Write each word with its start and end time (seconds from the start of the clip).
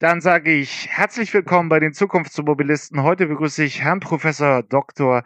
Dann 0.00 0.22
sage 0.22 0.50
ich 0.50 0.88
herzlich 0.88 1.34
willkommen 1.34 1.68
bei 1.68 1.78
den 1.78 1.92
Zukunftsmobilisten. 1.92 3.02
Heute 3.02 3.26
begrüße 3.26 3.62
ich 3.62 3.82
Herrn 3.82 4.00
Professor 4.00 4.62
Dr. 4.62 5.24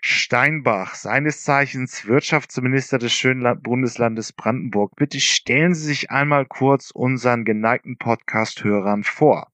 Steinbach, 0.00 0.96
seines 0.96 1.44
Zeichens 1.44 2.04
Wirtschaftsminister 2.04 2.98
des 2.98 3.12
schönen 3.12 3.62
Bundeslandes 3.62 4.32
Brandenburg. 4.32 4.96
Bitte 4.96 5.20
stellen 5.20 5.74
Sie 5.74 5.86
sich 5.86 6.10
einmal 6.10 6.44
kurz 6.44 6.90
unseren 6.90 7.44
geneigten 7.44 7.96
Podcast-Hörern 7.96 9.04
vor. 9.04 9.46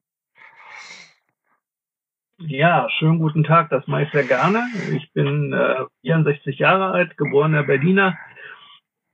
Ja, 2.39 2.89
schönen 2.99 3.19
guten 3.19 3.45
Tag, 3.45 3.69
das 3.69 3.87
mache 3.89 4.05
ich 4.05 4.13
sehr 4.13 4.25
gerne. 4.25 4.67
Ich 4.97 5.13
bin 5.13 5.53
äh, 5.53 5.85
64 6.01 6.59
Jahre 6.59 6.93
alt, 6.93 7.19
geborener 7.19 7.65
Berliner, 7.65 8.17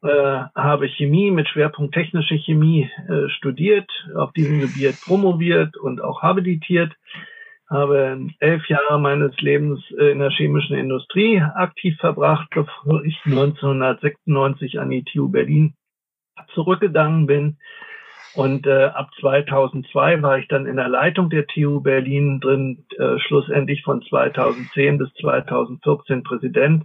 äh, 0.02 0.08
habe 0.54 0.88
Chemie 0.88 1.30
mit 1.30 1.48
Schwerpunkt 1.48 1.94
technische 1.94 2.36
Chemie 2.36 2.90
äh, 3.08 3.28
studiert, 3.30 3.90
auf 4.14 4.32
diesem 4.32 4.60
Gebiet 4.60 5.00
promoviert 5.00 5.76
und 5.76 6.00
auch 6.00 6.22
habilitiert. 6.22 6.92
Habe 7.68 8.28
elf 8.38 8.68
Jahre 8.68 9.00
meines 9.00 9.36
Lebens 9.40 9.80
äh, 9.98 10.12
in 10.12 10.20
der 10.20 10.30
chemischen 10.30 10.76
Industrie 10.76 11.40
aktiv 11.40 11.96
verbracht, 11.98 12.48
bevor 12.50 13.04
ich 13.04 13.18
1996 13.24 14.78
an 14.78 14.90
die 14.90 15.02
TU 15.02 15.28
Berlin 15.28 15.74
zurückgegangen 16.54 17.26
bin. 17.26 17.58
Und 18.34 18.66
äh, 18.66 18.84
ab 18.84 19.08
2002 19.18 20.20
war 20.20 20.38
ich 20.38 20.46
dann 20.48 20.66
in 20.66 20.76
der 20.76 20.88
Leitung 20.88 21.30
der 21.30 21.46
TU 21.46 21.80
Berlin 21.80 22.38
drin, 22.40 22.84
äh, 22.98 23.18
schlussendlich 23.18 23.82
von 23.82 24.02
2010 24.02 24.98
bis 24.98 25.12
2014 25.14 26.22
Präsident 26.22 26.84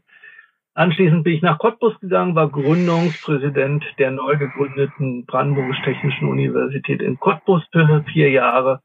Anschließend 0.73 1.25
bin 1.25 1.34
ich 1.34 1.41
nach 1.41 1.59
Cottbus 1.59 1.99
gegangen, 1.99 2.34
war 2.34 2.49
Gründungspräsident 2.49 3.84
der 3.98 4.11
neu 4.11 4.38
gegründeten 4.38 5.25
Brandenburgisch-Technischen 5.25 6.30
Universität 6.30 7.02
in 7.02 7.20
Cottbus 7.20 7.61
für 7.71 8.03
vier 8.13 8.30
Jahre. 8.30 8.81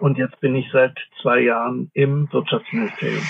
Und 0.00 0.18
jetzt 0.18 0.40
bin 0.40 0.56
ich 0.56 0.68
seit 0.72 0.98
zwei 1.20 1.40
Jahren 1.40 1.92
im 1.94 2.32
Wirtschaftsministerium. 2.32 3.22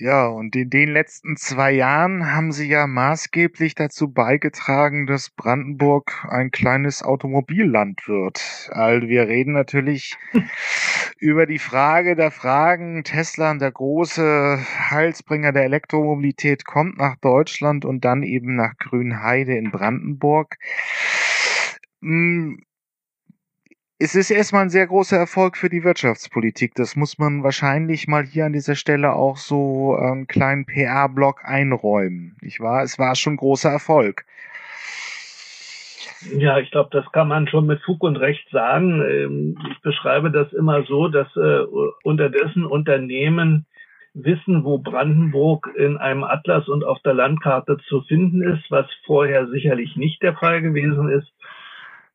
Ja, 0.00 0.28
und 0.28 0.54
in 0.54 0.70
den 0.70 0.90
letzten 0.90 1.36
zwei 1.36 1.72
Jahren 1.72 2.32
haben 2.32 2.52
Sie 2.52 2.68
ja 2.68 2.86
maßgeblich 2.86 3.74
dazu 3.74 4.12
beigetragen, 4.12 5.08
dass 5.08 5.30
Brandenburg 5.30 6.24
ein 6.30 6.52
kleines 6.52 7.02
Automobilland 7.02 8.06
wird. 8.06 8.70
Also 8.70 9.08
wir 9.08 9.26
reden 9.26 9.54
natürlich 9.54 10.16
über 11.18 11.46
die 11.46 11.58
Frage 11.58 12.14
der 12.14 12.30
Fragen. 12.30 13.02
Tesla, 13.02 13.52
der 13.54 13.72
große 13.72 14.60
Heilsbringer 14.90 15.50
der 15.50 15.64
Elektromobilität, 15.64 16.64
kommt 16.64 16.96
nach 16.96 17.16
Deutschland 17.16 17.84
und 17.84 18.04
dann 18.04 18.22
eben 18.22 18.54
nach 18.54 18.76
Grünheide 18.76 19.56
in 19.56 19.72
Brandenburg. 19.72 20.58
Hm, 22.02 22.62
es 24.00 24.14
ist 24.14 24.30
erstmal 24.30 24.62
ein 24.62 24.70
sehr 24.70 24.86
großer 24.86 25.16
Erfolg 25.16 25.56
für 25.56 25.68
die 25.68 25.82
Wirtschaftspolitik. 25.82 26.74
Das 26.76 26.94
muss 26.94 27.18
man 27.18 27.42
wahrscheinlich 27.42 28.06
mal 28.06 28.24
hier 28.24 28.46
an 28.46 28.52
dieser 28.52 28.76
Stelle 28.76 29.12
auch 29.12 29.36
so 29.36 29.96
einen 29.96 30.28
kleinen 30.28 30.66
PR-Block 30.66 31.44
einräumen. 31.44 32.36
Ich 32.40 32.60
war, 32.60 32.84
es 32.84 32.98
war 32.98 33.16
schon 33.16 33.36
großer 33.36 33.70
Erfolg. 33.70 34.24
Ja, 36.36 36.58
ich 36.58 36.70
glaube, 36.70 36.90
das 36.92 37.10
kann 37.12 37.28
man 37.28 37.48
schon 37.48 37.66
mit 37.66 37.80
Fug 37.82 38.02
und 38.04 38.16
Recht 38.16 38.48
sagen. 38.50 39.02
Ähm, 39.02 39.58
ich 39.70 39.80
beschreibe 39.82 40.30
das 40.30 40.52
immer 40.52 40.84
so, 40.84 41.08
dass 41.08 41.28
äh, 41.36 41.60
unterdessen 42.04 42.64
Unternehmen 42.64 43.66
wissen, 44.14 44.64
wo 44.64 44.78
Brandenburg 44.78 45.70
in 45.76 45.96
einem 45.96 46.24
Atlas 46.24 46.68
und 46.68 46.84
auf 46.84 47.00
der 47.02 47.14
Landkarte 47.14 47.78
zu 47.88 48.02
finden 48.02 48.42
ist, 48.42 48.70
was 48.70 48.86
vorher 49.06 49.48
sicherlich 49.48 49.96
nicht 49.96 50.22
der 50.22 50.34
Fall 50.34 50.62
gewesen 50.62 51.08
ist. 51.08 51.32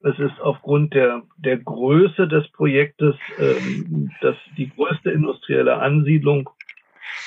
Es 0.04 0.20
ist 0.20 0.40
aufgrund 0.42 0.94
der, 0.94 1.24
der 1.38 1.58
Größe 1.58 2.28
des 2.28 2.48
Projektes 2.50 3.16
ähm, 3.40 4.12
das 4.22 4.36
die 4.58 4.70
größte 4.70 5.12
industrielle 5.12 5.78
Ansiedlung 5.78 6.50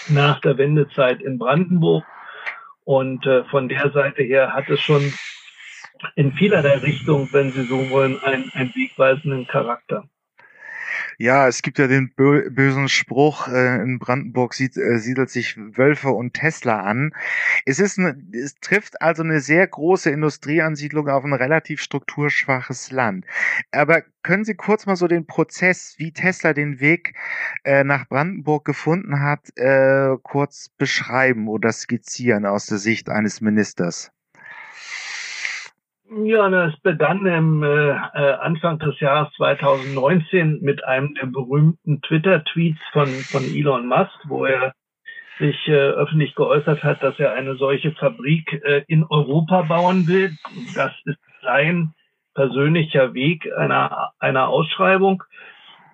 nach 0.08 0.41
der 0.41 0.58
Wendezeit 0.58 1.22
in 1.22 1.38
Brandenburg. 1.38 2.04
Und 2.84 3.27
äh, 3.27 3.44
von 3.44 3.69
der 3.69 3.91
Seite 3.92 4.22
her 4.22 4.53
hat 4.53 4.69
es 4.69 4.81
schon 4.81 5.12
in 6.14 6.32
vielerlei 6.32 6.76
Richtung, 6.78 7.28
wenn 7.32 7.50
Sie 7.50 7.64
so 7.64 7.91
wollen, 7.91 8.22
einen, 8.22 8.50
einen 8.53 8.75
wegweisenden 8.75 9.47
Charakter. 9.47 10.04
Ja, 11.19 11.49
es 11.49 11.62
gibt 11.62 11.78
ja 11.78 11.87
den 11.87 12.15
bösen 12.15 12.88
Spruch, 12.88 13.49
äh, 13.49 13.82
in 13.82 13.99
Brandenburg 13.99 14.53
sieht, 14.54 14.77
äh, 14.77 14.99
siedelt 14.99 15.31
sich 15.31 15.56
Wölfe 15.56 16.10
und 16.10 16.34
Tesla 16.34 16.81
an. 16.82 17.12
Es 17.65 17.78
ist 17.78 17.99
eine, 17.99 18.16
es 18.32 18.54
trifft 18.60 19.00
also 19.00 19.22
eine 19.22 19.41
sehr 19.41 19.66
große 19.66 20.10
Industrieansiedlung 20.10 21.09
auf 21.09 21.25
ein 21.25 21.32
relativ 21.32 21.81
strukturschwaches 21.81 22.91
Land. 22.91 23.25
Aber 23.71 24.03
können 24.22 24.44
Sie 24.44 24.55
kurz 24.55 24.87
mal 24.87 24.97
so 24.97 25.09
den 25.09 25.26
Prozess, 25.26 25.94
wie 25.99 26.12
Tesla 26.12 26.53
den 26.53 26.81
Weg 26.81 27.15
äh, 27.65 27.84
nach 27.84 28.09
Brandenburg 28.09 28.65
gefunden 28.65 29.21
hat, 29.21 29.56
äh, 29.56 30.16
kurz 30.22 30.69
beschreiben 30.69 31.49
oder 31.49 31.72
skizzieren 31.72 32.44
aus 32.47 32.66
der 32.66 32.78
Sicht 32.78 33.09
eines 33.09 33.41
Ministers? 33.41 34.16
Ja, 36.09 36.49
das 36.49 36.78
begann 36.83 37.27
im 37.27 37.62
äh, 37.62 37.91
äh 37.91 38.34
Anfang 38.41 38.78
des 38.78 38.99
Jahres 39.00 39.33
2019 39.37 40.61
mit 40.61 40.84
einem 40.84 41.15
der 41.15 41.27
berühmten 41.27 42.00
Twitter-Tweets 42.03 42.78
von, 42.93 43.09
von 43.09 43.43
Elon 43.43 43.89
Musk, 43.89 44.17
wo 44.28 44.44
er 44.44 44.72
sich 45.39 45.56
äh, 45.67 45.72
öffentlich 45.72 46.34
geäußert 46.34 46.84
hat, 46.84 47.03
dass 47.03 47.19
er 47.19 47.33
eine 47.33 47.56
solche 47.56 47.93
Fabrik 47.93 48.53
äh, 48.65 48.84
in 48.87 49.05
Europa 49.05 49.62
bauen 49.62 50.06
will. 50.06 50.31
Das 50.75 50.93
ist 51.06 51.19
sein 51.43 51.93
persönlicher 52.34 53.12
Weg 53.15 53.50
einer, 53.56 54.12
einer 54.21 54.49
Ausschreibung. 54.49 55.25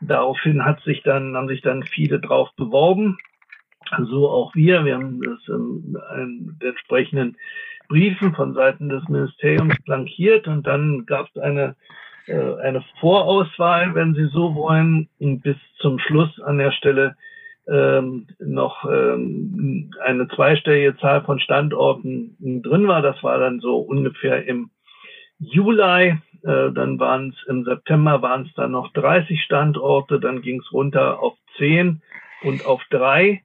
Daraufhin 0.03 0.65
hat 0.65 0.83
sich 0.83 1.03
dann, 1.03 1.37
haben 1.37 1.49
sich 1.49 1.63
dann 1.63 1.85
viele 1.85 2.21
drauf 2.21 2.51
beworben. 2.57 3.17
So 4.11 4.29
auch 4.29 4.55
wir. 4.55 4.85
Wir 4.85 4.95
haben 4.95 5.21
das 5.23 5.49
in, 5.49 5.97
in 6.17 6.57
entsprechenden 6.61 7.37
Briefen 7.93 8.35
von 8.35 8.55
Seiten 8.55 8.89
des 8.89 9.07
Ministeriums 9.07 9.77
flankiert 9.85 10.49
und 10.49 10.67
dann 10.67 11.05
gab 11.05 11.29
es 11.29 11.43
eine, 11.43 11.77
äh, 12.27 12.55
eine 12.63 12.83
Vorauswahl, 13.01 13.95
wenn 13.95 14.15
Sie 14.15 14.29
so 14.29 14.55
wollen, 14.55 15.11
bis 15.19 15.57
zum 15.77 15.99
Schluss 15.99 16.41
an 16.41 16.57
der 16.57 16.73
Stelle 16.73 17.17
ähm, 17.69 18.29
noch 18.39 18.91
ähm, 18.91 19.91
eine 20.03 20.27
zweistellige 20.29 20.97
Zahl 20.97 21.23
von 21.25 21.39
Standorten 21.39 22.63
drin 22.63 22.89
war. 22.89 23.03
Das 23.03 23.23
war 23.23 23.39
dann 23.39 23.61
so 23.61 23.77
ungefähr 23.77 24.47
im 24.47 24.71
Juli. 25.39 26.17
Äh, 26.45 26.73
dann 26.73 26.99
waren 26.99 27.35
es 27.37 27.47
im 27.47 27.65
September 27.65 28.23
waren 28.23 28.47
es 28.47 28.55
dann 28.55 28.71
noch 28.71 28.91
30 28.95 29.39
Standorte. 29.43 30.19
Dann 30.19 30.41
ging 30.41 30.61
es 30.61 30.73
runter 30.73 31.21
auf 31.21 31.35
10 31.59 32.01
und 32.43 32.65
auf 32.65 32.81
drei. 32.89 33.43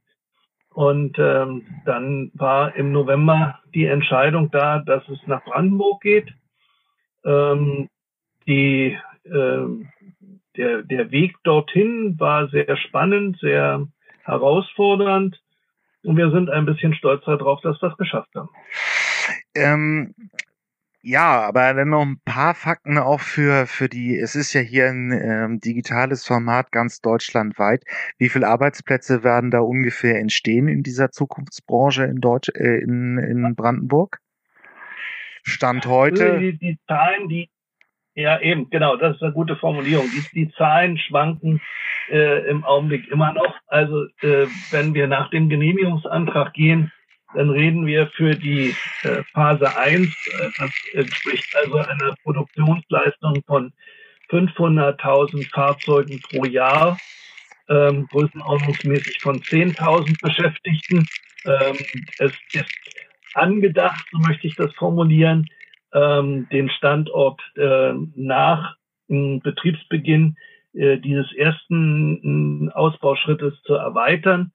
Und 0.78 1.18
ähm, 1.18 1.66
dann 1.86 2.30
war 2.36 2.76
im 2.76 2.92
November 2.92 3.58
die 3.74 3.88
Entscheidung 3.88 4.52
da, 4.52 4.78
dass 4.78 5.02
es 5.10 5.18
nach 5.26 5.44
Brandenburg 5.44 6.02
geht. 6.02 6.32
Ähm, 7.26 7.90
die, 8.46 8.96
äh, 9.24 9.66
der, 10.56 10.84
der 10.84 11.10
Weg 11.10 11.36
dorthin 11.44 12.20
war 12.20 12.48
sehr 12.50 12.78
spannend, 12.78 13.40
sehr 13.40 13.88
herausfordernd. 14.22 15.42
Und 16.04 16.16
wir 16.16 16.30
sind 16.30 16.52
ein 16.52 16.68
bisschen 16.68 16.94
stolz 16.94 17.26
darauf, 17.26 17.60
dass 17.62 17.82
wir 17.82 17.90
es 17.90 17.98
geschafft 17.98 18.36
haben. 18.36 18.50
Ähm, 19.56 20.14
ja, 21.07 21.40
aber 21.40 21.73
dann 21.73 21.91
noch 21.91 22.01
ein 22.01 22.19
paar 22.25 22.53
Fakten 22.53 22.97
auch 22.97 23.22
für, 23.22 23.66
für 23.66 23.88
die, 23.88 24.18
es 24.18 24.35
ist 24.35 24.51
ja 24.51 24.59
hier 24.59 24.88
ein 24.88 25.13
ähm, 25.13 25.59
digitales 25.62 26.25
Format 26.25 26.73
ganz 26.73 27.00
deutschlandweit. 27.00 27.85
Wie 28.18 28.28
viele 28.28 28.50
Arbeitsplätze 28.50 29.23
werden 29.23 29.50
da 29.50 29.59
ungefähr 29.59 30.19
entstehen 30.19 30.68
in 30.68 30.84
dieser 30.84 31.12
Zukunftsbranche 31.12 32.03
in 32.03 32.19
Deutsch, 32.19 32.50
äh, 32.50 32.79
in, 32.79 33.18
in 33.19 33.56
Brandenburg? 33.56 34.18
Stand 35.44 35.85
heute? 35.85 36.40
Die, 36.40 36.57
die 36.57 36.78
Zahlen, 36.88 37.29
die, 37.29 37.50
ja 38.13 38.41
eben, 38.41 38.69
genau, 38.69 38.97
das 38.97 39.16
ist 39.16 39.24
eine 39.24 39.31
gute 39.31 39.56
Formulierung. 39.56 40.07
Die, 40.12 40.25
die 40.34 40.51
Zahlen 40.56 40.97
schwanken 40.97 41.62
äh, 42.09 42.50
im 42.50 42.65
Augenblick 42.65 43.07
immer 43.07 43.31
noch. 43.31 43.56
Also 43.68 44.07
äh, 44.21 44.48
wenn 44.71 44.94
wir 44.94 45.07
nach 45.07 45.30
dem 45.30 45.48
Genehmigungsantrag 45.48 46.51
gehen, 46.51 46.92
dann 47.33 47.50
reden 47.50 47.85
wir 47.85 48.07
für 48.15 48.35
die 48.35 48.74
äh, 49.03 49.24
Phase 49.33 49.75
1, 49.75 50.09
äh, 50.09 50.50
das 50.57 50.71
entspricht 50.94 51.47
also 51.53 51.77
einer 51.77 52.15
Produktionsleistung 52.24 53.44
von 53.45 53.74
500.000 54.29 55.50
Fahrzeugen 55.53 56.21
pro 56.21 56.45
Jahr, 56.45 57.01
ähm, 57.69 58.07
größenordnungsmäßig 58.07 59.19
von 59.21 59.44
10.000 59.44 60.19
Beschäftigten. 60.19 61.09
Ähm, 61.45 62.07
es 62.18 62.33
ist 62.51 62.65
angedacht, 63.33 64.07
so 64.12 64.19
möchte 64.19 64.47
ich 64.47 64.56
das 64.56 64.74
formulieren, 64.75 65.47
ähm, 65.94 66.47
den 66.50 66.69
Standort 66.69 67.41
äh, 67.56 67.94
nach 68.15 68.75
äh, 69.09 69.39
Betriebsbeginn 69.39 70.38
äh, 70.74 70.97
dieses 70.97 71.33
ersten 71.33 72.69
äh, 72.69 72.71
Ausbauschrittes 72.71 73.62
zu 73.63 73.74
erweitern 73.74 74.51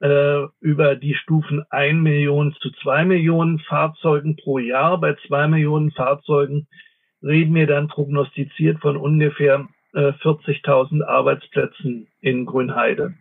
äh, 0.00 0.42
über 0.60 0.96
die 0.96 1.14
Stufen 1.14 1.64
1 1.70 2.02
Million 2.02 2.54
zu 2.60 2.70
2 2.82 3.04
Millionen 3.04 3.58
Fahrzeugen 3.60 4.36
pro 4.36 4.58
Jahr. 4.58 5.00
Bei 5.00 5.16
2 5.26 5.48
Millionen 5.48 5.90
Fahrzeugen 5.92 6.66
reden 7.22 7.54
wir 7.54 7.66
dann 7.66 7.88
prognostiziert 7.88 8.80
von 8.80 8.96
ungefähr 8.96 9.66
äh, 9.94 10.12
40.000 10.22 11.04
Arbeitsplätzen 11.04 12.08
in 12.20 12.46
Grünheide. 12.46 13.14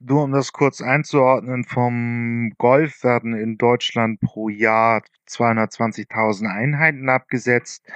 Nur 0.00 0.24
um 0.24 0.32
das 0.32 0.52
kurz 0.52 0.80
einzuordnen, 0.80 1.64
vom 1.64 2.52
Golf 2.58 3.02
werden 3.02 3.34
in 3.34 3.56
Deutschland 3.56 4.20
pro 4.20 4.48
Jahr 4.48 5.02
220.000 5.28 6.46
Einheiten 6.46 7.08
abgesetzt. 7.08 7.86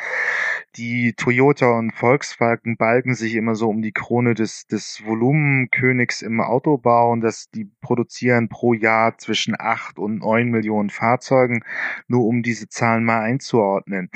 Die 0.77 1.13
Toyota 1.13 1.79
und 1.79 1.93
Volkswagen 1.93 2.79
balgen 2.79 3.15
sich 3.15 3.35
immer 3.35 3.55
so 3.55 3.69
um 3.69 3.83
die 3.83 3.93
Krone 3.93 4.33
des, 4.33 4.67
des 4.67 5.03
Volumenkönigs 5.05 6.23
im 6.23 6.41
Autobau 6.41 7.13
und 7.13 7.21
das, 7.21 7.51
die 7.51 7.67
produzieren 7.83 8.49
pro 8.49 8.73
Jahr 8.73 9.19
zwischen 9.19 9.55
acht 9.59 9.99
und 9.99 10.21
neun 10.21 10.49
Millionen 10.51 10.89
Fahrzeugen, 10.89 11.63
nur 12.09 12.25
um 12.25 12.43
diese 12.43 12.71
Zahlen 12.71 13.05
mal 13.05 13.21
einzuordnen. 13.21 14.09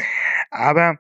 Aber 0.51 0.99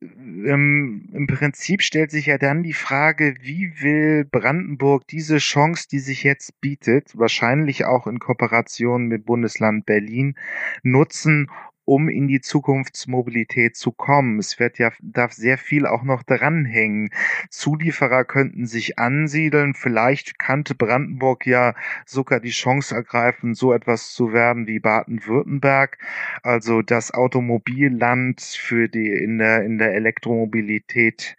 ähm, 0.00 1.08
im 1.12 1.26
Prinzip 1.26 1.82
stellt 1.82 2.10
sich 2.10 2.26
ja 2.26 2.38
dann 2.38 2.62
die 2.62 2.72
Frage, 2.72 3.36
wie 3.40 3.72
will 3.80 4.24
Brandenburg 4.24 5.06
diese 5.08 5.36
Chance, 5.36 5.86
die 5.90 5.98
sich 5.98 6.22
jetzt 6.24 6.60
bietet, 6.60 7.16
wahrscheinlich 7.16 7.84
auch 7.84 8.06
in 8.06 8.18
Kooperation 8.18 9.06
mit 9.06 9.24
Bundesland 9.26 9.86
Berlin, 9.86 10.36
nutzen, 10.82 11.50
um 11.84 12.08
in 12.08 12.28
die 12.28 12.40
Zukunftsmobilität 12.40 13.76
zu 13.76 13.92
kommen. 13.92 14.38
Es 14.38 14.58
wird 14.58 14.78
ja, 14.78 14.92
darf 15.00 15.32
sehr 15.32 15.58
viel 15.58 15.86
auch 15.86 16.02
noch 16.02 16.22
dranhängen. 16.22 17.10
Zulieferer 17.50 18.24
könnten 18.24 18.66
sich 18.66 18.98
ansiedeln. 18.98 19.74
Vielleicht 19.74 20.38
kannte 20.38 20.74
Brandenburg 20.74 21.46
ja 21.46 21.74
sogar 22.06 22.40
die 22.40 22.50
Chance 22.50 22.94
ergreifen, 22.94 23.54
so 23.54 23.72
etwas 23.72 24.12
zu 24.12 24.32
werden 24.32 24.66
wie 24.66 24.78
Baden-Württemberg. 24.78 25.98
Also 26.42 26.82
das 26.82 27.12
Automobilland 27.12 28.40
für 28.40 28.88
die, 28.88 29.10
in 29.10 29.38
der, 29.38 29.64
in 29.64 29.78
der 29.78 29.94
Elektromobilität, 29.94 31.36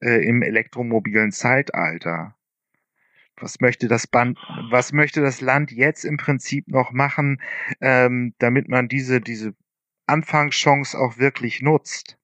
äh, 0.00 0.24
im 0.26 0.42
elektromobilen 0.42 1.32
Zeitalter. 1.32 2.34
Was 3.36 3.60
möchte 3.60 3.88
das 3.88 4.06
Band, 4.06 4.38
was 4.70 4.92
möchte 4.92 5.20
das 5.20 5.40
Land 5.40 5.72
jetzt 5.72 6.04
im 6.04 6.16
Prinzip 6.16 6.68
noch 6.68 6.92
machen, 6.92 7.40
ähm, 7.80 8.34
damit 8.38 8.68
man 8.68 8.88
diese, 8.88 9.20
diese 9.20 9.54
Anfangschance 10.06 10.98
auch 10.98 11.18
wirklich 11.18 11.62
nutzt? 11.62 12.18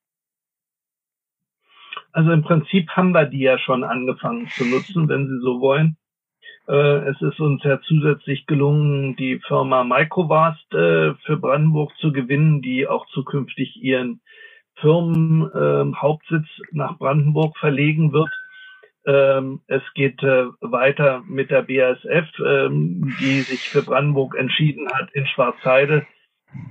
Also 2.12 2.32
im 2.32 2.42
Prinzip 2.42 2.90
haben 2.90 3.12
wir 3.12 3.26
die 3.26 3.40
ja 3.40 3.58
schon 3.58 3.84
angefangen 3.84 4.48
zu 4.48 4.64
nutzen, 4.64 5.08
wenn 5.08 5.28
Sie 5.28 5.40
so 5.40 5.60
wollen. 5.60 5.96
Äh, 6.68 7.08
es 7.10 7.20
ist 7.22 7.40
uns 7.40 7.62
ja 7.64 7.80
zusätzlich 7.80 8.46
gelungen, 8.46 9.16
die 9.16 9.40
Firma 9.46 9.84
Microvast 9.84 10.72
äh, 10.74 11.14
für 11.24 11.36
Brandenburg 11.36 11.92
zu 11.98 12.12
gewinnen, 12.12 12.60
die 12.60 12.86
auch 12.86 13.06
zukünftig 13.08 13.76
ihren 13.76 14.20
Firmenhauptsitz 14.80 16.46
ähm, 16.58 16.66
nach 16.72 16.98
Brandenburg 16.98 17.56
verlegen 17.58 18.12
wird. 18.12 18.30
Ähm, 19.06 19.62
es 19.66 19.82
geht 19.94 20.22
äh, 20.22 20.46
weiter 20.60 21.22
mit 21.26 21.50
der 21.50 21.62
BASF, 21.62 22.28
ähm, 22.44 23.16
die 23.20 23.40
sich 23.40 23.68
für 23.68 23.82
Brandenburg 23.82 24.36
entschieden 24.36 24.88
hat, 24.92 25.10
in 25.12 25.26
Schwarzheide 25.26 26.06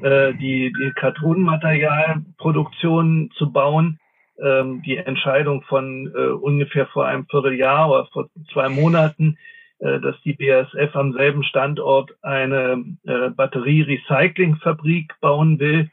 äh, 0.01 0.33
die, 0.33 0.73
die 0.73 0.91
Kartonmaterialproduktion 0.95 3.29
zu 3.35 3.51
bauen. 3.51 3.99
Ähm, 4.39 4.83
die 4.83 4.97
Entscheidung 4.97 5.63
von 5.63 6.13
äh, 6.15 6.27
ungefähr 6.27 6.85
vor 6.87 7.07
einem 7.07 7.25
Vierteljahr 7.27 7.89
oder 7.89 8.05
vor 8.13 8.29
zwei 8.53 8.69
Monaten, 8.69 9.39
äh, 9.79 9.99
dass 9.99 10.15
die 10.21 10.33
BASF 10.33 10.95
am 10.95 11.13
selben 11.13 11.43
Standort 11.43 12.11
eine 12.21 12.85
äh, 13.05 13.31
Batterie-Recycling-Fabrik 13.31 15.13
bauen 15.21 15.59
will. 15.59 15.89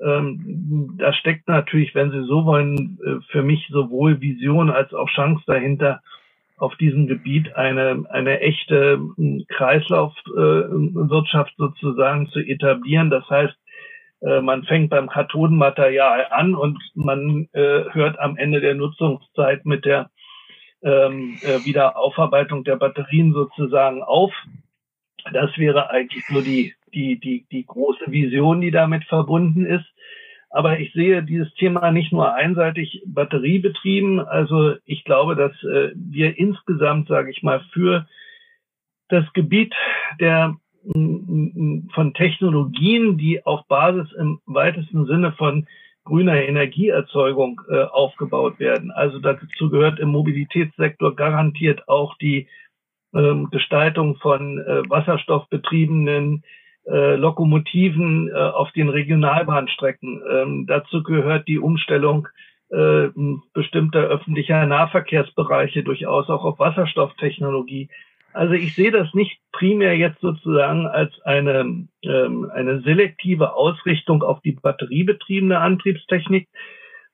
Ähm, 0.00 0.94
da 0.98 1.12
steckt 1.12 1.48
natürlich, 1.48 1.94
wenn 1.94 2.10
Sie 2.10 2.24
so 2.24 2.44
wollen, 2.44 2.98
äh, 3.04 3.16
für 3.30 3.42
mich 3.42 3.66
sowohl 3.70 4.20
Vision 4.20 4.70
als 4.70 4.92
auch 4.92 5.08
Chance 5.08 5.42
dahinter, 5.46 6.02
auf 6.58 6.76
diesem 6.76 7.06
Gebiet 7.06 7.54
eine, 7.56 8.04
eine 8.10 8.40
echte 8.40 9.00
hm, 9.16 9.44
Kreislaufwirtschaft 9.48 11.52
äh, 11.52 11.56
sozusagen 11.56 12.28
zu 12.28 12.40
etablieren. 12.40 13.10
Das 13.10 13.28
heißt, 13.28 13.56
äh, 14.20 14.40
man 14.40 14.64
fängt 14.64 14.90
beim 14.90 15.08
Kathodenmaterial 15.08 16.26
an 16.30 16.54
und 16.54 16.78
man 16.94 17.48
äh, 17.52 17.84
hört 17.92 18.18
am 18.18 18.36
Ende 18.36 18.60
der 18.60 18.74
Nutzungszeit 18.74 19.64
mit 19.64 19.84
der 19.84 20.10
ähm, 20.82 21.38
äh, 21.42 21.64
Wiederaufarbeitung 21.64 22.64
der 22.64 22.76
Batterien 22.76 23.32
sozusagen 23.32 24.02
auf. 24.02 24.32
Das 25.32 25.56
wäre 25.58 25.90
eigentlich 25.90 26.24
so 26.26 26.40
die, 26.40 26.74
die, 26.94 27.20
die, 27.20 27.46
die 27.50 27.66
große 27.66 28.04
Vision, 28.06 28.60
die 28.60 28.70
damit 28.70 29.04
verbunden 29.04 29.66
ist. 29.66 29.86
Aber 30.50 30.80
ich 30.80 30.92
sehe 30.92 31.22
dieses 31.22 31.52
Thema 31.54 31.90
nicht 31.90 32.12
nur 32.12 32.34
einseitig 32.34 33.02
batteriebetrieben. 33.06 34.20
Also 34.20 34.76
ich 34.84 35.04
glaube, 35.04 35.36
dass 35.36 35.52
äh, 35.64 35.92
wir 35.94 36.38
insgesamt, 36.38 37.08
sage 37.08 37.30
ich 37.30 37.42
mal, 37.42 37.60
für 37.72 38.06
das 39.08 39.24
Gebiet 39.34 39.74
der 40.20 40.56
von 40.92 42.14
Technologien, 42.14 43.18
die 43.18 43.44
auf 43.44 43.66
Basis 43.66 44.10
im 44.12 44.40
weitesten 44.46 45.06
Sinne 45.06 45.32
von 45.32 45.66
grüner 46.04 46.42
Energieerzeugung 46.42 47.60
äh, 47.68 47.82
aufgebaut 47.82 48.58
werden. 48.58 48.90
Also 48.90 49.18
dazu 49.18 49.68
gehört 49.68 49.98
im 49.98 50.08
Mobilitätssektor 50.08 51.14
garantiert 51.14 51.86
auch 51.88 52.16
die 52.16 52.48
ähm, 53.14 53.50
Gestaltung 53.50 54.16
von 54.16 54.58
äh, 54.58 54.88
wasserstoffbetriebenen 54.88 56.42
äh, 56.90 57.16
Lokomotiven 57.16 58.28
äh, 58.28 58.32
auf 58.34 58.72
den 58.72 58.88
Regionalbahnstrecken. 58.88 60.22
Ähm, 60.30 60.66
dazu 60.66 61.02
gehört 61.02 61.46
die 61.48 61.58
Umstellung 61.58 62.28
äh, 62.70 63.08
bestimmter 63.52 64.00
öffentlicher 64.00 64.66
Nahverkehrsbereiche 64.66 65.82
durchaus 65.82 66.28
auch 66.28 66.44
auf 66.44 66.58
Wasserstofftechnologie. 66.58 67.88
Also 68.32 68.54
ich 68.54 68.74
sehe 68.74 68.90
das 68.90 69.12
nicht 69.14 69.40
primär 69.52 69.96
jetzt 69.96 70.20
sozusagen 70.20 70.86
als 70.86 71.12
eine, 71.24 71.88
ähm, 72.02 72.50
eine 72.54 72.80
selektive 72.82 73.54
Ausrichtung 73.54 74.22
auf 74.22 74.40
die 74.42 74.52
batteriebetriebene 74.52 75.58
Antriebstechnik, 75.58 76.48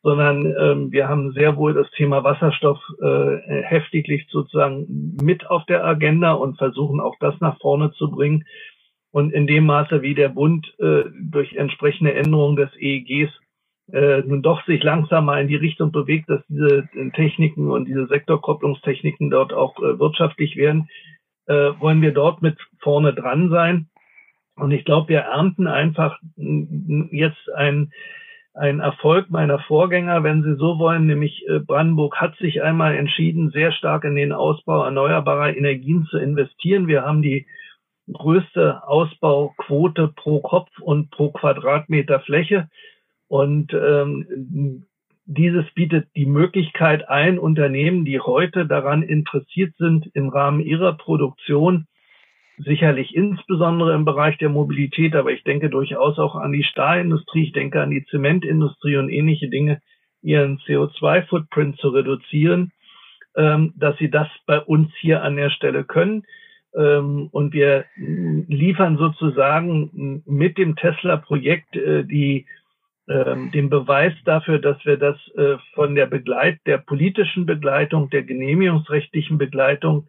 sondern 0.03 0.55
ähm, 0.61 0.93
wir 0.93 1.09
haben 1.09 1.33
sehr 1.33 1.57
wohl 1.57 1.73
das 1.73 1.91
Thema 1.93 2.25
Wasserstoff 2.25 2.79
äh, 3.01 3.63
heftiglich 3.63 4.27
sozusagen 4.31 5.17
mit 5.23 5.49
auf 5.49 5.65
der 5.67 5.85
Agenda 5.85 6.33
und 6.33 6.59
versuchen 6.59 7.01
auch 7.01 7.15
das 7.21 7.41
nach 7.41 7.59
vorne 7.61 7.93
zu 7.93 8.11
bringen. 8.11 8.45
Und 9.15 9.33
in 9.33 9.47
dem 9.47 9.67
Maße, 9.67 10.03
wie 10.03 10.17
der 10.17 10.29
Bund 10.29 10.75
äh, 10.81 11.05
durch 11.31 11.55
entsprechende 11.55 12.15
Änderungen 12.15 12.57
des 12.57 12.71
EEGs 12.77 13.31
äh, 13.93 14.23
nun 14.27 14.43
doch 14.43 14.67
sich 14.67 14.83
langsam 14.83 15.27
mal 15.27 15.41
in 15.41 15.47
die 15.47 15.55
Richtung 15.55 15.93
bewegt, 15.93 16.29
dass 16.29 16.43
diese 16.49 16.89
Techniken 17.15 17.71
und 17.71 17.85
diese 17.85 18.09
Sektorkopplungstechniken 18.09 19.31
dort 19.31 19.53
auch 19.53 19.79
äh, 19.79 20.01
wirtschaftlich 20.01 20.57
werden, 20.57 20.89
äh, 21.47 21.71
wollen 21.79 22.03
wir 22.03 22.11
dort 22.11 22.43
mit 22.43 22.59
vorne 22.81 23.15
dran 23.15 23.51
sein. 23.51 23.87
Und 24.57 24.73
ich 24.73 24.85
glaube, 24.85 25.11
wir 25.11 25.21
ernten 25.21 25.69
einfach 25.69 26.19
jetzt 26.37 27.49
ein, 27.55 27.93
ein 28.53 28.81
Erfolg 28.81 29.31
meiner 29.31 29.61
Vorgänger, 29.61 30.25
wenn 30.25 30.43
Sie 30.43 30.57
so 30.57 30.81
wollen, 30.81 31.07
nämlich 31.07 31.47
äh, 31.47 31.61
Brandenburg 31.61 32.17
hat 32.17 32.37
sich 32.39 32.65
einmal 32.65 32.97
entschieden, 32.97 33.53
sehr 33.53 33.71
stark 33.71 34.03
in 34.03 34.17
den 34.17 34.33
Ausbau 34.33 34.83
erneuerbarer 34.83 35.57
Energien 35.57 36.05
zu 36.11 36.19
investieren. 36.19 36.89
Wir 36.89 37.03
haben 37.03 37.23
die 37.23 37.47
größte 38.13 38.87
Ausbauquote 38.87 40.09
pro 40.09 40.41
Kopf 40.41 40.71
und 40.81 41.11
pro 41.11 41.31
Quadratmeter 41.31 42.21
Fläche. 42.21 42.69
Und 43.29 43.73
ähm, 43.73 44.87
dieses 45.27 45.65
bietet 45.75 46.09
die 46.15 46.27
Möglichkeit 46.27 47.09
ein, 47.09 47.39
Unternehmen, 47.39 48.05
die 48.05 48.21
heute 48.21 48.67
daran 48.67 49.03
interessiert 49.03 49.75
sind, 49.79 50.07
im 50.15 50.29
Rahmen 50.29 50.61
ihrer 50.61 50.93
Produktion, 50.95 51.87
sicherlich 52.59 53.15
insbesondere 53.15 53.95
im 53.95 54.05
Bereich 54.05 54.37
der 54.39 54.51
Mobilität, 54.51 55.17
aber 55.17 55.33
ich 55.33 55.43
denke 55.43 55.71
durchaus 55.71 56.19
auch 56.19 56.37
an 56.37 56.53
die 56.53 56.63
Stahlindustrie, 56.63 57.45
ich 57.45 57.53
denke 57.53 57.81
an 57.81 57.91
die 57.91 58.05
Zementindustrie 58.05 58.97
und 58.97 59.09
ähnliche 59.09 59.49
Dinge, 59.49 59.81
ihren 60.23 60.59
CO2-Footprint 60.59 61.79
zu 61.79 61.89
reduzieren, 61.89 62.73
ähm, 63.37 63.73
dass 63.77 63.97
sie 63.99 64.11
das 64.11 64.29
bei 64.47 64.61
uns 64.61 64.91
hier 65.01 65.23
an 65.23 65.37
der 65.37 65.51
Stelle 65.51 65.85
können. 65.85 66.25
Ähm, 66.77 67.29
und 67.31 67.53
wir 67.53 67.85
liefern 67.97 68.97
sozusagen 68.99 70.23
mit 70.27 70.59
dem 70.59 70.77
Tesla-Projekt 70.77 71.77
äh, 71.77 72.05
die 72.05 72.47
ähm, 73.09 73.51
den 73.53 73.69
Beweis 73.69 74.15
dafür, 74.25 74.59
dass 74.59 74.83
wir 74.85 74.97
das 74.97 75.17
äh, 75.37 75.59
von 75.75 75.95
der 75.95 76.07
Begleit, 76.07 76.59
der 76.65 76.79
politischen 76.79 77.45
Begleitung, 77.45 78.09
der 78.09 78.23
genehmigungsrechtlichen 78.23 79.37
Begleitung 79.37 80.07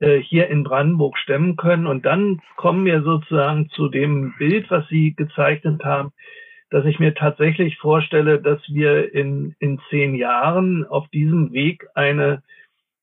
äh, 0.00 0.18
hier 0.20 0.48
in 0.48 0.64
Brandenburg 0.64 1.18
stemmen 1.18 1.56
können. 1.56 1.86
Und 1.86 2.06
dann 2.06 2.40
kommen 2.56 2.86
wir 2.86 3.02
sozusagen 3.02 3.68
zu 3.70 3.88
dem 3.88 4.34
Bild, 4.38 4.70
was 4.70 4.88
Sie 4.88 5.14
gezeichnet 5.14 5.84
haben, 5.84 6.12
dass 6.70 6.86
ich 6.86 6.98
mir 6.98 7.14
tatsächlich 7.14 7.76
vorstelle, 7.76 8.40
dass 8.40 8.60
wir 8.68 9.12
in, 9.12 9.54
in 9.58 9.78
zehn 9.90 10.14
Jahren 10.14 10.86
auf 10.86 11.08
diesem 11.08 11.52
Weg 11.52 11.86
eine, 11.94 12.42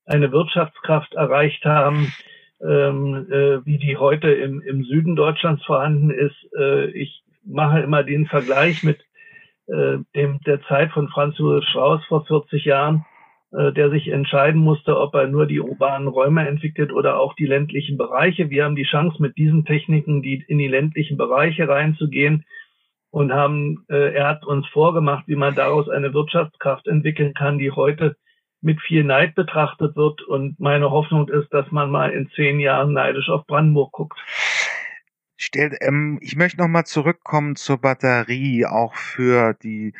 eine 0.04 0.32
Wirtschaftskraft 0.32 1.14
erreicht 1.14 1.64
haben, 1.64 2.12
ähm, 2.60 3.26
äh, 3.30 3.64
wie 3.64 3.78
die 3.78 3.96
heute 3.96 4.30
im, 4.30 4.60
im 4.60 4.84
Süden 4.84 5.16
Deutschlands 5.16 5.64
vorhanden 5.64 6.10
ist. 6.10 6.36
Äh, 6.58 6.90
ich 6.90 7.22
mache 7.44 7.80
immer 7.80 8.02
den 8.02 8.26
Vergleich 8.26 8.82
mit 8.82 8.98
äh, 9.66 9.98
dem, 10.14 10.40
der 10.46 10.62
Zeit 10.62 10.90
von 10.92 11.08
Franz 11.08 11.38
Josef 11.38 11.68
Strauß 11.68 12.04
vor 12.06 12.24
40 12.26 12.64
Jahren, 12.64 13.04
äh, 13.52 13.72
der 13.72 13.90
sich 13.90 14.08
entscheiden 14.08 14.60
musste, 14.60 14.98
ob 14.98 15.14
er 15.14 15.28
nur 15.28 15.46
die 15.46 15.60
urbanen 15.60 16.08
Räume 16.08 16.46
entwickelt 16.48 16.92
oder 16.92 17.18
auch 17.18 17.34
die 17.34 17.46
ländlichen 17.46 17.96
Bereiche. 17.96 18.50
Wir 18.50 18.64
haben 18.64 18.76
die 18.76 18.84
Chance, 18.84 19.20
mit 19.20 19.36
diesen 19.36 19.64
Techniken 19.64 20.22
die 20.22 20.44
in 20.48 20.58
die 20.58 20.68
ländlichen 20.68 21.16
Bereiche 21.16 21.68
reinzugehen 21.68 22.44
und 23.10 23.32
haben, 23.32 23.84
äh, 23.88 24.14
er 24.14 24.28
hat 24.28 24.44
uns 24.44 24.66
vorgemacht, 24.68 25.28
wie 25.28 25.36
man 25.36 25.54
daraus 25.54 25.88
eine 25.88 26.12
Wirtschaftskraft 26.12 26.86
entwickeln 26.86 27.34
kann, 27.34 27.58
die 27.58 27.70
heute 27.70 28.16
mit 28.60 28.80
viel 28.80 29.04
Neid 29.04 29.34
betrachtet 29.34 29.96
wird. 29.96 30.22
Und 30.22 30.58
meine 30.58 30.90
Hoffnung 30.90 31.28
ist, 31.28 31.52
dass 31.52 31.70
man 31.70 31.90
mal 31.90 32.10
in 32.10 32.28
zehn 32.34 32.60
Jahren 32.60 32.92
neidisch 32.92 33.28
auf 33.28 33.46
Brandenburg 33.46 33.92
guckt. 33.92 34.18
Stellt, 35.36 35.76
ähm, 35.80 36.18
ich 36.20 36.34
möchte 36.34 36.58
noch 36.58 36.66
mal 36.66 36.84
zurückkommen 36.84 37.54
zur 37.54 37.78
Batterie, 37.80 38.66
auch 38.66 38.96
für 38.96 39.54
die 39.54 39.94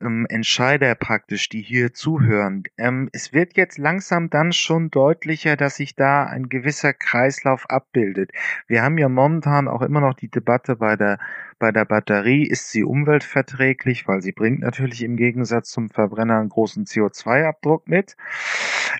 ähm, 0.00 0.26
Entscheider 0.28 0.94
praktisch, 0.94 1.48
die 1.48 1.62
hier 1.62 1.94
zuhören. 1.94 2.64
Ähm, 2.76 3.08
es 3.12 3.32
wird 3.32 3.56
jetzt 3.56 3.78
langsam 3.78 4.28
dann 4.28 4.52
schon 4.52 4.90
deutlicher, 4.90 5.56
dass 5.56 5.76
sich 5.76 5.94
da 5.94 6.24
ein 6.24 6.48
gewisser 6.48 6.92
Kreislauf 6.92 7.68
abbildet. 7.70 8.32
Wir 8.66 8.82
haben 8.82 8.98
ja 8.98 9.08
momentan 9.08 9.68
auch 9.68 9.82
immer 9.82 10.00
noch 10.00 10.14
die 10.14 10.30
Debatte 10.30 10.76
bei 10.76 10.96
der 10.96 11.18
bei 11.58 11.72
der 11.72 11.84
Batterie 11.84 12.46
ist 12.46 12.70
sie 12.70 12.84
umweltverträglich, 12.84 14.06
weil 14.06 14.20
sie 14.20 14.32
bringt 14.32 14.60
natürlich 14.60 15.02
im 15.02 15.16
Gegensatz 15.16 15.70
zum 15.70 15.88
Verbrenner 15.88 16.38
einen 16.38 16.48
großen 16.50 16.84
CO2-Abdruck 16.84 17.88
mit. 17.88 18.16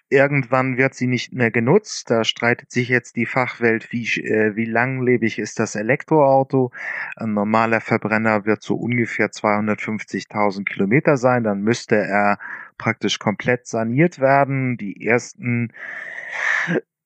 Irgendwann 0.08 0.76
wird 0.76 0.94
sie 0.94 1.06
nicht 1.06 1.32
mehr 1.32 1.50
genutzt. 1.50 2.10
Da 2.10 2.25
streitet 2.25 2.70
sich 2.70 2.88
jetzt 2.88 3.16
die 3.16 3.26
Fachwelt, 3.26 3.92
wie, 3.92 4.04
äh, 4.20 4.56
wie 4.56 4.64
langlebig 4.64 5.38
ist 5.38 5.58
das 5.58 5.75
Elektroauto. 5.75 6.72
Ein 7.16 7.34
normaler 7.34 7.80
Verbrenner 7.80 8.46
wird 8.46 8.62
so 8.62 8.76
ungefähr 8.76 9.30
250.000 9.30 10.64
Kilometer 10.64 11.16
sein. 11.16 11.44
Dann 11.44 11.62
müsste 11.62 11.96
er 11.96 12.38
praktisch 12.78 13.18
komplett 13.18 13.66
saniert 13.66 14.18
werden. 14.18 14.76
Die 14.76 15.06
ersten 15.06 15.72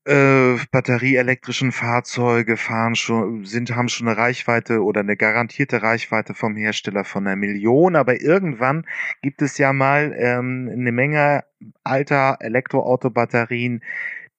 äh, 0.04 0.57
batterieelektrischen 0.71 1.73
Fahrzeuge 1.73 2.57
fahren 2.57 2.95
schon, 2.95 3.45
sind, 3.45 3.75
haben 3.76 3.88
schon 3.88 4.09
eine 4.09 4.16
Reichweite 4.16 4.83
oder 4.83 5.00
eine 5.00 5.16
garantierte 5.16 5.83
Reichweite 5.83 6.35
vom 6.35 6.57
Hersteller 6.57 7.04
von 7.04 7.26
einer 7.26 7.37
Million, 7.37 7.97
aber 7.97 8.21
irgendwann 8.21 8.87
gibt 9.23 9.42
es 9.42 9.59
ja 9.59 9.73
mal 9.73 10.14
ähm, 10.16 10.71
eine 10.73 10.92
Menge 10.92 11.45
alter 11.85 12.38
Elektroautobatterien, 12.40 13.83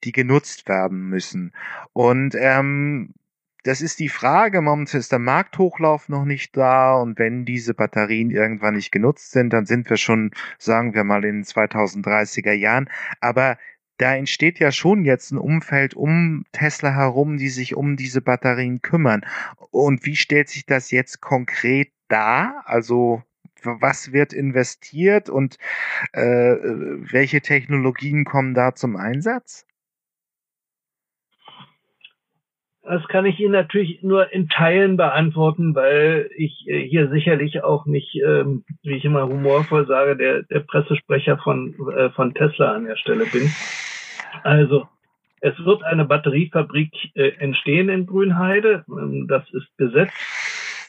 die 0.03 0.11
genutzt 0.11 0.67
werden 0.67 1.09
müssen. 1.09 1.53
Und 1.93 2.35
ähm, 2.35 3.13
das 3.63 3.81
ist 3.81 3.99
die 3.99 4.09
Frage. 4.09 4.61
Momentan 4.61 4.99
ist 4.99 5.11
der 5.11 5.19
Markthochlauf 5.19 6.09
noch 6.09 6.25
nicht 6.25 6.57
da 6.57 6.95
und 6.95 7.19
wenn 7.19 7.45
diese 7.45 7.73
Batterien 7.75 8.31
irgendwann 8.31 8.75
nicht 8.75 8.91
genutzt 8.91 9.31
sind, 9.31 9.53
dann 9.53 9.65
sind 9.67 9.89
wir 9.89 9.97
schon, 9.97 10.31
sagen 10.57 10.93
wir 10.95 11.03
mal, 11.03 11.23
in 11.23 11.37
den 11.37 11.43
2030er 11.43 12.53
Jahren. 12.53 12.89
Aber 13.19 13.57
da 14.01 14.15
entsteht 14.15 14.59
ja 14.59 14.71
schon 14.71 15.05
jetzt 15.05 15.31
ein 15.31 15.37
Umfeld 15.37 15.93
um 15.93 16.43
Tesla 16.51 16.91
herum, 16.91 17.37
die 17.37 17.49
sich 17.49 17.75
um 17.75 17.97
diese 17.97 18.21
Batterien 18.21 18.81
kümmern. 18.81 19.21
Und 19.69 20.05
wie 20.05 20.15
stellt 20.15 20.49
sich 20.49 20.65
das 20.65 20.89
jetzt 20.89 21.21
konkret 21.21 21.89
dar? 22.07 22.63
Also 22.65 23.21
was 23.63 24.11
wird 24.11 24.33
investiert 24.33 25.29
und 25.29 25.57
äh, 26.13 26.21
welche 26.21 27.41
Technologien 27.41 28.25
kommen 28.25 28.55
da 28.55 28.73
zum 28.73 28.95
Einsatz? 28.95 29.67
Das 32.83 33.07
kann 33.07 33.27
ich 33.27 33.39
Ihnen 33.39 33.51
natürlich 33.51 34.01
nur 34.01 34.33
in 34.33 34.49
Teilen 34.49 34.97
beantworten, 34.97 35.75
weil 35.75 36.31
ich 36.35 36.65
äh, 36.67 36.87
hier 36.87 37.09
sicherlich 37.09 37.63
auch 37.63 37.85
nicht, 37.85 38.15
ähm, 38.15 38.65
wie 38.81 38.95
ich 38.95 39.05
immer 39.05 39.27
humorvoll 39.27 39.85
sage, 39.85 40.17
der, 40.17 40.41
der 40.43 40.61
Pressesprecher 40.61 41.37
von, 41.37 41.75
äh, 41.95 42.09
von 42.09 42.33
Tesla 42.33 42.73
an 42.73 42.85
der 42.85 42.95
Stelle 42.95 43.25
bin. 43.27 43.43
Also, 44.43 44.87
es 45.41 45.57
wird 45.65 45.83
eine 45.83 46.05
Batteriefabrik 46.05 46.93
äh, 47.15 47.29
entstehen 47.39 47.89
in 47.89 48.05
Grünheide. 48.05 48.85
Ähm, 48.87 49.27
das 49.27 49.43
ist 49.51 49.67
besetzt. 49.77 50.13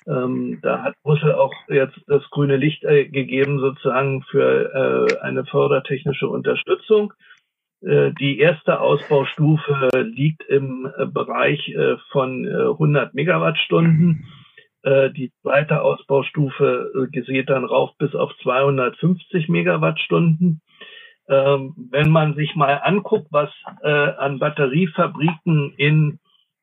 Ähm, 0.07 0.59
da 0.63 0.83
hat 0.83 0.95
Brüssel 1.03 1.33
auch 1.33 1.55
jetzt 1.69 1.99
das 2.09 2.29
grüne 2.31 2.57
Licht 2.57 2.85
äh, 2.85 3.07
gegeben, 3.07 3.61
sozusagen 3.61 4.23
für 4.31 5.09
äh, 5.13 5.21
eine 5.21 5.45
fördertechnische 5.45 6.29
Unterstützung. 6.29 7.13
Äh, 7.83 8.13
die 8.19 8.39
erste 8.39 8.81
Ausbaustufe 8.81 9.91
liegt 10.03 10.45
im 10.49 10.91
äh, 10.97 11.07
Bereich 11.07 11.69
äh, 11.71 11.97
von 12.11 12.47
100 12.47 13.15
Megawattstunden. 13.15 14.27
Die 14.85 15.31
zweite 15.43 15.81
Ausbaustufe 15.81 17.09
geht 17.13 17.49
dann 17.49 17.65
rauf 17.65 17.91
bis 17.99 18.17
auf 18.17 18.37
250 18.43 19.49
Megawattstunden. 19.49 20.61
Ähm, 21.29 21.75
wenn 21.91 22.11
man 22.11 22.35
sich 22.35 22.57
mal 22.57 22.81
anguckt, 22.83 23.29
was 23.31 23.51
äh, 23.83 23.89
an 23.89 24.39
Batteriefabriken 24.39 25.75
in 25.77 26.19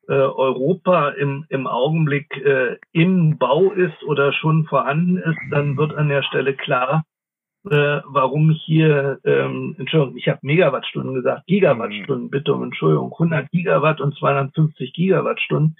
äh, 0.08 0.12
Europa 0.12 1.10
im, 1.10 1.46
im 1.48 1.66
Augenblick 1.66 2.36
äh, 2.36 2.76
im 2.92 3.38
Bau 3.38 3.70
ist 3.70 4.02
oder 4.04 4.32
schon 4.32 4.66
vorhanden 4.66 5.18
ist, 5.18 5.38
dann 5.50 5.76
wird 5.76 5.94
an 5.94 6.08
der 6.08 6.22
Stelle 6.22 6.54
klar, 6.54 7.04
äh, 7.68 8.00
warum 8.06 8.50
hier, 8.50 9.18
ähm, 9.24 9.76
Entschuldigung, 9.78 10.16
ich 10.16 10.28
habe 10.28 10.38
Megawattstunden 10.42 11.14
gesagt, 11.14 11.46
Gigawattstunden, 11.46 12.26
mhm. 12.26 12.30
bitte 12.30 12.54
um 12.54 12.62
Entschuldigung, 12.64 13.12
100 13.12 13.50
Gigawatt 13.50 14.00
und 14.00 14.16
250 14.16 14.92
Gigawattstunden, 14.94 15.76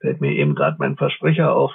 fällt 0.00 0.20
mir 0.20 0.32
eben 0.32 0.54
gerade 0.54 0.76
mein 0.78 0.96
Versprecher 0.96 1.54
auf, 1.54 1.72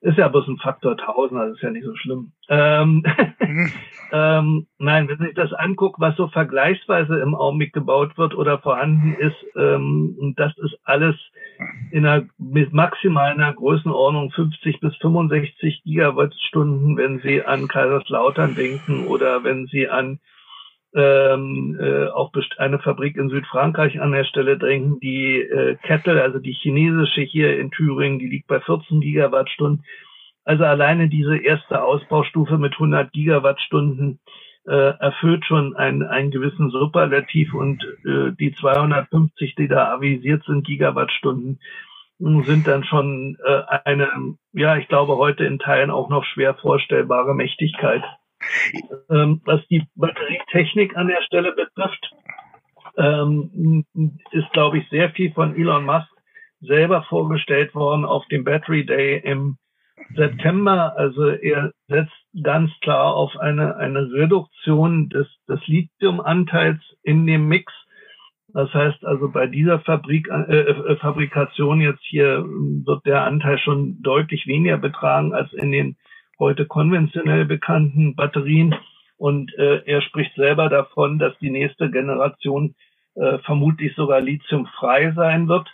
ist 0.00 0.16
ja 0.16 0.28
bloß 0.28 0.48
ein 0.48 0.56
Faktor 0.56 0.92
1000, 0.92 1.40
also 1.40 1.54
ist 1.54 1.62
ja 1.62 1.70
nicht 1.70 1.84
so 1.84 1.94
schlimm. 1.94 2.32
Ähm, 2.48 3.04
mhm. 3.38 3.72
ähm, 4.12 4.66
nein, 4.78 5.08
wenn 5.08 5.28
ich 5.28 5.34
das 5.34 5.52
angucke, 5.52 6.00
was 6.00 6.16
so 6.16 6.28
vergleichsweise 6.28 7.20
im 7.20 7.34
Augenblick 7.34 7.72
gebaut 7.72 8.16
wird 8.16 8.34
oder 8.34 8.58
vorhanden 8.58 9.14
ist, 9.14 9.36
ähm, 9.56 10.34
das 10.36 10.56
ist 10.58 10.78
alles 10.84 11.16
in 11.90 12.06
einer 12.06 12.26
mit 12.38 12.72
maximal 12.72 13.32
einer 13.32 13.52
Größenordnung 13.52 14.30
50 14.30 14.80
bis 14.80 14.96
65 14.96 15.82
Gigawattstunden, 15.84 16.96
wenn 16.96 17.20
Sie 17.20 17.42
an 17.42 17.68
Kaiserslautern 17.68 18.54
denken 18.54 19.06
oder 19.06 19.44
wenn 19.44 19.66
Sie 19.66 19.88
an 19.88 20.20
ähm, 20.94 21.78
äh, 21.80 22.08
auch 22.08 22.32
eine 22.58 22.78
Fabrik 22.80 23.16
in 23.16 23.28
Südfrankreich 23.28 24.00
an 24.00 24.12
der 24.12 24.24
Stelle 24.24 24.58
drängen. 24.58 24.98
Die 25.00 25.40
äh, 25.40 25.76
Kettle, 25.82 26.22
also 26.22 26.38
die 26.38 26.52
chinesische 26.52 27.22
hier 27.22 27.58
in 27.58 27.70
Thüringen, 27.70 28.18
die 28.18 28.28
liegt 28.28 28.48
bei 28.48 28.60
14 28.60 29.00
Gigawattstunden. 29.00 29.84
Also 30.44 30.64
alleine 30.64 31.08
diese 31.08 31.36
erste 31.36 31.82
Ausbaustufe 31.82 32.58
mit 32.58 32.72
100 32.72 33.12
Gigawattstunden 33.12 34.18
äh, 34.66 34.94
erfüllt 34.98 35.44
schon 35.44 35.76
einen, 35.76 36.02
einen 36.02 36.30
gewissen 36.30 36.70
Superlativ 36.70 37.54
und 37.54 37.84
äh, 38.04 38.32
die 38.38 38.52
250, 38.52 39.54
die 39.54 39.68
da 39.68 39.92
avisiert 39.92 40.44
sind, 40.44 40.66
Gigawattstunden, 40.66 41.60
sind 42.18 42.66
dann 42.66 42.84
schon 42.84 43.38
äh, 43.44 43.62
eine, 43.84 44.36
ja, 44.52 44.76
ich 44.76 44.88
glaube 44.88 45.16
heute 45.16 45.44
in 45.44 45.58
Teilen 45.58 45.90
auch 45.90 46.10
noch 46.10 46.24
schwer 46.24 46.54
vorstellbare 46.54 47.34
Mächtigkeit. 47.34 48.02
Ähm, 49.10 49.40
was 49.44 49.66
die 49.68 49.86
Batterietechnik 49.94 50.96
an 50.96 51.08
der 51.08 51.22
Stelle 51.22 51.52
betrifft, 51.52 52.10
ähm, 52.96 53.84
ist, 54.30 54.50
glaube 54.52 54.78
ich, 54.78 54.88
sehr 54.88 55.10
viel 55.10 55.32
von 55.32 55.56
Elon 55.56 55.84
Musk 55.84 56.08
selber 56.60 57.02
vorgestellt 57.04 57.74
worden 57.74 58.04
auf 58.04 58.26
dem 58.28 58.44
Battery 58.44 58.84
Day 58.84 59.20
im 59.24 59.56
September. 60.14 60.94
Also 60.96 61.28
er 61.28 61.72
setzt 61.88 62.12
ganz 62.42 62.70
klar 62.80 63.14
auf 63.14 63.36
eine, 63.36 63.76
eine 63.76 64.10
Reduktion 64.12 65.08
des, 65.08 65.26
des 65.48 65.60
Lithiumanteils 65.66 66.80
in 67.02 67.26
dem 67.26 67.48
Mix. 67.48 67.72
Das 68.52 68.72
heißt 68.74 69.04
also 69.04 69.30
bei 69.30 69.46
dieser 69.46 69.80
Fabrik, 69.80 70.28
äh, 70.28 70.60
äh 70.60 70.96
Fabrikation 70.96 71.80
jetzt 71.80 72.02
hier 72.02 72.44
wird 72.44 73.06
der 73.06 73.24
Anteil 73.24 73.58
schon 73.58 74.02
deutlich 74.02 74.46
weniger 74.46 74.76
betragen 74.76 75.32
als 75.32 75.52
in 75.52 75.70
den 75.70 75.96
heute 76.40 76.66
konventionell 76.66 77.44
bekannten 77.44 78.16
Batterien. 78.16 78.74
Und 79.16 79.54
äh, 79.58 79.82
er 79.84 80.00
spricht 80.00 80.34
selber 80.34 80.68
davon, 80.68 81.18
dass 81.18 81.38
die 81.38 81.50
nächste 81.50 81.90
Generation 81.90 82.74
äh, 83.14 83.38
vermutlich 83.40 83.94
sogar 83.94 84.20
lithiumfrei 84.20 85.12
sein 85.12 85.46
wird. 85.46 85.68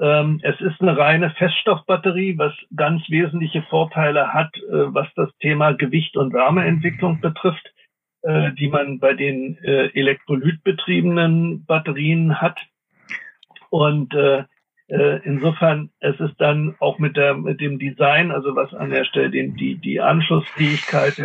Ähm, 0.00 0.40
es 0.42 0.60
ist 0.60 0.80
eine 0.80 0.96
reine 0.96 1.30
Feststoffbatterie, 1.30 2.36
was 2.36 2.52
ganz 2.74 3.02
wesentliche 3.08 3.62
Vorteile 3.62 4.32
hat, 4.32 4.56
äh, 4.56 4.92
was 4.92 5.06
das 5.14 5.28
Thema 5.38 5.72
Gewicht 5.72 6.16
und 6.16 6.32
Wärmeentwicklung 6.32 7.20
betrifft, 7.20 7.72
äh, 8.22 8.52
die 8.52 8.68
man 8.68 8.98
bei 8.98 9.14
den 9.14 9.56
äh, 9.58 9.88
elektrolytbetriebenen 9.88 11.64
Batterien 11.66 12.40
hat. 12.40 12.58
Und 13.70 14.14
äh, 14.14 14.44
äh, 14.88 15.20
insofern, 15.24 15.90
es 16.00 16.18
ist 16.20 16.38
dann 16.38 16.74
auch 16.78 16.98
mit 16.98 17.16
der, 17.16 17.34
mit 17.34 17.60
dem 17.60 17.78
Design, 17.78 18.30
also 18.30 18.54
was 18.54 18.74
an 18.74 18.90
der 18.90 19.04
Stelle 19.04 19.30
den, 19.30 19.56
die, 19.56 19.76
die 19.76 20.00
Anschlussfähigkeit 20.00 21.18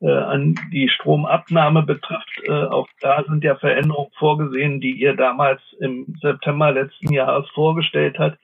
äh, 0.00 0.10
an 0.10 0.54
die 0.72 0.88
Stromabnahme 0.88 1.82
betrifft, 1.82 2.42
äh, 2.44 2.52
auch 2.52 2.88
da 3.00 3.24
sind 3.24 3.42
ja 3.42 3.56
Veränderungen 3.56 4.12
vorgesehen, 4.18 4.80
die 4.80 4.92
ihr 4.92 5.16
damals 5.16 5.60
im 5.80 6.16
September 6.20 6.72
letzten 6.72 7.12
Jahres 7.12 7.48
vorgestellt 7.50 8.18
hat. 8.18 8.38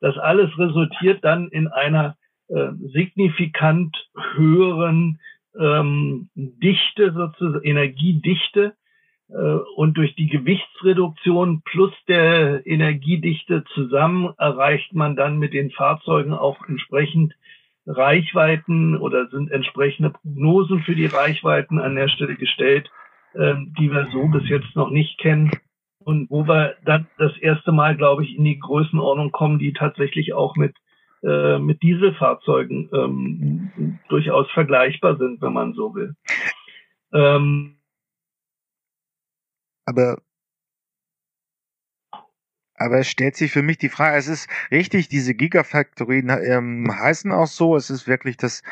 Das 0.00 0.18
alles 0.18 0.50
resultiert 0.58 1.24
dann 1.24 1.48
in 1.48 1.68
einer 1.68 2.16
äh, 2.48 2.72
signifikant 2.92 3.96
höheren 4.34 5.18
ähm, 5.58 6.28
Dichte, 6.34 7.12
sozusagen 7.12 7.64
Energiedichte 7.64 8.64
äh, 8.66 8.83
und 9.76 9.96
durch 9.96 10.14
die 10.14 10.28
Gewichtsreduktion 10.28 11.62
plus 11.64 11.92
der 12.06 12.64
Energiedichte 12.66 13.64
zusammen 13.74 14.32
erreicht 14.38 14.94
man 14.94 15.16
dann 15.16 15.38
mit 15.38 15.52
den 15.52 15.70
Fahrzeugen 15.70 16.32
auch 16.32 16.58
entsprechend 16.68 17.34
Reichweiten 17.86 18.96
oder 18.96 19.28
sind 19.28 19.50
entsprechende 19.50 20.10
Prognosen 20.10 20.82
für 20.82 20.94
die 20.94 21.06
Reichweiten 21.06 21.78
an 21.78 21.96
der 21.96 22.08
Stelle 22.08 22.36
gestellt, 22.36 22.90
äh, 23.34 23.54
die 23.78 23.90
wir 23.90 24.08
so 24.12 24.28
bis 24.28 24.48
jetzt 24.48 24.74
noch 24.74 24.90
nicht 24.90 25.18
kennen 25.18 25.50
und 25.98 26.30
wo 26.30 26.46
wir 26.46 26.76
dann 26.84 27.06
das 27.18 27.36
erste 27.38 27.72
Mal, 27.72 27.96
glaube 27.96 28.24
ich, 28.24 28.36
in 28.36 28.44
die 28.44 28.58
Größenordnung 28.58 29.32
kommen, 29.32 29.58
die 29.58 29.72
tatsächlich 29.72 30.32
auch 30.32 30.56
mit 30.56 30.74
äh, 31.22 31.58
mit 31.58 31.82
Dieselfahrzeugen 31.82 32.90
ähm, 32.92 33.98
durchaus 34.08 34.50
vergleichbar 34.50 35.16
sind, 35.16 35.40
wenn 35.40 35.54
man 35.54 35.72
so 35.72 35.94
will. 35.94 36.14
Ähm, 37.12 37.76
aber 39.86 40.18
aber 42.76 42.98
es 42.98 43.08
stellt 43.08 43.36
sich 43.36 43.52
für 43.52 43.62
mich 43.62 43.78
die 43.78 43.88
Frage, 43.88 44.16
es 44.16 44.26
ist 44.26 44.48
richtig, 44.70 45.08
diese 45.08 45.34
Gigafactory 45.34 46.18
ähm, 46.18 46.90
heißen 46.92 47.30
auch 47.30 47.46
so, 47.46 47.76
es 47.76 47.88
ist 47.88 48.08
wirklich 48.08 48.36
das 48.36 48.62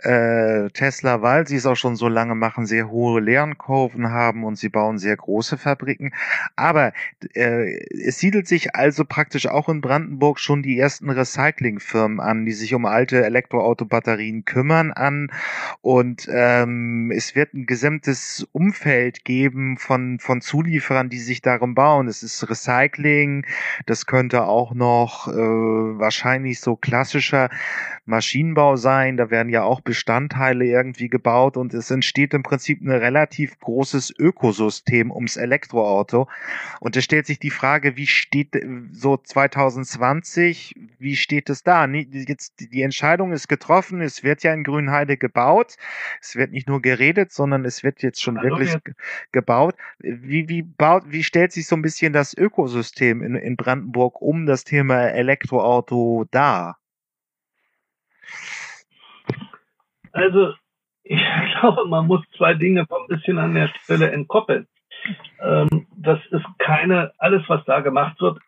äh, 0.00 0.68
Tesla, 0.70 1.22
weil 1.22 1.46
sie 1.48 1.56
es 1.56 1.66
auch 1.66 1.76
schon 1.76 1.96
so 1.96 2.08
lange 2.08 2.34
machen, 2.34 2.66
sehr 2.66 2.90
hohe 2.90 3.20
Lernkurven 3.20 4.10
haben 4.10 4.44
und 4.44 4.56
sie 4.56 4.68
bauen 4.68 4.98
sehr 4.98 5.16
große 5.16 5.56
Fabriken. 5.56 6.12
Aber 6.56 6.92
äh, 7.34 7.78
es 7.90 8.18
siedelt 8.18 8.46
sich 8.46 8.74
also 8.74 9.04
praktisch 9.04 9.46
auch 9.46 9.68
in 9.68 9.80
Brandenburg 9.80 10.38
schon 10.38 10.62
die 10.62 10.78
ersten 10.78 11.08
Recyclingfirmen 11.08 12.20
an, 12.20 12.44
die 12.44 12.52
sich 12.52 12.74
um 12.74 12.84
alte 12.84 13.24
Elektroautobatterien 13.24 14.44
kümmern 14.44 14.92
an 14.92 15.30
und 15.80 16.28
ähm, 16.30 17.10
es 17.14 17.34
wird 17.34 17.54
ein 17.54 17.66
gesamtes 17.66 18.46
Umfeld 18.52 19.24
geben 19.24 19.78
von, 19.78 20.18
von 20.18 20.40
Zulieferern, 20.40 21.08
die 21.08 21.18
sich 21.18 21.40
darum 21.40 21.74
bauen. 21.74 22.08
Es 22.08 22.22
ist 22.22 22.48
Recycling, 22.48 23.37
das 23.86 24.06
könnte 24.06 24.44
auch 24.44 24.74
noch 24.74 25.28
äh, 25.28 25.32
wahrscheinlich 25.32 26.60
so 26.60 26.76
klassischer 26.76 27.50
Maschinenbau 28.06 28.76
sein. 28.76 29.16
Da 29.16 29.30
werden 29.30 29.50
ja 29.50 29.62
auch 29.62 29.80
Bestandteile 29.80 30.64
irgendwie 30.64 31.08
gebaut 31.08 31.56
und 31.56 31.74
es 31.74 31.90
entsteht 31.90 32.34
im 32.34 32.42
Prinzip 32.42 32.80
ein 32.80 32.90
relativ 32.90 33.58
großes 33.60 34.14
Ökosystem 34.18 35.10
ums 35.10 35.36
Elektroauto. 35.36 36.28
Und 36.80 36.96
es 36.96 37.04
stellt 37.04 37.26
sich 37.26 37.38
die 37.38 37.50
Frage, 37.50 37.96
wie 37.96 38.06
steht 38.06 38.56
so 38.92 39.16
2020, 39.16 40.74
wie 40.98 41.16
steht 41.16 41.50
es 41.50 41.62
da? 41.62 41.86
Jetzt 41.86 42.54
die 42.60 42.82
Entscheidung 42.82 43.32
ist 43.32 43.48
getroffen, 43.48 44.00
es 44.00 44.24
wird 44.24 44.42
ja 44.42 44.52
in 44.52 44.64
Grünheide 44.64 45.16
gebaut. 45.16 45.76
Es 46.20 46.36
wird 46.36 46.52
nicht 46.52 46.68
nur 46.68 46.80
geredet, 46.82 47.32
sondern 47.32 47.64
es 47.64 47.82
wird 47.82 48.02
jetzt 48.02 48.22
schon 48.22 48.38
Hallo, 48.38 48.50
wirklich 48.50 48.72
jetzt. 48.72 48.96
gebaut. 49.32 49.74
Wie, 49.98 50.48
wie 50.48 50.62
baut, 50.62 51.04
wie 51.08 51.24
stellt 51.24 51.52
sich 51.52 51.66
so 51.66 51.76
ein 51.76 51.82
bisschen 51.82 52.12
das 52.12 52.36
Ökosystem 52.36 53.22
in, 53.28 53.34
in 53.34 53.56
Brandenburg 53.56 54.20
um 54.20 54.46
das 54.46 54.64
Thema 54.64 55.08
Elektroauto 55.08 56.24
dar? 56.30 56.78
Also, 60.12 60.54
ich 61.02 61.20
glaube, 61.60 61.86
man 61.88 62.06
muss 62.06 62.22
zwei 62.36 62.54
Dinge 62.54 62.86
ein 62.88 63.06
bisschen 63.08 63.38
an 63.38 63.54
der 63.54 63.68
Stelle 63.82 64.10
entkoppeln. 64.10 64.66
Ähm, 65.40 65.86
das 65.96 66.18
ist 66.30 66.44
keine, 66.58 67.12
alles, 67.18 67.42
was 67.48 67.64
da 67.66 67.80
gemacht 67.80 68.20
wird, 68.20 68.38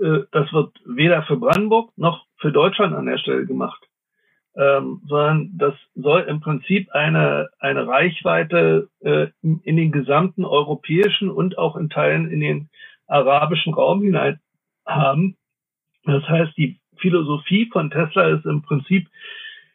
äh, 0.00 0.24
das 0.32 0.52
wird 0.52 0.74
weder 0.86 1.22
für 1.24 1.36
Brandenburg 1.36 1.90
noch 1.96 2.24
für 2.38 2.52
Deutschland 2.52 2.94
an 2.94 3.06
der 3.06 3.18
Stelle 3.18 3.46
gemacht. 3.46 3.82
Ähm, 4.56 5.02
sondern 5.06 5.50
das 5.56 5.74
soll 5.94 6.22
im 6.22 6.40
Prinzip 6.40 6.90
eine, 6.90 7.48
eine 7.60 7.86
Reichweite 7.86 8.88
äh, 9.00 9.28
in 9.42 9.76
den 9.76 9.92
gesamten 9.92 10.44
europäischen 10.44 11.30
und 11.30 11.58
auch 11.58 11.76
in 11.76 11.90
Teilen 11.90 12.28
in 12.30 12.40
den 12.40 12.70
arabischen 13.08 13.74
Raum 13.74 14.02
hinein 14.02 14.40
haben. 14.86 15.36
Das 16.04 16.22
heißt, 16.28 16.56
die 16.56 16.78
Philosophie 16.98 17.68
von 17.72 17.90
Tesla 17.90 18.28
ist 18.28 18.44
im 18.46 18.62
Prinzip 18.62 19.08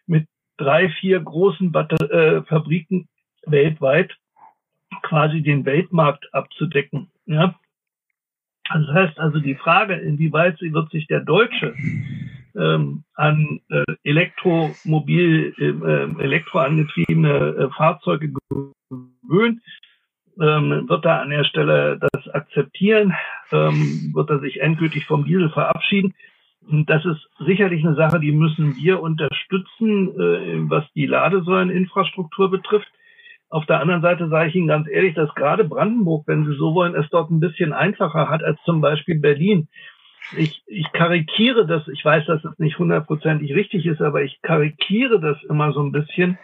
mit 0.08 0.28
drei, 0.58 0.90
vier 0.90 1.20
großen 1.20 1.72
Batter 1.72 2.12
äh, 2.12 2.44
Fabriken 2.44 3.08
weltweit 3.46 4.16
quasi 5.02 5.42
den 5.42 5.66
Weltmarkt 5.66 6.34
abzudecken. 6.34 7.10
Ja? 7.26 7.56
Das 8.70 8.88
heißt 8.88 9.20
also 9.20 9.40
die 9.40 9.56
Frage, 9.56 9.96
inwieweit 9.96 10.60
wird 10.62 10.90
sich 10.92 11.08
der 11.08 11.20
Deutsche 11.22 11.76
ähm, 12.56 13.04
an 13.16 13.60
äh, 13.70 13.84
Elektromobil, 14.04 15.54
äh, 15.58 16.22
elektroangetriebene 16.24 17.30
äh, 17.30 17.70
Fahrzeuge 17.76 18.32
gewöhnen, 18.50 19.62
ähm, 20.40 20.88
wird 20.88 21.06
er 21.06 21.22
an 21.22 21.30
der 21.30 21.44
Stelle 21.44 22.00
das 22.00 22.28
akzeptieren, 22.30 23.14
ähm, 23.52 24.12
wird 24.14 24.30
er 24.30 24.40
sich 24.40 24.62
endgültig 24.62 25.06
vom 25.06 25.26
Diesel 25.26 25.50
verabschieden. 25.50 26.14
Das 26.86 27.04
ist 27.06 27.30
sicherlich 27.46 27.86
eine 27.86 27.96
Sache, 27.96 28.20
die 28.20 28.32
müssen 28.32 28.76
wir 28.78 29.02
unterstützen, 29.02 30.10
äh, 30.10 30.70
was 30.70 30.86
die 30.96 31.06
Ladesäuleninfrastruktur 31.06 32.50
betrifft. 32.50 32.88
Auf 33.50 33.66
der 33.66 33.82
anderen 33.82 34.02
Seite 34.02 34.30
sage 34.30 34.50
ich 34.50 34.56
Ihnen 34.56 34.68
ganz 34.68 34.88
ehrlich, 34.90 35.14
dass 35.14 35.34
gerade 35.36 35.64
Brandenburg, 35.66 36.24
wenn 36.26 36.46
Sie 36.46 36.56
so 36.56 36.74
wollen, 36.74 36.96
es 36.96 37.10
dort 37.12 37.30
ein 37.30 37.40
bisschen 37.40 37.74
einfacher 37.74 38.30
hat 38.30 38.44
als 38.44 38.60
zum 38.64 38.82
Beispiel 38.82 39.20
Berlin. 39.20 39.68
Ich, 40.38 40.64
ich 40.66 40.92
karikiere 40.94 41.68
das, 41.68 41.88
ich 41.88 42.04
weiß, 42.04 42.26
dass 42.26 42.44
es 42.44 42.58
nicht 42.58 42.80
hundertprozentig 42.80 43.54
richtig 43.54 43.86
ist, 43.86 44.02
aber 44.02 44.24
ich 44.24 44.42
karikiere 44.42 45.20
das 45.20 45.44
immer 45.44 45.74
so 45.74 45.84
ein 45.84 45.92
bisschen, 45.92 46.40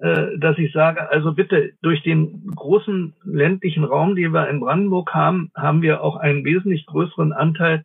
dass 0.00 0.56
ich 0.58 0.72
sage, 0.72 1.10
also 1.10 1.32
bitte, 1.32 1.72
durch 1.82 2.02
den 2.04 2.46
großen 2.54 3.14
ländlichen 3.24 3.82
Raum, 3.82 4.14
den 4.14 4.32
wir 4.32 4.48
in 4.48 4.60
Brandenburg 4.60 5.12
haben, 5.12 5.50
haben 5.56 5.82
wir 5.82 6.02
auch 6.02 6.16
einen 6.16 6.44
wesentlich 6.44 6.86
größeren 6.86 7.32
Anteil 7.32 7.84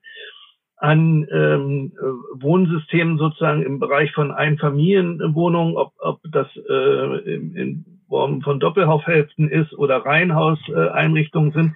an 0.78 1.26
ähm, 1.32 1.93
Wohnsystemen 2.34 3.17
sozusagen 3.17 3.63
im 3.63 3.80
Bereich 3.80 4.12
von 4.12 4.32
Einfamilienwohnungen, 4.32 5.78
ob, 5.78 5.93
ob 5.97 6.19
das 6.30 6.47
äh, 6.69 7.34
in, 7.34 7.86
Form 8.10 8.41
von 8.41 8.60
Doppelhaushälften 8.60 9.49
ist 9.49 9.73
oder 9.73 10.06
Reihenhauseinrichtungen 10.06 11.49
äh, 11.49 11.54
sind, 11.54 11.76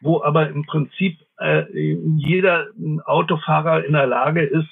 wo 0.00 0.22
aber 0.22 0.48
im 0.48 0.66
Prinzip 0.66 1.18
äh, 1.38 1.66
jeder 2.16 2.66
Autofahrer 3.04 3.84
in 3.84 3.92
der 3.92 4.08
Lage 4.08 4.42
ist, 4.42 4.66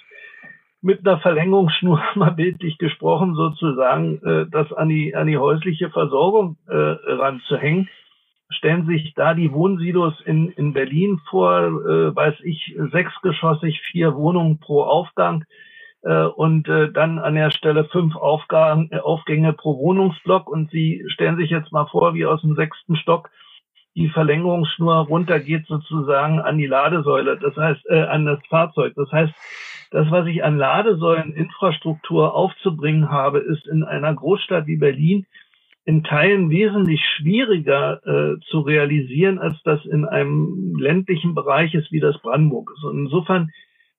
mit 0.87 1.07
einer 1.07 1.19
Verlängerungsschnur 1.19 2.01
mal 2.15 2.31
bildlich 2.31 2.79
gesprochen 2.79 3.35
sozusagen 3.35 4.23
äh, 4.25 4.47
das 4.49 4.73
an 4.73 4.89
die 4.89 5.15
an 5.15 5.27
die 5.27 5.37
häusliche 5.37 5.91
Versorgung 5.91 6.57
äh, 6.69 6.75
ranzuhängen. 6.75 7.89
Stellen 8.49 8.87
sich 8.87 9.13
da 9.15 9.35
die 9.35 9.53
Wohnsilos 9.53 10.15
in, 10.25 10.51
in 10.53 10.73
Berlin 10.73 11.21
vor, 11.29 11.61
äh, 11.61 12.15
weiß 12.15 12.37
ich, 12.45 12.77
sechsgeschossig, 12.93 13.81
vier 13.81 14.15
Wohnungen 14.15 14.61
pro 14.61 14.85
Aufgang 14.85 15.45
äh, 16.03 16.27
und 16.27 16.69
äh, 16.69 16.93
dann 16.93 17.19
an 17.19 17.35
der 17.35 17.51
Stelle 17.51 17.87
fünf 17.87 18.15
Aufgang, 18.15 18.89
äh, 18.93 19.01
Aufgänge 19.01 19.53
pro 19.53 19.77
Wohnungsblock 19.79 20.49
und 20.49 20.71
Sie 20.71 21.05
stellen 21.09 21.37
sich 21.37 21.51
jetzt 21.51 21.73
mal 21.73 21.87
vor, 21.87 22.15
wie 22.15 22.25
aus 22.25 22.43
dem 22.43 22.55
sechsten 22.55 22.95
Stock 22.95 23.31
die 23.97 24.09
Verlängerungsschnur 24.11 24.95
runtergeht 25.07 25.67
sozusagen 25.67 26.39
an 26.39 26.59
die 26.59 26.67
Ladesäule, 26.67 27.39
das 27.39 27.57
heißt 27.57 27.87
äh, 27.89 28.03
an 28.03 28.27
das 28.27 28.39
Fahrzeug. 28.49 28.93
Das 28.95 29.11
heißt, 29.11 29.33
das, 29.91 30.11
was 30.11 30.27
ich 30.27 30.45
an 30.45 30.59
Ladesäuleninfrastruktur 30.59 32.35
aufzubringen 32.35 33.11
habe, 33.11 33.39
ist 33.39 33.67
in 33.67 33.85
einer 33.85 34.15
Großstadt 34.15 34.67
wie 34.67 34.77
Berlin 34.77 35.27
in 35.87 36.03
Teilen 36.03 36.51
wesentlich 36.51 37.01
schwieriger 37.17 38.05
äh, 38.05 38.41
zu 38.51 38.61
realisieren, 38.61 39.39
als 39.39 39.57
das 39.63 39.85
in 39.87 40.05
einem 40.05 40.75
ländlichen 40.77 41.35
Bereich 41.35 41.75
ist, 41.75 41.93
wie 41.93 42.01
das 42.01 42.19
Brandenburg 42.21 42.73
ist. 42.77 42.85
Und 42.85 42.99
insofern 42.99 43.51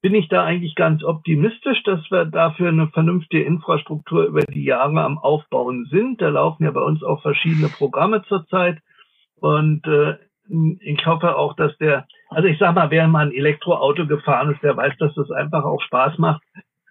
bin 0.01 0.13
ich 0.13 0.27
da 0.27 0.43
eigentlich 0.43 0.75
ganz 0.75 1.03
optimistisch, 1.03 1.81
dass 1.83 1.99
wir 2.11 2.25
dafür 2.25 2.69
eine 2.69 2.89
vernünftige 2.89 3.43
Infrastruktur 3.43 4.25
über 4.25 4.41
die 4.41 4.65
Jahre 4.65 5.01
am 5.01 5.17
Aufbauen 5.17 5.87
sind. 5.89 6.21
Da 6.21 6.29
laufen 6.29 6.65
ja 6.65 6.71
bei 6.71 6.81
uns 6.81 7.01
auch 7.03 7.21
verschiedene 7.21 7.69
Programme 7.69 8.21
zurzeit. 8.27 8.79
Und 9.39 9.85
äh, 9.85 10.15
ich 10.79 11.05
hoffe 11.05 11.35
auch, 11.35 11.55
dass 11.55 11.77
der, 11.77 12.07
also 12.29 12.47
ich 12.47 12.57
sag 12.59 12.75
mal, 12.75 12.89
wer 12.91 13.07
mal 13.07 13.27
ein 13.27 13.33
Elektroauto 13.33 14.07
gefahren 14.07 14.53
ist, 14.53 14.63
der 14.63 14.77
weiß, 14.77 14.93
dass 14.99 15.13
das 15.15 15.31
einfach 15.31 15.63
auch 15.63 15.81
Spaß 15.81 16.17
macht. 16.17 16.41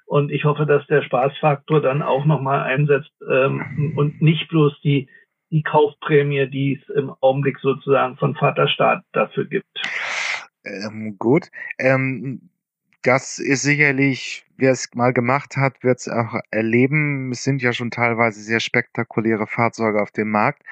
Und 0.07 0.31
ich 0.31 0.45
hoffe, 0.45 0.67
dass 0.67 0.87
der 0.87 1.03
Spaßfaktor 1.03 1.81
dann 1.81 2.03
auch 2.03 2.25
nochmal 2.25 2.61
einsetzt 2.61 3.11
ähm, 3.29 3.95
und 3.97 4.23
nicht 4.23 4.49
bloß 4.49 4.81
die, 4.83 5.09
die 5.51 5.63
Kaufprämie, 5.63 6.49
die 6.49 6.81
es 6.81 6.95
im 6.95 7.13
Augenblick 7.21 7.59
sozusagen 7.59 8.17
von 8.17 8.37
Vaterstaat 8.37 9.03
dafür 9.13 9.47
gibt. 9.47 9.67
Ähm, 10.65 11.17
gut. 11.19 11.49
Ähm, 11.79 12.51
das 13.03 13.39
ist 13.39 13.63
sicherlich, 13.63 14.45
wer 14.57 14.73
es 14.73 14.93
mal 14.95 15.13
gemacht 15.13 15.57
hat, 15.57 15.83
wird 15.83 15.99
es 15.99 16.09
auch 16.09 16.41
erleben. 16.51 17.31
Es 17.31 17.45
sind 17.45 17.63
ja 17.63 17.73
schon 17.73 17.91
teilweise 17.91 18.41
sehr 18.41 18.61
spektakuläre 18.61 19.47
Fahrzeuge 19.47 20.03
auf 20.03 20.11
dem 20.11 20.31
Markt. 20.31 20.63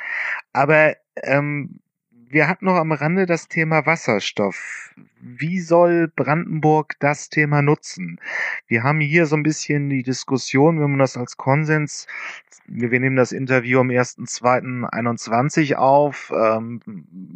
Aber 0.52 0.94
ähm, 1.22 1.80
wir 2.10 2.48
hatten 2.48 2.64
noch 2.64 2.76
am 2.76 2.92
Rande 2.92 3.26
das 3.26 3.48
Thema 3.48 3.86
Wasserstoff. 3.86 4.94
Wie 5.24 5.60
soll 5.60 6.08
Brandenburg 6.14 6.96
das 7.00 7.30
Thema 7.30 7.62
nutzen? 7.62 8.20
Wir 8.66 8.82
haben 8.82 9.00
hier 9.00 9.24
so 9.24 9.36
ein 9.36 9.42
bisschen 9.42 9.88
die 9.88 10.02
Diskussion, 10.02 10.80
wenn 10.80 10.90
man 10.90 10.98
das 10.98 11.16
als 11.16 11.38
Konsens, 11.38 12.06
wir, 12.66 13.00
nehmen 13.00 13.16
das 13.16 13.32
Interview 13.32 13.80
am 13.80 13.88
1.2.21 13.88 15.74
auf, 15.74 16.32
ähm, 16.34 16.80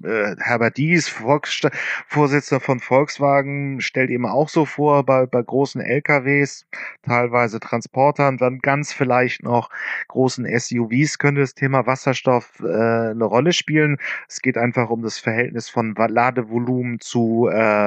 äh, 0.05 0.37
Herbert 0.39 0.77
Dies, 0.77 1.09
Volks 1.09 1.63
Vorsitzender 2.07 2.61
von 2.61 2.81
Volkswagen, 2.81 3.81
stellt 3.81 4.11
eben 4.11 4.27
auch 4.27 4.49
so 4.49 4.65
vor, 4.65 5.05
bei, 5.05 5.27
bei 5.27 5.43
großen 5.43 5.81
LKWs, 5.81 6.67
teilweise 7.03 7.61
Transportern, 7.61 8.37
dann 8.37 8.59
ganz 8.61 8.93
vielleicht 8.93 9.43
noch 9.43 9.71
großen 10.09 10.47
SUVs 10.59 11.19
könnte 11.19 11.41
das 11.41 11.55
Thema 11.55 11.87
Wasserstoff 11.87 12.61
äh, 12.61 13.11
eine 13.11 13.25
Rolle 13.25 13.53
spielen. 13.53 13.99
Es 14.29 14.41
geht 14.41 14.57
einfach 14.57 14.91
um 14.91 15.03
das 15.03 15.19
Verhältnis 15.19 15.69
von 15.69 15.95
Ladevolumen 15.95 17.01
zu 17.01 17.49
äh, 17.51 17.78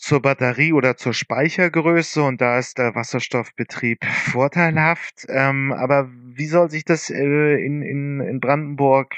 zur 0.00 0.22
Batterie 0.22 0.72
oder 0.72 0.96
zur 0.96 1.12
Speichergröße 1.12 2.22
und 2.22 2.40
da 2.40 2.58
ist 2.58 2.78
der 2.78 2.94
Wasserstoffbetrieb 2.94 4.04
vorteilhaft. 4.04 5.26
Ähm, 5.28 5.72
aber 5.72 6.08
wie 6.10 6.46
soll 6.46 6.70
sich 6.70 6.84
das 6.84 7.10
äh, 7.10 7.64
in, 7.64 7.82
in, 7.82 8.20
in 8.20 8.40
Brandenburg 8.40 9.14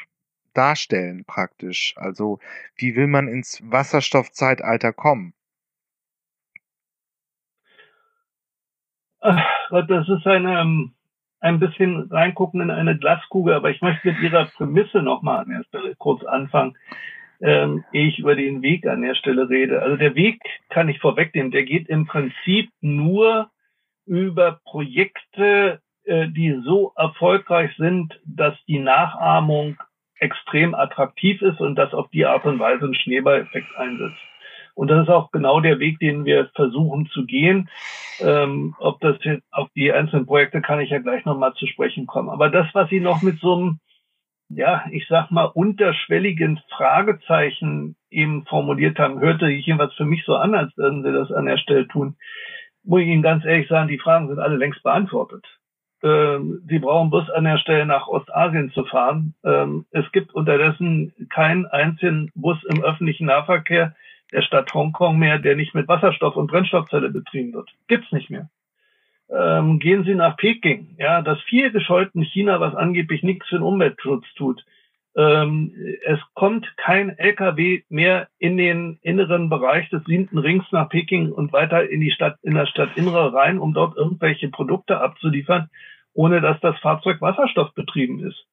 darstellen 0.54 1.24
praktisch? 1.24 1.94
Also 1.96 2.40
wie 2.76 2.96
will 2.96 3.06
man 3.06 3.28
ins 3.28 3.62
Wasserstoffzeitalter 3.64 4.92
kommen? 4.92 5.34
Das 9.20 10.08
ist 10.08 10.26
eine, 10.26 10.60
ähm, 10.60 10.94
ein 11.40 11.60
bisschen 11.60 12.08
reingucken 12.10 12.60
in 12.60 12.70
eine 12.70 12.98
Glaskugel, 12.98 13.54
aber 13.54 13.70
ich 13.70 13.80
möchte 13.80 14.08
mit 14.08 14.20
Ihrer 14.20 14.46
Prämisse 14.46 15.00
nochmal 15.00 15.44
an 15.44 15.48
der 15.48 15.64
Stelle 15.64 15.94
kurz 15.96 16.24
anfangen 16.24 16.76
ähm, 17.42 17.84
ich 17.92 18.18
über 18.18 18.36
den 18.36 18.62
Weg 18.62 18.86
an 18.86 19.02
der 19.02 19.14
Stelle 19.14 19.48
rede. 19.48 19.82
Also 19.82 19.96
der 19.96 20.14
Weg 20.14 20.40
kann 20.70 20.88
ich 20.88 21.00
vorwegnehmen, 21.00 21.50
der 21.50 21.64
geht 21.64 21.88
im 21.88 22.06
Prinzip 22.06 22.70
nur 22.80 23.50
über 24.06 24.60
Projekte, 24.64 25.80
äh, 26.04 26.28
die 26.28 26.60
so 26.64 26.92
erfolgreich 26.96 27.70
sind, 27.76 28.18
dass 28.24 28.54
die 28.66 28.78
Nachahmung 28.78 29.76
extrem 30.18 30.74
attraktiv 30.74 31.42
ist 31.42 31.60
und 31.60 31.74
dass 31.74 31.92
auf 31.92 32.08
die 32.10 32.26
Art 32.26 32.44
und 32.44 32.60
Weise 32.60 32.86
ein 32.86 32.94
Schneeballeffekt 32.94 33.76
einsetzt. 33.76 34.20
Und 34.74 34.88
das 34.88 35.02
ist 35.02 35.10
auch 35.10 35.30
genau 35.32 35.60
der 35.60 35.80
Weg, 35.80 35.98
den 35.98 36.24
wir 36.24 36.50
versuchen 36.54 37.06
zu 37.12 37.26
gehen. 37.26 37.68
Ähm, 38.20 38.74
ob 38.78 39.00
das 39.00 39.16
jetzt 39.22 39.44
auf 39.50 39.68
die 39.74 39.92
einzelnen 39.92 40.26
Projekte 40.26 40.62
kann 40.62 40.80
ich 40.80 40.90
ja 40.90 40.98
gleich 40.98 41.24
nochmal 41.24 41.52
zu 41.54 41.66
sprechen 41.66 42.06
kommen. 42.06 42.30
Aber 42.30 42.48
das, 42.48 42.66
was 42.72 42.88
Sie 42.88 43.00
noch 43.00 43.20
mit 43.20 43.38
so 43.40 43.54
einem 43.54 43.80
ja, 44.54 44.84
ich 44.90 45.06
sag 45.08 45.30
mal, 45.30 45.44
unterschwelligen 45.44 46.60
Fragezeichen 46.76 47.96
eben 48.10 48.44
formuliert 48.46 48.98
haben, 48.98 49.20
hörte 49.20 49.50
ich 49.50 49.66
jedenfalls 49.66 49.94
für 49.94 50.04
mich 50.04 50.24
so 50.24 50.36
an, 50.36 50.54
als 50.54 50.76
würden 50.76 51.02
sie 51.02 51.12
das 51.12 51.32
an 51.32 51.46
der 51.46 51.58
Stelle 51.58 51.88
tun. 51.88 52.16
Muss 52.84 53.02
ich 53.02 53.08
Ihnen 53.08 53.22
ganz 53.22 53.44
ehrlich 53.44 53.68
sagen, 53.68 53.88
die 53.88 53.98
Fragen 53.98 54.28
sind 54.28 54.38
alle 54.38 54.56
längst 54.56 54.82
beantwortet. 54.82 55.44
Ähm, 56.02 56.62
sie 56.68 56.80
brauchen 56.80 57.10
bloß 57.10 57.30
an 57.30 57.44
der 57.44 57.58
Stelle 57.58 57.86
nach 57.86 58.08
Ostasien 58.08 58.72
zu 58.72 58.84
fahren. 58.84 59.34
Ähm, 59.44 59.86
es 59.92 60.10
gibt 60.12 60.34
unterdessen 60.34 61.12
keinen 61.30 61.66
einzigen 61.66 62.30
Bus 62.34 62.58
im 62.64 62.82
öffentlichen 62.82 63.26
Nahverkehr 63.26 63.94
der 64.32 64.42
Stadt 64.42 64.72
Hongkong 64.74 65.18
mehr, 65.18 65.38
der 65.38 65.54
nicht 65.56 65.74
mit 65.74 65.86
Wasserstoff 65.88 66.36
und 66.36 66.50
Brennstoffzelle 66.50 67.10
betrieben 67.10 67.52
wird. 67.52 67.70
Gibt's 67.86 68.10
nicht 68.10 68.30
mehr 68.30 68.48
ähm, 69.32 69.78
gehen 69.78 70.04
Sie 70.04 70.14
nach 70.14 70.36
Peking, 70.36 70.96
ja, 70.98 71.22
das 71.22 71.40
viel 71.42 71.70
gescholten 71.70 72.22
China, 72.22 72.60
was 72.60 72.74
angeblich 72.74 73.22
nichts 73.22 73.48
für 73.48 73.56
den 73.56 73.64
Umweltschutz 73.64 74.26
tut. 74.36 74.64
Ähm, 75.14 75.74
es 76.06 76.18
kommt 76.34 76.66
kein 76.76 77.18
LKW 77.18 77.82
mehr 77.88 78.28
in 78.38 78.56
den 78.56 78.98
inneren 79.02 79.50
Bereich 79.50 79.88
des 79.90 80.04
siebten 80.04 80.38
Rings 80.38 80.64
nach 80.70 80.88
Peking 80.88 81.32
und 81.32 81.52
weiter 81.52 81.88
in 81.88 82.00
die 82.00 82.10
Stadt, 82.10 82.36
in 82.42 82.54
der 82.54 82.66
Stadtinnere 82.66 83.32
rein, 83.32 83.58
um 83.58 83.74
dort 83.74 83.96
irgendwelche 83.96 84.48
Produkte 84.48 85.00
abzuliefern, 85.00 85.68
ohne 86.14 86.40
dass 86.40 86.60
das 86.60 86.78
Fahrzeug 86.80 87.20
wasserstoffbetrieben 87.20 88.20
ist. 88.20 88.46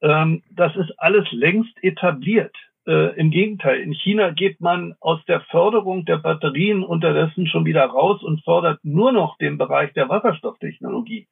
Ähm, 0.00 0.42
das 0.50 0.74
ist 0.76 0.92
alles 0.98 1.30
längst 1.32 1.82
etabliert. 1.82 2.56
Äh, 2.86 3.18
Im 3.18 3.30
Gegenteil, 3.30 3.80
in 3.80 3.92
China 3.92 4.30
geht 4.30 4.60
man 4.60 4.94
aus 5.00 5.24
der 5.26 5.40
Förderung 5.40 6.04
der 6.04 6.18
Batterien 6.18 6.82
unterdessen 6.82 7.46
schon 7.46 7.64
wieder 7.64 7.84
raus 7.84 8.22
und 8.22 8.44
fördert 8.44 8.80
nur 8.82 9.12
noch 9.12 9.38
den 9.38 9.56
Bereich 9.56 9.92
der 9.94 10.08
Wasserstofftechnologie. 10.08 11.26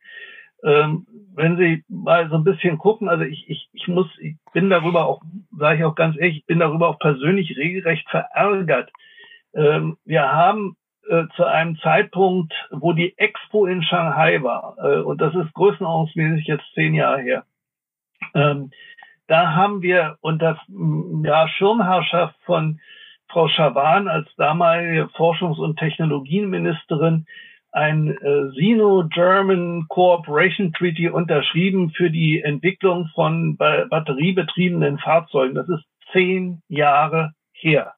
Ähm, 0.64 1.06
wenn 1.34 1.56
Sie 1.58 1.84
mal 1.88 2.30
so 2.30 2.36
ein 2.36 2.44
bisschen 2.44 2.78
gucken, 2.78 3.08
also 3.08 3.24
ich, 3.24 3.48
ich, 3.50 3.68
ich 3.72 3.88
muss, 3.88 4.06
ich 4.20 4.36
bin 4.52 4.70
darüber 4.70 5.06
auch, 5.06 5.20
sage 5.58 5.78
ich 5.78 5.84
auch 5.84 5.94
ganz 5.94 6.16
ehrlich, 6.16 6.38
ich 6.38 6.46
bin 6.46 6.60
darüber 6.60 6.88
auch 6.88 6.98
persönlich 6.98 7.56
regelrecht 7.56 8.08
verärgert. 8.08 8.90
Ähm, 9.54 9.98
wir 10.04 10.32
haben 10.32 10.76
äh, 11.08 11.24
zu 11.36 11.44
einem 11.44 11.76
Zeitpunkt, 11.78 12.54
wo 12.70 12.92
die 12.92 13.18
Expo 13.18 13.66
in 13.66 13.82
Shanghai 13.82 14.42
war, 14.42 14.76
äh, 14.78 15.00
und 15.00 15.20
das 15.20 15.34
ist 15.34 15.52
größenordnungsmäßig 15.52 16.46
jetzt 16.46 16.64
zehn 16.74 16.94
Jahre 16.94 17.20
her, 17.20 17.44
ähm, 18.34 18.70
da 19.26 19.54
haben 19.54 19.82
wir 19.82 20.16
unter 20.20 20.58
ja, 21.24 21.48
Schirmherrschaft 21.48 22.37
von 22.44 22.80
Frau 23.28 23.48
Schawan 23.48 24.08
als 24.08 24.28
damalige 24.37 25.08
Forschungs- 25.16 25.58
und 25.58 25.78
Technologienministerin 25.78 27.26
ein 27.72 28.08
äh, 28.08 28.50
Sino-German 28.54 29.87
Cooperation 29.88 30.72
Treaty 30.74 31.08
unterschrieben 31.08 31.90
für 31.90 32.11
die 32.11 32.42
Entwicklung 32.42 33.08
von 33.14 33.56
ba 33.56 33.87
batteriebetriebenen 33.88 34.98
Fahrzeugen. 34.98 35.54
Das 35.54 35.68
ist 35.68 35.85
zehn 36.12 36.62
Jahre 36.68 37.32
her. 37.52 37.94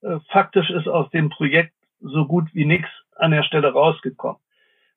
Äh, 0.00 0.18
faktisch 0.30 0.70
ist 0.70 0.88
aus 0.88 1.10
dem 1.10 1.28
Projekt 1.28 1.74
so 2.00 2.26
gut 2.26 2.48
wie 2.54 2.64
nichts 2.64 2.88
an 3.16 3.32
der 3.32 3.42
Stelle 3.42 3.72
rausgekommen. 3.72 4.40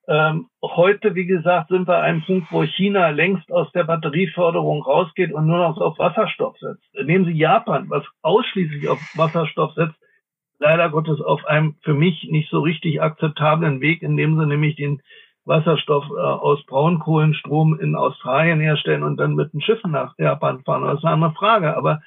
Ähm, 0.08 0.50
heute, 0.62 1.16
wie 1.16 1.26
gesagt, 1.26 1.70
sind 1.70 1.88
wir 1.88 1.98
an 1.98 2.04
einem 2.04 2.24
Punkt, 2.24 2.52
wo 2.52 2.64
China 2.64 3.10
längst 3.10 3.52
aus 3.52 3.72
der 3.72 3.86
Batterieförderung 3.86 4.84
rausgeht 4.84 5.34
und 5.34 5.48
nur 5.48 5.58
noch 5.58 5.78
auf 5.78 5.98
Wasserstoff 5.98 6.56
setzt. 6.60 6.84
Nehmen 7.06 7.26
Sie 7.26 7.32
Japan, 7.32 7.90
was 7.90 8.04
ausschließlich 8.22 8.88
auf 8.88 9.00
Wasserstoff 9.16 9.74
setzt, 9.74 9.96
leider 10.60 10.90
Gottes 10.90 11.22
auf 11.22 11.44
einem 11.46 11.76
für 11.82 11.94
mich 11.94 12.28
nicht 12.30 12.50
so 12.50 12.60
richtig 12.60 13.02
akzeptablen 13.02 13.82
Weg, 13.82 14.04
indem 14.04 14.40
sie 14.40 14.46
nämlich 14.46 14.76
den 14.76 15.02
Wasserstoff 15.46 16.06
äh, 16.10 16.20
aus 16.20 16.64
Braunkohlenstrom 16.66 17.80
in 17.80 17.96
Australien 17.96 18.60
herstellen 18.60 19.04
und 19.04 19.18
dann 19.18 19.36
mit 19.36 19.54
den 19.54 19.62
Schiffen 19.62 19.92
nach 19.92 20.14
Japan 20.18 20.64
fahren. 20.64 20.84
Das 20.84 21.00
ist 21.00 21.06
eine 21.06 21.32
Frage. 21.32 21.76
Aber 21.78 22.02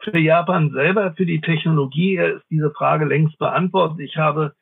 für 0.00 0.18
Japan 0.18 0.70
selber, 0.70 1.12
für 1.14 1.26
die 1.26 1.40
Technologie 1.40 2.16
ist 2.16 2.44
diese 2.50 2.70
Frage 2.70 3.04
längst 3.04 3.38
beantwortet. 3.38 4.00
Ich 4.00 4.16
habe 4.16 4.54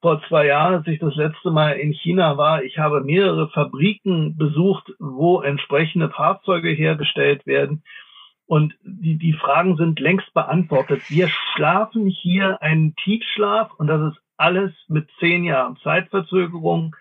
vor 0.00 0.22
zwei 0.28 0.46
Jahren, 0.46 0.74
als 0.74 0.86
ich 0.86 1.00
das 1.00 1.14
letzte 1.16 1.50
Mal 1.50 1.72
in 1.72 1.92
China 1.92 2.36
war, 2.36 2.62
ich 2.62 2.78
habe 2.78 3.00
mehrere 3.00 3.48
Fabriken 3.48 4.36
besucht, 4.36 4.92
wo 4.98 5.40
entsprechende 5.40 6.10
Fahrzeuge 6.10 6.70
hergestellt 6.70 7.46
werden. 7.46 7.82
Und 8.46 8.74
die, 8.82 9.18
die 9.18 9.34
Fragen 9.34 9.76
sind 9.76 10.00
längst 10.00 10.32
beantwortet. 10.32 11.02
Wir 11.08 11.28
schlafen 11.28 12.06
hier 12.06 12.62
einen 12.62 12.94
Tiefschlaf 12.96 13.72
und 13.76 13.88
das 13.88 14.12
ist 14.12 14.22
alles 14.36 14.72
mit 14.88 15.08
zehn 15.18 15.44
Jahren 15.44 15.76
Zeitverzögerung. 15.82 16.94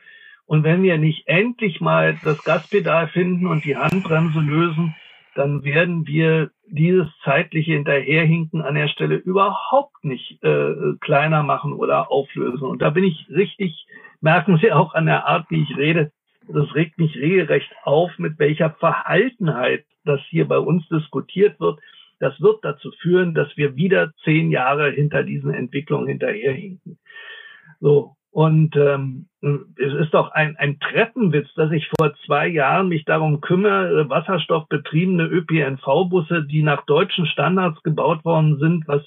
Und 0.46 0.64
wenn 0.64 0.82
wir 0.82 0.98
nicht 0.98 1.28
endlich 1.28 1.80
mal 1.80 2.18
das 2.24 2.44
Gaspedal 2.44 3.08
finden 3.10 3.48
und 3.48 3.64
die 3.64 3.78
Handbremse 3.78 4.40
lösen, 4.40 4.96
dann 5.38 5.64
werden 5.64 6.08
wir 6.08 6.50
dieses 6.68 7.08
zeitliche 7.24 7.74
Hinterherhinken 7.74 8.62
an 8.62 8.76
der 8.76 8.88
Stelle 8.88 9.16
überhaupt 9.16 10.04
nicht 10.04 10.44
äh, 10.44 10.74
kleiner 11.00 11.44
machen 11.44 11.74
oder 11.74 12.12
auflösen. 12.12 12.66
Und 12.66 12.82
da 12.82 12.90
bin 12.90 13.04
ich 13.04 13.28
richtig, 13.30 13.86
merken 14.20 14.58
Sie 14.58 14.72
auch 14.72 14.96
an 14.96 15.06
der 15.06 15.28
Art, 15.28 15.46
wie 15.50 15.62
ich 15.62 15.78
rede, 15.78 16.12
das 16.48 16.74
regt 16.74 16.98
mich 16.98 17.16
regelrecht 17.16 17.70
auf, 17.84 18.18
mit 18.18 18.40
welcher 18.40 18.72
Verhaltenheit 18.72 19.86
das 20.06 20.22
hier 20.30 20.48
bei 20.48 20.58
uns 20.58 20.88
diskutiert 20.90 21.60
wird. 21.60 21.80
Das 22.20 22.40
wird 22.42 22.64
dazu 22.64 22.92
führen, 23.02 23.36
dass 23.36 23.56
wir 23.58 23.76
wieder 23.76 24.14
zehn 24.24 24.50
Jahre 24.50 24.90
hinter 24.90 25.24
diesen 25.24 25.54
Entwicklungen 25.54 26.08
hinterherhinken. 26.08 26.98
So, 27.80 28.16
und 28.32 28.76
ähm, 28.76 29.28
es 29.42 29.94
ist 29.94 30.14
doch 30.14 30.32
ein, 30.32 30.56
ein 30.58 30.80
Treppenwitz, 30.80 31.48
dass 31.56 31.72
ich 31.72 31.88
vor 31.96 32.14
zwei 32.26 32.48
Jahren 32.48 32.88
mich 32.88 33.06
darum 33.06 33.40
kümmere, 33.40 34.10
wasserstoffbetriebene 34.10 35.26
ÖPNV-Busse, 35.26 36.44
die 36.44 36.64
nach 36.64 36.86
deutschen 36.86 37.28
Standards 37.28 37.82
gebaut 37.84 38.26
worden 38.26 38.58
sind, 38.58 38.88
was 38.88 39.04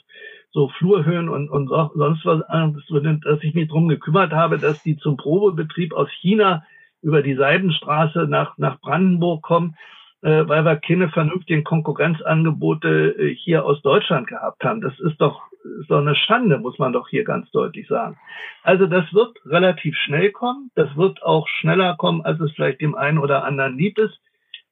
so 0.53 0.69
Flurhöhen 0.69 1.29
und, 1.29 1.49
und 1.49 1.69
sonst 1.69 2.25
was, 2.25 2.43
dass 2.47 3.43
ich 3.43 3.55
mich 3.55 3.69
darum 3.69 3.89
gekümmert 3.89 4.33
habe, 4.33 4.59
dass 4.59 4.83
die 4.83 4.97
zum 4.97 5.17
Probebetrieb 5.17 5.93
aus 5.93 6.09
China 6.21 6.65
über 7.03 7.23
die 7.23 7.35
Seidenstraße 7.35 8.27
nach, 8.29 8.57
nach 8.59 8.81
Brandenburg 8.81 9.43
kommen, 9.43 9.77
äh, 10.23 10.47
weil 10.47 10.65
wir 10.65 10.77
keine 10.77 11.09
vernünftigen 11.09 11.65
Konkurrenzangebote 11.65 13.17
äh, 13.19 13.35
hier 13.35 13.65
aus 13.65 13.81
Deutschland 13.83 14.27
gehabt 14.27 14.63
haben. 14.65 14.81
Das 14.81 14.99
ist 15.01 15.21
doch 15.21 15.41
so 15.89 15.97
eine 15.97 16.15
Schande, 16.15 16.59
muss 16.59 16.79
man 16.79 16.93
doch 16.93 17.09
hier 17.09 17.25
ganz 17.25 17.51
deutlich 17.51 17.87
sagen. 17.89 18.19
Also 18.63 18.87
das 18.87 19.13
wird 19.13 19.37
relativ 19.45 19.97
schnell 19.97 20.31
kommen. 20.33 20.71
Das 20.75 20.95
wird 20.97 21.23
auch 21.23 21.47
schneller 21.49 21.97
kommen, 21.97 22.23
als 22.23 22.41
es 22.41 22.53
vielleicht 22.53 22.81
dem 22.81 22.95
einen 22.95 23.19
oder 23.19 23.45
anderen 23.45 23.77
lieb 23.77 23.99
ist. 23.99 24.19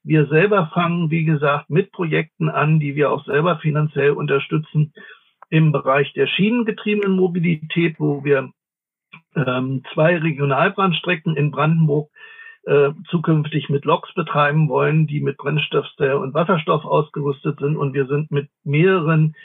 Wir 0.03 0.27
selber 0.27 0.71
fangen, 0.73 1.11
wie 1.11 1.25
gesagt, 1.25 1.69
mit 1.69 1.91
Projekten 1.91 2.49
an, 2.49 2.79
die 2.79 2.95
wir 2.95 3.11
auch 3.11 3.25
selber 3.25 3.57
finanziell 3.57 4.11
unterstützen. 4.11 4.93
im 5.51 5.71
Bereich 5.71 6.13
der 6.13 6.27
schienengetriebenen 6.27 7.15
Mobilität, 7.15 7.95
wo 7.99 8.23
wir 8.23 8.51
ähm, 9.35 9.83
zwei 9.93 10.17
Regionalbahnstrecken 10.17 11.35
in 11.35 11.51
Brandenburg 11.51 12.09
äh, 12.65 12.91
zukünftig 13.09 13.69
mit 13.69 13.85
Loks 13.85 14.13
betreiben 14.13 14.69
wollen, 14.69 15.07
die 15.07 15.21
mit 15.21 15.37
Brennstoffzelle 15.37 16.19
und 16.19 16.33
Wasserstoff 16.33 16.85
ausgerüstet 16.85 17.59
sind. 17.59 17.77
Und 17.77 17.93
wir 17.93 18.05
sind 18.07 18.31
mit 18.31 18.49
mehreren, 18.63 19.35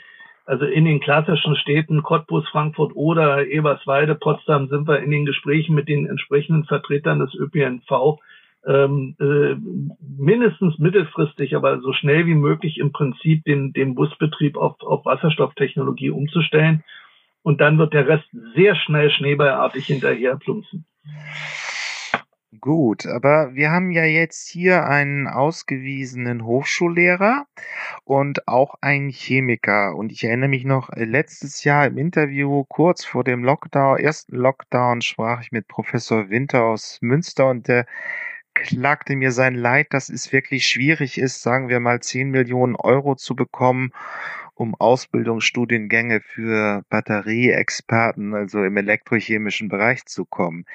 also 0.45 0.65
in 0.65 0.85
den 0.85 0.99
klassischen 0.99 1.55
Städten 1.55 2.03
Cottbus, 2.03 2.47
Frankfurt 2.49 2.95
oder 2.95 3.47
Eberswalde, 3.47 4.15
Potsdam, 4.15 4.67
sind 4.67 4.87
wir 4.87 4.99
in 4.99 5.11
den 5.11 5.25
Gesprächen 5.25 5.75
mit 5.75 5.87
den 5.87 6.07
entsprechenden 6.07 6.65
Vertretern 6.65 7.19
des 7.19 7.33
ÖPNV 7.33 8.19
ähm, 8.67 9.15
äh, 9.19 9.55
mindestens 10.17 10.77
mittelfristig, 10.79 11.55
aber 11.55 11.79
so 11.81 11.93
schnell 11.93 12.25
wie 12.25 12.35
möglich 12.35 12.77
im 12.77 12.91
Prinzip 12.91 13.43
den, 13.43 13.73
den 13.73 13.95
Busbetrieb 13.95 14.57
auf, 14.57 14.81
auf 14.81 15.05
Wasserstofftechnologie 15.05 16.09
umzustellen. 16.09 16.83
Und 17.43 17.61
dann 17.61 17.77
wird 17.77 17.93
der 17.93 18.07
Rest 18.07 18.25
sehr 18.55 18.75
schnell 18.75 19.11
schneeballartig 19.11 19.85
hinterher 19.85 20.35
plumpsen. 20.35 20.85
Gut, 22.61 23.07
aber 23.07 23.55
wir 23.55 23.71
haben 23.71 23.89
ja 23.91 24.03
jetzt 24.03 24.47
hier 24.47 24.85
einen 24.85 25.27
ausgewiesenen 25.27 26.45
Hochschullehrer 26.45 27.47
und 28.03 28.47
auch 28.47 28.75
einen 28.81 29.09
Chemiker. 29.09 29.95
Und 29.95 30.11
ich 30.11 30.23
erinnere 30.23 30.49
mich 30.49 30.63
noch, 30.63 30.89
äh, 30.91 31.05
letztes 31.05 31.63
Jahr 31.63 31.87
im 31.87 31.97
Interview, 31.97 32.63
kurz 32.65 33.03
vor 33.03 33.23
dem 33.23 33.43
Lockdown, 33.43 33.97
ersten 33.97 34.35
Lockdown, 34.35 35.01
sprach 35.01 35.41
ich 35.41 35.51
mit 35.51 35.67
Professor 35.67 36.29
Winter 36.29 36.63
aus 36.65 36.99
Münster 37.01 37.49
und 37.49 37.67
der 37.67 37.87
klagte 38.53 39.15
mir 39.15 39.31
sein 39.31 39.55
Leid, 39.55 39.87
dass 39.89 40.09
es 40.09 40.31
wirklich 40.31 40.67
schwierig 40.67 41.17
ist, 41.17 41.41
sagen 41.41 41.67
wir 41.67 41.79
mal 41.79 41.99
10 41.99 42.29
Millionen 42.29 42.75
Euro 42.75 43.15
zu 43.15 43.35
bekommen, 43.35 43.91
um 44.55 44.75
Ausbildungsstudiengänge 44.75 46.21
für 46.21 46.83
Batterieexperten, 46.89 48.33
also 48.33 48.63
im 48.63 48.77
elektrochemischen 48.77 49.67
Bereich 49.67 50.05
zu 50.05 50.25
kommen. 50.25 50.65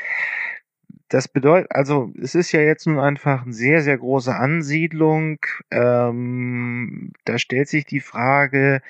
Das 1.11 1.27
bedeutet, 1.27 1.73
also 1.73 2.13
es 2.23 2.37
ist 2.37 2.53
ja 2.53 2.61
jetzt 2.61 2.87
nun 2.87 3.01
einfach 3.01 3.43
eine 3.43 3.53
sehr, 3.53 3.83
sehr 3.83 3.99
große 3.99 4.33
Ansiedlung. 4.33 5.41
Ähm, 5.73 7.13
da 7.25 7.37
stellt 7.37 7.69
sich 7.69 7.85
die 7.85 7.99
Frage, 7.99 8.81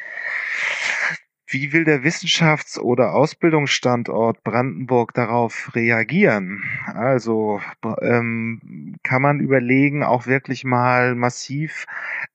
wie 1.53 1.73
will 1.73 1.85
der 1.85 2.05
Wissenschafts- 2.05 2.79
oder 2.79 3.15
Ausbildungsstandort 3.15 4.45
Brandenburg 4.45 5.15
darauf 5.15 5.75
reagieren? 5.75 6.63
Also 6.87 7.61
ähm, 8.03 8.97
kann 9.03 9.23
man 9.23 9.41
überlegen, 9.41 10.05
auch 10.05 10.27
wirklich 10.27 10.63
mal 10.63 11.15
massiv 11.15 11.87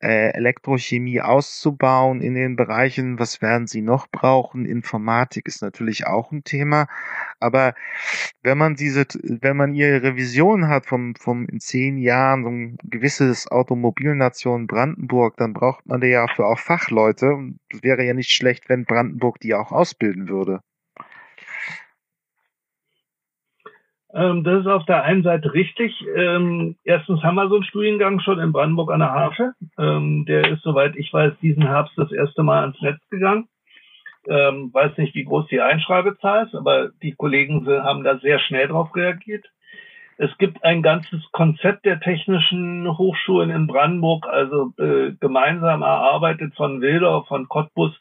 äh, 0.02 0.34
Elektrochemie 0.34 1.22
auszubauen 1.22 2.22
in 2.22 2.34
den 2.34 2.56
Bereichen. 2.58 3.18
Was 3.18 3.42
werden 3.42 3.68
Sie 3.68 3.82
noch 3.82 4.08
brauchen? 4.10 4.66
Informatik 4.66 5.48
ist 5.48 5.62
natürlich 5.62 6.08
auch 6.08 6.32
ein 6.32 6.44
Thema. 6.44 6.88
Aber 7.40 7.74
wenn 8.44 8.58
man 8.58 8.76
diese, 8.76 9.06
wenn 9.42 9.58
man 9.58 9.74
ihre 9.74 10.16
Vision 10.16 10.68
hat 10.68 10.86
vom, 10.86 11.16
vom 11.16 11.48
in 11.48 11.60
zehn 11.60 11.98
Jahren 11.98 12.44
so 12.44 12.50
ein 12.50 12.78
gewisses 12.84 13.50
Automobilnation 13.52 14.68
Brandenburg, 14.68 15.38
dann 15.38 15.54
braucht 15.54 15.86
man 15.86 16.02
da 16.02 16.08
ja 16.08 16.28
für 16.28 16.46
auch 16.46 16.60
Fachleute. 16.60 17.54
Es 17.70 17.84
wäre 17.84 18.04
ja 18.04 18.14
nicht 18.14 18.32
schlecht, 18.32 18.70
wenn 18.70 18.86
Brandenburg 18.86 19.06
Brandenburg 19.26 19.40
die 19.40 19.54
auch 19.54 19.72
ausbilden 19.72 20.28
würde? 20.28 20.62
Ähm, 24.14 24.44
das 24.44 24.62
ist 24.62 24.68
auf 24.68 24.86
der 24.86 25.04
einen 25.04 25.24
Seite 25.24 25.54
richtig. 25.54 25.94
Ähm, 26.16 26.78
erstens 26.84 27.22
haben 27.22 27.36
wir 27.36 27.50
so 27.50 27.56
einen 27.56 27.66
Studiengang 27.66 28.22
schon 28.22 28.40
in 28.40 28.54
Brandenburg 28.54 28.92
an 28.92 29.00
der 29.00 29.12
Hafe. 29.12 29.54
Ähm, 29.78 30.26
der 30.26 30.50
ist, 30.52 30.64
soweit 30.64 30.96
ich 30.96 31.12
weiß, 31.12 31.34
diesen 31.42 31.64
Herbst 31.64 31.98
das 31.98 32.12
erste 32.12 32.44
Mal 32.44 32.62
ans 32.62 32.82
Netz 32.82 33.00
gegangen. 33.10 33.48
Ähm, 34.28 34.74
weiß 34.74 34.98
nicht, 34.98 35.16
wie 35.16 35.24
groß 35.24 35.48
die 35.48 35.62
Einschreibezahl 35.62 36.46
ist, 36.46 36.56
aber 36.56 36.90
die 37.02 37.14
Kollegen 37.14 37.68
haben 37.68 38.04
da 38.04 38.18
sehr 38.20 38.40
schnell 38.40 38.68
drauf 38.68 38.96
reagiert. 38.96 39.46
Es 40.18 40.36
gibt 40.38 40.64
ein 40.64 40.82
ganzes 40.82 41.22
Konzept 41.32 41.86
der 41.86 42.00
technischen 42.00 42.98
Hochschulen 42.98 43.50
in 43.50 43.68
Brandenburg, 43.68 44.26
also 44.28 44.74
äh, 44.78 45.12
gemeinsam 45.20 45.82
erarbeitet 45.82 46.56
von 46.56 46.82
Wildorf, 46.82 47.28
von 47.28 47.50
Cottbus 47.50 47.92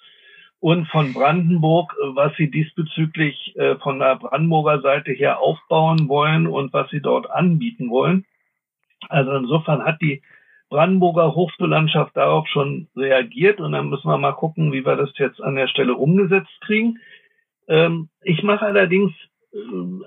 und 0.60 0.86
von 0.88 1.12
Brandenburg, 1.12 1.94
was 2.14 2.34
sie 2.36 2.50
diesbezüglich 2.50 3.54
äh, 3.56 3.76
von 3.76 3.98
der 3.98 4.16
Brandenburger 4.16 4.80
Seite 4.80 5.12
her 5.12 5.40
aufbauen 5.40 6.08
wollen 6.08 6.46
und 6.46 6.72
was 6.72 6.88
sie 6.90 7.00
dort 7.00 7.28
anbieten 7.30 7.90
wollen. 7.90 8.24
Also 9.08 9.32
insofern 9.32 9.84
hat 9.84 10.00
die 10.00 10.22
Brandenburger 10.74 11.36
Hochschullandschaft 11.36 12.16
darauf 12.16 12.48
schon 12.48 12.88
reagiert 12.96 13.60
und 13.60 13.70
dann 13.70 13.90
müssen 13.90 14.08
wir 14.08 14.18
mal 14.18 14.32
gucken, 14.32 14.72
wie 14.72 14.84
wir 14.84 14.96
das 14.96 15.10
jetzt 15.18 15.40
an 15.40 15.54
der 15.54 15.68
Stelle 15.68 15.94
umgesetzt 15.94 16.50
kriegen. 16.62 16.98
Ähm, 17.68 18.08
ich 18.22 18.42
mache 18.42 18.66
allerdings 18.66 19.12
äh, 19.52 19.58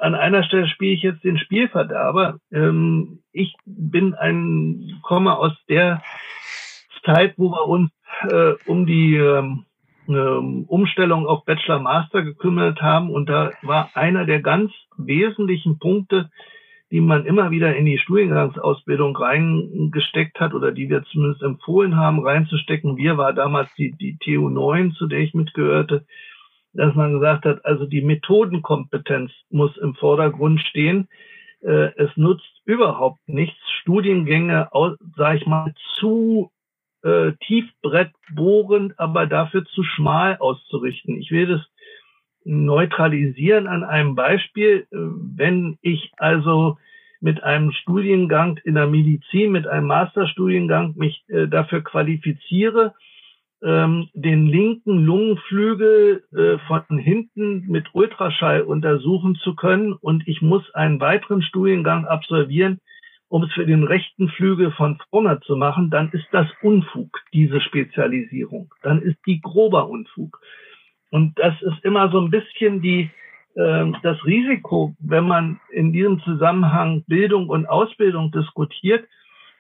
an 0.02 0.14
einer 0.14 0.44
Stelle 0.44 0.68
spiele 0.68 0.94
ich 0.94 1.04
jetzt 1.04 1.24
den 1.24 1.38
Spielverderber. 1.38 2.40
Ähm, 2.52 3.20
ich 3.32 3.56
bin 3.66 4.14
ein, 4.14 5.00
komme 5.04 5.38
aus 5.38 5.54
der 5.70 6.04
Zeit, 7.06 7.36
wo 7.38 7.50
wir 7.50 7.66
uns 7.66 7.90
äh, 8.30 8.56
um 8.66 8.86
die 8.86 9.16
ähm, 9.16 9.64
eine 10.10 10.40
Umstellung 10.68 11.28
auf 11.28 11.46
Bachelor-Master 11.46 12.24
gekümmert 12.24 12.82
haben. 12.82 13.10
Und 13.10 13.30
da 13.30 13.52
war 13.62 13.90
einer 13.94 14.26
der 14.26 14.42
ganz 14.42 14.74
wesentlichen 14.98 15.80
Punkte, 15.80 16.30
die 16.92 17.02
man 17.02 17.26
immer 17.26 17.52
wieder 17.52 17.76
in 17.76 17.86
die 17.86 17.98
Studiengangsausbildung 17.98 19.16
reingesteckt 19.16 20.40
hat 20.40 20.54
oder 20.54 20.72
die 20.72 20.90
wir 20.90 21.04
zumindest 21.04 21.44
empfohlen 21.44 21.98
haben, 21.98 22.26
reinzustecken. 22.26 22.96
Wir 22.98 23.18
war 23.18 23.34
damals 23.34 23.70
die, 23.78 23.92
die 23.92 24.18
TU 24.18 24.50
9, 24.50 24.94
zu 24.94 25.08
der 25.08 25.20
ich 25.20 25.34
mitgehörte, 25.34 26.06
dass 26.74 26.96
man 26.96 27.14
gesagt 27.14 27.46
hat, 27.46 27.66
also 27.66 27.86
die 27.86 28.02
Methodenkompetenz 28.02 29.32
muss 29.50 29.76
im 29.78 29.96
Vordergrund 29.96 30.62
stehen. 30.62 31.10
Äh, 31.62 31.92
es 31.98 32.16
nutzt 32.16 32.62
überhaupt 32.66 33.20
nichts, 33.28 33.60
Studiengänge, 33.82 34.70
sag 35.16 35.38
ich 35.38 35.46
mal, 35.46 35.74
zu 35.96 36.52
äh, 37.04 37.34
Tiefbrett 37.46 38.12
bohrend, 38.34 38.98
aber 39.00 39.26
dafür 39.26 39.66
zu 39.66 39.84
schmal 39.84 40.38
auszurichten. 40.38 41.18
Ich 41.18 41.32
will 41.32 41.48
das 41.48 41.62
neutralisieren 42.48 43.68
an 43.68 43.84
einem 43.84 44.16
Beispiel. 44.16 44.88
Wenn 44.92 45.78
ich 45.82 46.12
also 46.18 46.78
mit 47.20 47.44
einem 47.44 47.72
Studiengang 47.72 48.60
in 48.64 48.76
der 48.76 48.88
Medizin, 48.88 49.52
mit 49.52 49.68
einem 49.68 49.88
Masterstudiengang 49.88 50.94
mich 50.96 51.24
äh, 51.30 51.48
dafür 51.48 51.82
qualifiziere, 51.82 52.94
ähm, 53.64 54.10
den 54.14 54.46
linken 54.46 55.04
Lungenflügel 55.04 56.24
äh, 56.32 56.58
von 56.68 56.98
hinten 56.98 57.66
mit 57.68 57.88
Ultraschall 57.94 58.62
untersuchen 58.62 59.36
zu 59.36 59.56
können 59.56 59.94
und 59.94 60.28
ich 60.28 60.42
muss 60.42 60.64
einen 60.76 61.00
weiteren 61.00 61.42
Studiengang 61.42 62.06
absolvieren, 62.06 62.80
um 63.30 63.44
es 63.44 63.52
für 63.54 63.66
den 63.66 63.84
rechten 63.84 64.30
Flügel 64.30 64.72
von 64.72 65.00
vorne 65.10 65.40
zu 65.42 65.56
machen, 65.56 65.90
dann 65.90 66.12
ist 66.12 66.28
das 66.32 66.48
Unfug, 66.62 67.20
diese 67.34 67.60
Spezialisierung. 67.60 68.74
Dann 68.84 69.02
ist 69.02 69.18
die 69.26 69.42
grober 69.42 69.90
Unfug. 69.90 70.40
Und 71.10 71.38
das 71.40 71.54
ist 71.62 71.84
immer 71.84 72.10
so 72.12 72.20
ein 72.20 72.30
bisschen 72.30 72.82
die, 72.82 73.10
äh, 73.56 73.86
das 74.04 74.24
Risiko, 74.26 74.96
wenn 75.00 75.28
man 75.28 75.60
in 75.72 75.94
diesem 75.94 76.20
Zusammenhang 76.22 77.04
Bildung 77.08 77.50
und 77.50 77.68
Ausbildung 77.68 78.32
diskutiert, 78.32 79.08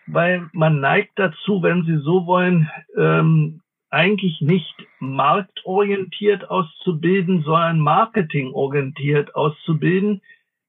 weil 0.07 0.49
man 0.53 0.79
neigt 0.79 1.11
dazu, 1.15 1.61
wenn 1.61 1.83
Sie 1.83 1.97
so 1.97 2.25
wollen, 2.25 2.69
ähm, 2.97 3.61
eigentlich 3.89 4.41
nicht 4.41 4.75
marktorientiert 4.99 6.49
auszubilden, 6.49 7.43
sondern 7.43 7.79
marketingorientiert 7.79 9.35
auszubilden, 9.35 10.21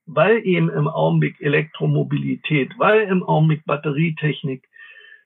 weil 0.06 0.46
eben 0.46 0.70
im 0.70 0.88
Augenblick 0.88 1.40
Elektromobilität, 1.40 2.72
weil 2.78 3.02
im 3.02 3.22
Augenblick 3.22 3.64
Batterietechnik 3.64 4.68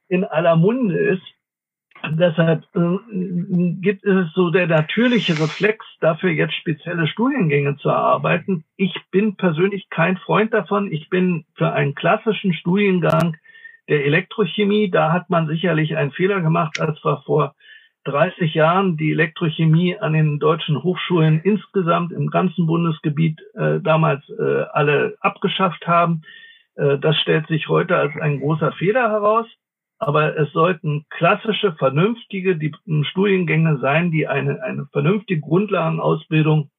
in 0.09 0.25
aller 0.25 0.57
Munde 0.57 0.99
ist. 0.99 1.23
Deshalb 2.11 2.65
äh, 2.75 2.99
gibt 3.81 4.05
es 4.05 4.33
so 4.35 4.51
der 4.51 4.67
natürliche 4.67 5.35
Reflex, 5.35 5.87
dafür 6.01 6.31
jetzt 6.31 6.55
spezielle 6.55 7.07
Studiengänge 7.07 7.77
zu 7.77 7.89
erarbeiten. 7.89 8.65
Ich 8.77 8.95
bin 9.11 9.37
persönlich 9.37 9.89
kein 9.89 10.17
Freund 10.17 10.53
davon. 10.53 10.91
Ich 10.91 11.09
bin 11.11 11.45
für 11.55 11.73
einen 11.73 11.95
klassischen 11.95 12.55
Studiengang 12.55 13.37
der 13.89 14.05
Elektrochemie. 14.05 14.91
Da 14.91 15.13
hat 15.13 15.31
man 15.31 15.47
sicherlich 15.47 15.97
einen 15.97 16.11
Fehler 16.11 16.41
gemacht, 16.41 16.81
als 16.81 17.03
wir 17.05 17.23
vor 17.25 17.55
30 18.05 18.53
Jahren 18.55 18.97
die 18.97 19.13
Elektrochemie 19.13 19.97
an 19.97 20.13
den 20.13 20.41
deutschen 20.41 20.83
Hochschulen 20.83 21.41
insgesamt 21.41 22.13
im 22.13 22.31
ganzen 22.31 22.67
Bundesgebiet 22.67 23.41
äh, 23.55 23.79
damals 23.81 24.29
äh, 24.29 24.63
alle 24.73 25.17
abgeschafft 25.21 25.87
haben. 25.87 26.23
Äh, 26.75 26.99
das 26.99 27.17
stellt 27.19 27.47
sich 27.47 27.69
heute 27.69 27.97
als 27.97 28.13
ein 28.21 28.41
großer 28.41 28.73
Fehler 28.73 29.09
heraus. 29.09 29.47
Aber 30.03 30.37
es 30.37 30.51
sollten 30.53 31.07
klassische, 31.11 31.75
vernünftige 31.75 32.57
die, 32.57 32.73
Studiengänge 33.05 33.79
sein, 33.79 34.11
die 34.11 34.27
eine, 34.27 34.61
eine 34.63 34.87
vernünftige 34.87 35.41
Grundlagenausbildung 35.41 36.71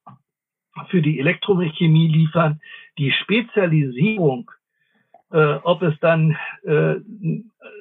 für 0.90 1.02
die 1.02 1.20
Elektrochemie 1.20 2.10
liefern. 2.10 2.60
Die 2.98 3.14
Spezialisierung 3.14 4.52
äh, 5.32 5.60
ob 5.64 5.82
es 5.82 5.98
dann 6.00 6.38
äh, 6.64 6.96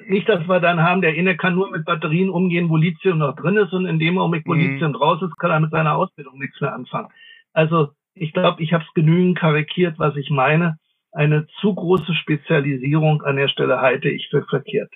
nicht, 0.07 0.27
dass 0.27 0.47
wir 0.47 0.59
dann 0.61 0.81
haben, 0.81 1.01
der 1.01 1.11
eine 1.11 1.37
kann 1.37 1.55
nur 1.55 1.69
mit 1.69 1.85
Batterien 1.85 2.29
umgehen, 2.29 2.69
wo 2.69 2.77
Lithium 2.77 3.19
noch 3.19 3.35
drin 3.35 3.57
ist 3.57 3.73
und 3.73 3.85
in 3.85 3.99
dem 3.99 4.17
Augenblick, 4.17 4.47
wo 4.47 4.53
mhm. 4.53 4.61
Lithium 4.61 4.93
draus 4.93 5.21
ist, 5.21 5.37
kann 5.37 5.51
er 5.51 5.59
mit 5.59 5.71
seiner 5.71 5.95
Ausbildung 5.95 6.39
nichts 6.39 6.59
mehr 6.61 6.73
anfangen. 6.73 7.09
Also 7.51 7.89
ich 8.15 8.31
glaube, 8.31 8.63
ich 8.63 8.73
habe 8.73 8.83
es 8.83 8.93
genügend 8.93 9.37
karikiert, 9.37 9.99
was 9.99 10.15
ich 10.15 10.29
meine. 10.29 10.77
Eine 11.11 11.45
zu 11.59 11.75
große 11.75 12.15
Spezialisierung 12.15 13.21
an 13.21 13.35
der 13.35 13.49
Stelle 13.49 13.81
halte 13.81 14.09
ich 14.09 14.29
für 14.29 14.43
verkehrt. 14.45 14.91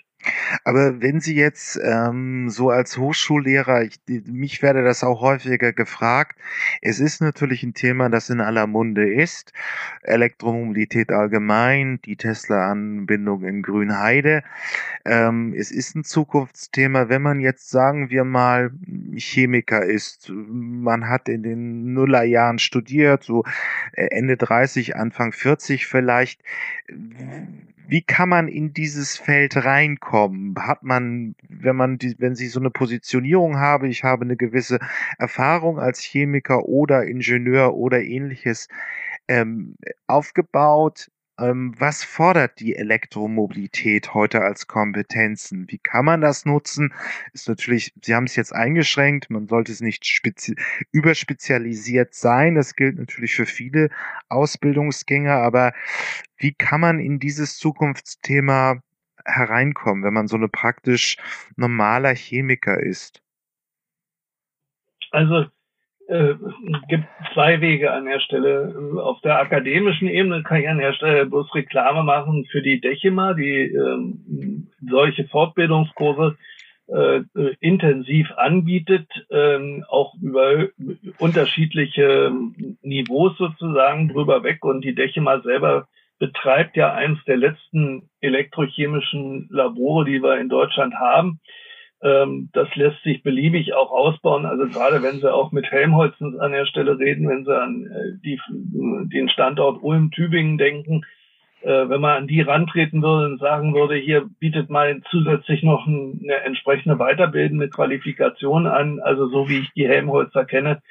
Aber 0.64 1.02
wenn 1.02 1.20
Sie 1.20 1.36
jetzt 1.36 1.80
ähm, 1.84 2.50
so 2.50 2.70
als 2.70 2.98
Hochschullehrer, 2.98 3.84
ich, 3.84 4.00
mich 4.26 4.62
werde 4.62 4.84
das 4.84 5.04
auch 5.04 5.22
häufiger 5.22 5.74
gefragt, 5.74 6.38
es 6.82 7.00
ist 7.00 7.22
natürlich 7.22 7.64
ein 7.64 7.74
Thema, 7.74 8.10
das 8.10 8.30
in 8.30 8.42
aller 8.42 8.68
Munde 8.68 9.12
ist. 9.14 9.54
Elektromobilität 10.02 11.12
allgemein, 11.12 12.00
die 12.04 12.16
Tesla-Anbindung 12.16 13.44
in 13.44 13.62
Grünheide. 13.62 14.44
Ähm, 15.06 15.54
es 15.56 15.72
ist 15.72 15.96
ein 15.96 16.04
Zukunftsthema, 16.04 17.10
wenn 17.10 17.22
man 17.22 17.40
jetzt, 17.40 17.70
sagen 17.70 18.10
wir 18.10 18.24
mal, 18.24 18.72
Chemiker 19.16 19.86
ist. 19.86 20.30
Man 20.30 21.08
hat 21.08 21.30
in 21.30 21.44
den 21.44 21.94
Nullerjahren 21.94 22.60
studiert, 22.60 23.24
so 23.24 23.44
äh, 23.94 24.08
Ende 24.08 24.36
30, 24.36 24.96
Anfang 24.96 25.32
40 25.32 25.86
vielleicht 25.86 26.42
wie 27.88 28.02
kann 28.02 28.30
man 28.30 28.48
in 28.48 28.74
dieses 28.74 29.18
Feld 29.18 29.56
reinkommen? 29.56 30.56
Hat 30.60 30.84
man, 30.84 31.36
wenn 31.48 31.76
man 31.76 31.98
die, 31.98 32.16
wenn 32.20 32.36
Sie 32.36 32.48
so 32.48 32.60
eine 32.60 32.70
Positionierung 32.70 33.58
habe, 33.58 33.88
ich 33.88 34.04
habe 34.04 34.26
eine 34.26 34.36
gewisse 34.36 34.80
Erfahrung 35.18 35.80
als 35.80 36.02
Chemiker 36.02 36.66
oder 36.66 37.06
Ingenieur 37.06 37.76
oder 37.76 38.02
ähnliches 38.02 38.68
ähm, 39.28 39.76
aufgebaut, 40.08 41.10
was 41.38 42.04
fordert 42.04 42.60
die 42.60 42.76
Elektromobilität 42.76 44.14
heute 44.16 44.42
als 44.42 44.66
Kompetenzen? 44.68 45.70
Wie 45.70 45.78
kann 45.78 46.06
man 46.06 46.22
das 46.22 46.46
nutzen? 46.46 46.94
Ist 47.34 47.48
natürlich, 47.48 47.94
Sie 48.02 48.16
haben 48.16 48.24
es 48.24 48.36
jetzt 48.36 48.54
eingeschränkt, 48.54 49.30
man 49.30 49.48
sollte 49.48 49.72
es 49.72 49.80
nicht 49.82 50.04
überspezialisiert 50.92 52.16
sein. 52.16 52.56
Das 52.56 52.76
gilt 52.76 52.98
natürlich 52.98 53.36
für 53.36 53.46
viele 53.46 53.90
Ausbildungsgänge, 54.30 55.34
aber 55.34 55.74
wie 56.38 56.54
kann 56.54 56.82
man 56.82 57.00
in 57.00 57.20
dieses 57.20 57.58
Zukunftsthema 57.58 58.82
hereinkommen, 59.24 60.04
wenn 60.04 60.14
man 60.14 60.28
so 60.28 60.38
eine 60.38 60.50
praktisch 60.50 61.18
normaler 61.56 62.16
Chemiker 62.16 62.80
ist? 62.80 63.22
Also 65.12 65.48
äh, 66.08 66.36
gibt 66.88 67.06
zwei 67.34 67.62
Wege 67.62 67.92
an 67.92 68.06
der 68.06 68.20
Stelle. 68.20 68.74
Auf 69.02 69.20
der 69.22 69.40
akademischen 69.40 70.08
Ebene 70.08 70.44
kann 70.44 70.62
ich 70.62 70.70
an 70.70 70.80
der 70.80 70.94
Stelle 70.94 71.26
bloß 71.26 71.54
Reklame 71.54 72.04
machen 72.04 72.46
für 72.52 72.62
die 72.62 72.80
Dechima, 72.80 73.34
die 73.34 73.74
ähm, 73.74 74.68
solche 74.90 75.26
Fortbildungskurse 75.26 76.38
äh, 76.88 77.22
intensiv 77.60 78.32
anbietet, 78.38 79.08
ähm, 79.30 79.84
auch 79.90 80.14
über 80.22 80.68
unterschiedliche 81.20 82.32
Niveaus 82.82 83.38
sozusagen 83.38 84.08
drüber 84.10 84.44
weg. 84.44 84.64
Und 84.64 84.86
die 84.86 84.96
Dechima 84.96 85.42
selber 85.42 85.88
betreibt 86.20 86.78
ja 86.78 86.94
eins 86.94 87.20
der 87.26 87.38
letzten 87.38 88.10
elektrochemischen 88.22 89.48
Labore, 89.52 90.06
die 90.06 90.24
wir 90.24 90.40
in 90.40 90.50
Deutschland 90.50 90.96
haben. 90.96 91.40
Ähm, 92.04 92.50
das 92.54 92.68
lässt 92.76 93.02
sich 93.04 93.24
beliebig 93.24 93.74
auch 93.74 93.92
ausbauen. 93.92 94.46
Also 94.46 94.68
gerade 94.68 95.02
wenn 95.02 95.20
Sie 95.20 95.34
auch 95.34 95.52
mit 95.52 95.66
Helmholtz 95.72 96.16
an 96.22 96.52
der 96.52 96.66
Stelle 96.66 97.00
reden, 97.00 97.28
wenn 97.28 97.46
Sie 97.46 97.60
an 97.60 97.86
äh, 97.88 98.20
die, 98.24 98.40
den 98.52 99.30
Standort 99.30 99.82
Ulm-Tübingen 99.82 100.58
denken, 100.58 101.04
äh, 101.62 101.90
wenn 101.90 102.02
man 102.02 102.18
an 102.18 102.28
die 102.28 102.42
rantreten 102.42 103.02
würde 103.02 103.32
und 103.32 103.40
sagen 103.40 103.74
würde, 103.74 103.96
hier 103.96 104.30
bietet 104.40 104.70
mal 104.70 105.02
zusätzlich 105.10 105.64
noch 105.64 105.88
eine 105.88 106.36
entsprechende 106.46 106.98
weiterbildende 106.98 107.70
Qualifikation 107.70 108.68
an, 108.68 109.00
also 109.00 109.28
so 109.28 109.50
wie 109.50 109.60
ich 109.60 109.72
die 109.74 109.88
Helmholtzer 109.88 110.46
kenne, 110.46 110.82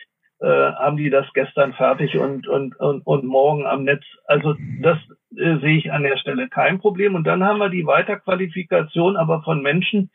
äh, 0.40 0.46
haben 0.46 0.96
die 0.96 1.08
das 1.08 1.26
gestern 1.34 1.72
fertig 1.72 2.18
und, 2.18 2.48
und, 2.48 2.78
und, 2.78 3.06
und 3.06 3.24
morgen 3.24 3.64
am 3.64 3.84
Netz. 3.84 4.02
Also 4.26 4.54
das 4.82 4.98
äh, 5.36 5.56
sehe 5.60 5.78
ich 5.78 5.92
an 5.92 6.02
der 6.02 6.18
Stelle 6.18 6.48
kein 6.48 6.78
Problem. 6.78 7.14
Und 7.14 7.26
dann 7.26 7.44
haben 7.44 7.58
wir 7.58 7.70
die 7.70 7.86
Weiterqualifikation 7.86 9.16
aber 9.16 9.42
von 9.42 9.62
Menschen, 9.62 10.10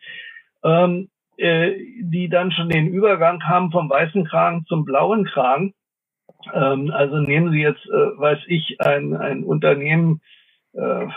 ähm, 0.64 1.10
äh, 1.38 1.74
die 2.02 2.30
dann 2.30 2.52
schon 2.52 2.70
den 2.70 2.88
Übergang 2.88 3.44
haben 3.44 3.72
vom 3.72 3.90
weißen 3.90 4.26
Kragen 4.26 4.66
zum 4.68 4.86
blauen 4.86 5.26
Kragen. 5.26 5.74
Ähm, 6.54 6.92
also 6.92 7.18
nehmen 7.18 7.52
Sie 7.52 7.62
jetzt, 7.62 7.86
äh, 7.86 8.20
weiß 8.20 8.40
ich, 8.48 8.78
ein, 8.80 9.16
ein 9.16 9.44
Unternehmen, 9.44 10.22
äh, 10.74 11.08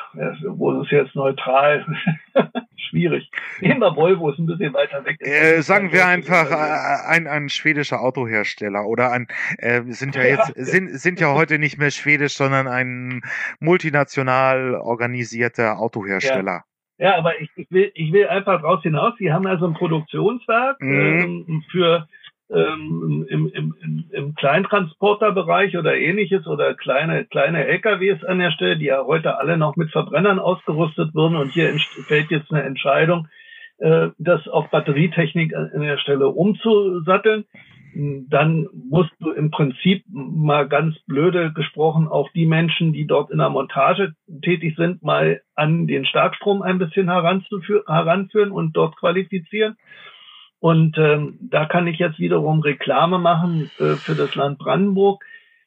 wo 0.48 0.82
ist 0.82 0.90
jetzt 0.90 1.14
neutral? 1.14 1.86
Schwierig. 2.76 3.30
Nehmen 3.60 3.80
wir 3.80 3.94
Volvo, 3.96 4.30
ist 4.30 4.38
ein 4.38 4.46
bisschen 4.46 4.74
weiter 4.74 5.04
weg. 5.04 5.16
Äh, 5.20 5.60
sagen 5.62 5.92
wir 5.92 6.06
einfach 6.06 6.50
äh, 6.50 7.08
ein, 7.08 7.26
ein 7.26 7.48
schwedischer 7.48 8.00
Autohersteller 8.00 8.86
oder 8.86 9.12
ein, 9.12 9.28
äh, 9.58 9.82
sind 9.88 10.16
ja 10.16 10.22
jetzt, 10.22 10.52
sind, 10.56 10.88
sind 10.98 11.20
ja 11.20 11.34
heute 11.34 11.58
nicht 11.58 11.78
mehr 11.78 11.90
schwedisch, 11.90 12.34
sondern 12.34 12.66
ein 12.66 13.22
multinational 13.60 14.74
organisierter 14.74 15.78
Autohersteller. 15.78 16.52
Ja. 16.52 16.64
Ja, 16.98 17.16
aber 17.16 17.40
ich, 17.40 17.50
ich, 17.56 17.70
will, 17.70 17.90
ich 17.94 18.12
will 18.12 18.28
einfach 18.28 18.60
draus 18.60 18.82
hinaus. 18.82 19.14
Sie 19.18 19.32
haben 19.32 19.46
also 19.46 19.66
ein 19.66 19.74
Produktionswerk 19.74 20.80
mhm. 20.80 21.44
ähm, 21.48 21.64
für 21.70 22.06
ähm, 22.50 23.26
im, 23.28 23.48
im, 23.48 23.74
im, 23.82 24.04
im 24.10 24.34
Kleintransporterbereich 24.34 25.76
oder 25.76 25.96
ähnliches 25.96 26.46
oder 26.46 26.74
kleine, 26.74 27.24
kleine 27.24 27.66
LKWs 27.66 28.22
an 28.24 28.38
der 28.38 28.52
Stelle, 28.52 28.76
die 28.76 28.86
ja 28.86 29.04
heute 29.04 29.38
alle 29.38 29.56
noch 29.56 29.76
mit 29.76 29.90
Verbrennern 29.90 30.38
ausgerüstet 30.38 31.14
wurden. 31.14 31.36
Und 31.36 31.50
hier 31.50 31.74
fällt 32.06 32.30
jetzt 32.30 32.52
eine 32.52 32.62
Entscheidung, 32.62 33.28
äh, 33.78 34.08
das 34.18 34.46
auf 34.46 34.70
Batterietechnik 34.70 35.54
an 35.54 35.80
der 35.80 35.98
Stelle 35.98 36.28
umzusatteln 36.28 37.44
dann 37.94 38.68
musst 38.72 39.12
du 39.20 39.30
im 39.30 39.50
Prinzip 39.50 40.04
mal 40.08 40.68
ganz 40.68 40.98
blöde 41.06 41.52
gesprochen 41.52 42.08
auch 42.08 42.28
die 42.32 42.46
Menschen, 42.46 42.92
die 42.92 43.06
dort 43.06 43.30
in 43.30 43.38
der 43.38 43.50
Montage 43.50 44.14
tätig 44.42 44.74
sind, 44.76 45.02
mal 45.02 45.42
an 45.54 45.86
den 45.86 46.04
Starkstrom 46.04 46.62
ein 46.62 46.78
bisschen 46.78 47.08
heranführen 47.08 48.50
und 48.50 48.76
dort 48.76 48.96
qualifizieren. 48.96 49.76
Und 50.60 50.96
ähm, 50.98 51.38
da 51.40 51.66
kann 51.66 51.86
ich 51.86 51.98
jetzt 51.98 52.18
wiederum 52.18 52.60
Reklame 52.60 53.18
machen 53.18 53.70
äh, 53.78 53.96
für 53.96 54.14
das 54.14 54.34
Land 54.34 54.58
Brandenburg. 54.58 55.22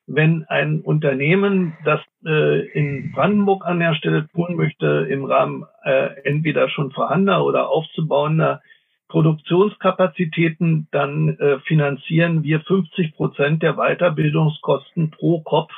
Wenn 0.07 0.45
ein 0.45 0.81
Unternehmen, 0.81 1.77
das 1.85 1.99
äh, 2.25 2.65
in 2.71 3.11
Brandenburg 3.11 3.65
an 3.65 3.79
der 3.79 3.93
Stelle 3.93 4.27
tun 4.33 4.55
möchte, 4.55 5.07
im 5.09 5.25
Rahmen 5.25 5.65
äh, 5.83 6.09
entweder 6.23 6.69
schon 6.69 6.91
vorhandener 6.91 7.43
oder 7.43 7.69
aufzubauender 7.69 8.61
Produktionskapazitäten, 9.07 10.87
dann 10.91 11.37
äh, 11.39 11.59
finanzieren 11.59 12.43
wir 12.43 12.59
50 12.61 13.15
Prozent 13.15 13.63
der 13.63 13.73
Weiterbildungskosten 13.75 15.11
pro 15.11 15.41
Kopf 15.41 15.71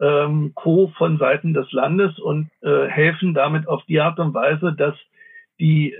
ähm, 0.00 0.52
Co 0.54 0.92
von 0.96 1.18
Seiten 1.18 1.54
des 1.54 1.70
Landes 1.72 2.18
und 2.18 2.50
äh, 2.62 2.86
helfen 2.86 3.34
damit 3.34 3.68
auf 3.68 3.82
die 3.84 4.00
Art 4.00 4.18
und 4.18 4.34
Weise, 4.34 4.74
dass 4.76 4.94
die 5.60 5.94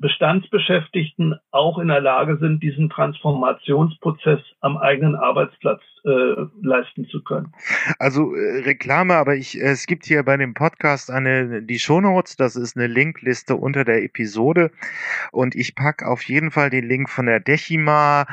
Bestandsbeschäftigten 0.00 1.34
auch 1.50 1.78
in 1.78 1.88
der 1.88 2.02
Lage 2.02 2.36
sind, 2.36 2.62
diesen 2.62 2.90
Transformationsprozess 2.90 4.40
am 4.60 4.76
eigenen 4.76 5.16
Arbeitsplatz 5.16 5.80
äh, 6.04 6.46
leisten 6.62 7.06
zu 7.06 7.22
können. 7.22 7.52
Also 7.98 8.34
äh, 8.34 8.62
Reklame, 8.64 9.14
aber 9.14 9.36
ich, 9.36 9.60
es 9.60 9.86
gibt 9.86 10.04
hier 10.04 10.22
bei 10.22 10.36
dem 10.36 10.54
Podcast 10.54 11.10
eine 11.10 11.62
die 11.62 11.78
Shownotes, 11.78 12.36
das 12.36 12.54
ist 12.54 12.76
eine 12.76 12.86
Linkliste 12.86 13.56
unter 13.56 13.84
der 13.84 14.04
Episode 14.04 14.70
und 15.32 15.54
ich 15.54 15.74
pack 15.74 16.04
auf 16.04 16.22
jeden 16.22 16.50
Fall 16.50 16.70
den 16.70 16.86
Link 16.86 17.08
von 17.08 17.26
der 17.26 17.40
Dechima 17.40 18.26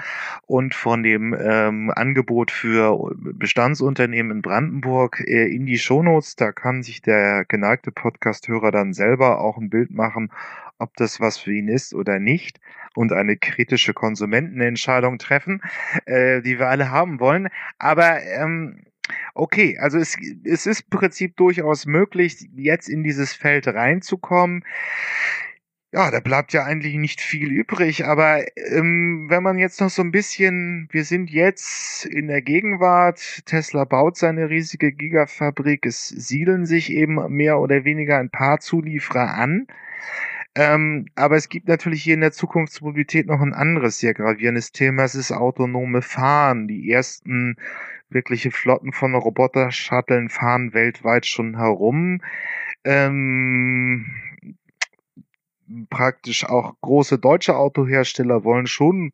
und 0.45 0.75
von 0.75 1.03
dem 1.03 1.35
ähm, 1.39 1.91
Angebot 1.95 2.51
für 2.51 3.15
Bestandsunternehmen 3.15 4.37
in 4.37 4.41
Brandenburg 4.41 5.21
äh, 5.21 5.47
in 5.47 5.65
die 5.65 5.77
Shownotes. 5.77 6.35
Da 6.35 6.51
kann 6.51 6.83
sich 6.83 7.01
der 7.01 7.45
geneigte 7.45 7.91
Podcast-Hörer 7.91 8.71
dann 8.71 8.93
selber 8.93 9.39
auch 9.39 9.57
ein 9.57 9.69
Bild 9.69 9.91
machen, 9.91 10.31
ob 10.79 10.95
das 10.95 11.19
was 11.19 11.37
für 11.37 11.53
ihn 11.53 11.67
ist 11.67 11.93
oder 11.93 12.19
nicht 12.19 12.59
und 12.95 13.11
eine 13.11 13.37
kritische 13.37 13.93
Konsumentenentscheidung 13.93 15.17
treffen, 15.17 15.61
äh, 16.05 16.41
die 16.41 16.59
wir 16.59 16.67
alle 16.67 16.91
haben 16.91 17.19
wollen. 17.19 17.49
Aber 17.77 18.21
ähm, 18.23 18.83
okay, 19.33 19.77
also 19.79 19.97
es, 19.97 20.17
es 20.43 20.65
ist 20.65 20.81
im 20.81 20.89
Prinzip 20.97 21.35
durchaus 21.37 21.85
möglich, 21.85 22.49
jetzt 22.55 22.89
in 22.89 23.03
dieses 23.03 23.33
Feld 23.33 23.67
reinzukommen. 23.67 24.63
Ja, 25.91 26.11
da 26.11 26.19
bleibt 26.19 26.51
ja 26.51 26.65
eigentlich 26.65 26.95
nicht 26.95 27.21
viel 27.21 27.49
übrig, 27.53 28.03
aber 28.05 28.43
ähm, 28.57 29.27
wenn 29.29 29.41
man 29.43 29.57
jetzt 29.57 29.79
noch 29.79 29.89
so 29.89 30.01
ein 30.01 30.11
bisschen, 30.11 30.89
wir 30.91 31.05
sind 31.05 31.29
jetzt 31.29 32.05
in 32.05 32.27
der 32.27 32.41
Gegenwart, 32.41 33.45
Tesla 33.45 33.85
baut 33.85 34.17
seine 34.17 34.49
riesige 34.49 34.91
Gigafabrik, 34.91 35.85
es 35.85 36.09
siedeln 36.09 36.65
sich 36.65 36.91
eben 36.91 37.33
mehr 37.33 37.59
oder 37.59 37.85
weniger 37.85 38.17
ein 38.17 38.29
paar 38.29 38.59
Zulieferer 38.59 39.35
an. 39.35 39.67
Ähm, 40.55 41.07
aber 41.15 41.35
es 41.35 41.49
gibt 41.49 41.67
natürlich 41.67 42.01
hier 42.03 42.13
in 42.13 42.21
der 42.21 42.31
Zukunftsmobilität 42.31 43.27
noch 43.27 43.41
ein 43.41 43.53
anderes 43.53 43.99
sehr 43.99 44.13
gravierendes 44.13 44.71
Thema. 44.71 45.03
Es 45.03 45.15
ist 45.15 45.33
autonome 45.33 46.01
Fahren. 46.01 46.67
Die 46.67 46.89
ersten 46.89 47.57
wirkliche 48.09 48.51
Flotten 48.51 48.93
von 48.93 49.15
Roboter-Shuttlen 49.15 50.29
fahren 50.29 50.73
weltweit 50.73 51.25
schon 51.25 51.57
herum. 51.57 52.21
Ähm, 52.85 54.05
praktisch 55.89 56.45
auch 56.45 56.75
große 56.79 57.19
deutsche 57.19 57.57
Autohersteller 57.57 58.45
wollen 58.45 58.67
schon 58.67 59.11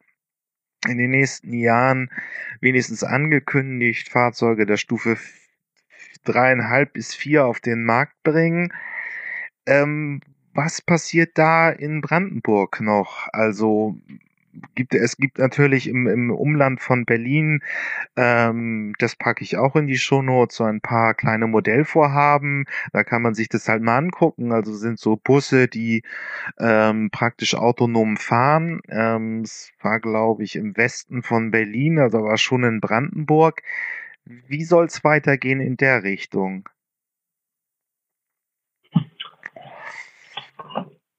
in 0.88 0.98
den 0.98 1.12
nächsten 1.12 1.54
Jahren 1.54 2.12
wenigstens 2.60 3.04
angekündigt 3.04 4.10
Fahrzeuge 4.10 4.66
der 4.66 4.78
Stufe 4.78 5.18
dreieinhalb 6.24 6.94
bis 6.94 7.16
vier 7.16 7.46
auf 7.46 7.60
den 7.60 7.84
Markt 7.84 8.22
bringen. 8.24 8.74
Ähm, 9.66 10.22
was 10.54 10.82
passiert 10.82 11.38
da 11.38 11.70
in 11.70 12.02
Brandenburg 12.02 12.82
noch? 12.82 13.28
Also 13.32 13.98
gibt 14.76 14.94
es 14.94 15.18
gibt 15.18 15.40
natürlich 15.40 15.88
im, 15.88 16.08
im 16.08 16.32
Umland 16.32 16.82
von 16.82 17.06
Berlin, 17.06 17.62
ähm, 18.16 18.94
das 19.00 19.16
packe 19.16 19.44
ich 19.44 19.58
auch 19.58 19.76
in 19.76 19.88
die 19.88 19.98
Shownotes, 19.98 20.58
so 20.58 20.64
ein 20.66 20.82
paar 20.82 21.14
kleine 21.14 21.48
Modellvorhaben. 21.48 22.66
Da 22.94 23.04
kann 23.04 23.22
man 23.22 23.34
sich 23.36 23.50
das 23.50 23.68
halt 23.70 23.82
mal 23.84 23.98
angucken. 23.98 24.52
Also 24.52 24.74
sind 24.74 25.00
so 25.00 25.18
Busse, 25.18 25.68
die 25.68 26.04
ähm, 26.60 27.10
praktisch 27.12 27.56
autonom 27.56 28.18
fahren. 28.18 28.82
Ähm, 28.90 29.42
es 29.42 29.72
war, 29.82 30.00
glaube 30.00 30.44
ich, 30.44 30.56
im 30.56 30.78
Westen 30.78 31.24
von 31.24 31.52
Berlin, 31.52 32.00
also 32.00 32.24
war 32.24 32.38
schon 32.38 32.64
in 32.64 32.82
Brandenburg. 32.82 33.64
Wie 34.26 34.64
soll 34.66 34.86
es 34.86 35.04
weitergehen 35.04 35.62
in 35.62 35.78
der 35.78 36.04
Richtung? 36.04 36.70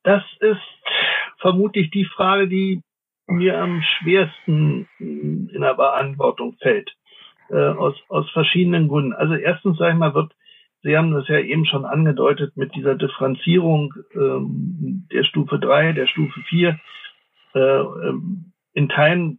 Das 0.02 0.22
ist 0.40 0.60
vermutlich 1.38 1.90
die 1.90 2.04
Frage, 2.04 2.48
die 2.48 2.82
mir 3.26 3.60
am 3.60 3.82
schwersten 3.82 4.88
in 4.98 5.60
der 5.60 5.74
Beantwortung 5.74 6.56
fällt. 6.60 6.92
Äh, 7.52 7.56
aus, 7.56 7.94
aus 8.08 8.30
verschiedenen 8.30 8.88
Gründen. 8.88 9.12
Also 9.12 9.34
erstens, 9.34 9.76
sage 9.76 9.92
ich 9.92 9.98
mal, 9.98 10.14
wird, 10.14 10.32
Sie 10.82 10.96
haben 10.96 11.12
das 11.12 11.28
ja 11.28 11.38
eben 11.38 11.66
schon 11.66 11.84
angedeutet 11.84 12.56
mit 12.56 12.74
dieser 12.74 12.94
Differenzierung 12.94 13.92
ähm, 14.14 15.06
der 15.12 15.22
Stufe 15.24 15.58
3, 15.58 15.92
der 15.92 16.06
Stufe 16.06 16.40
4, 16.48 16.80
äh, 17.54 17.58
ähm, 17.58 18.52
in 18.72 18.88
Teilen 18.88 19.38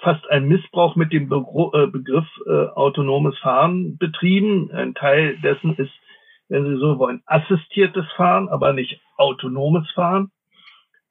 fast 0.00 0.24
ein 0.30 0.46
Missbrauch 0.46 0.94
mit 0.94 1.12
dem 1.12 1.28
Begr 1.28 1.72
äh, 1.74 1.86
Begriff 1.88 2.26
äh, 2.46 2.66
autonomes 2.76 3.36
Fahren 3.38 3.98
betrieben. 3.98 4.70
Ein 4.70 4.94
Teil 4.94 5.36
dessen 5.38 5.74
ist, 5.76 5.92
wenn 6.48 6.64
Sie 6.64 6.78
so 6.78 6.98
wollen, 6.98 7.22
assistiertes 7.26 8.06
Fahren, 8.12 8.48
aber 8.48 8.72
nicht 8.72 9.00
autonomes 9.18 9.90
Fahren. 9.92 10.30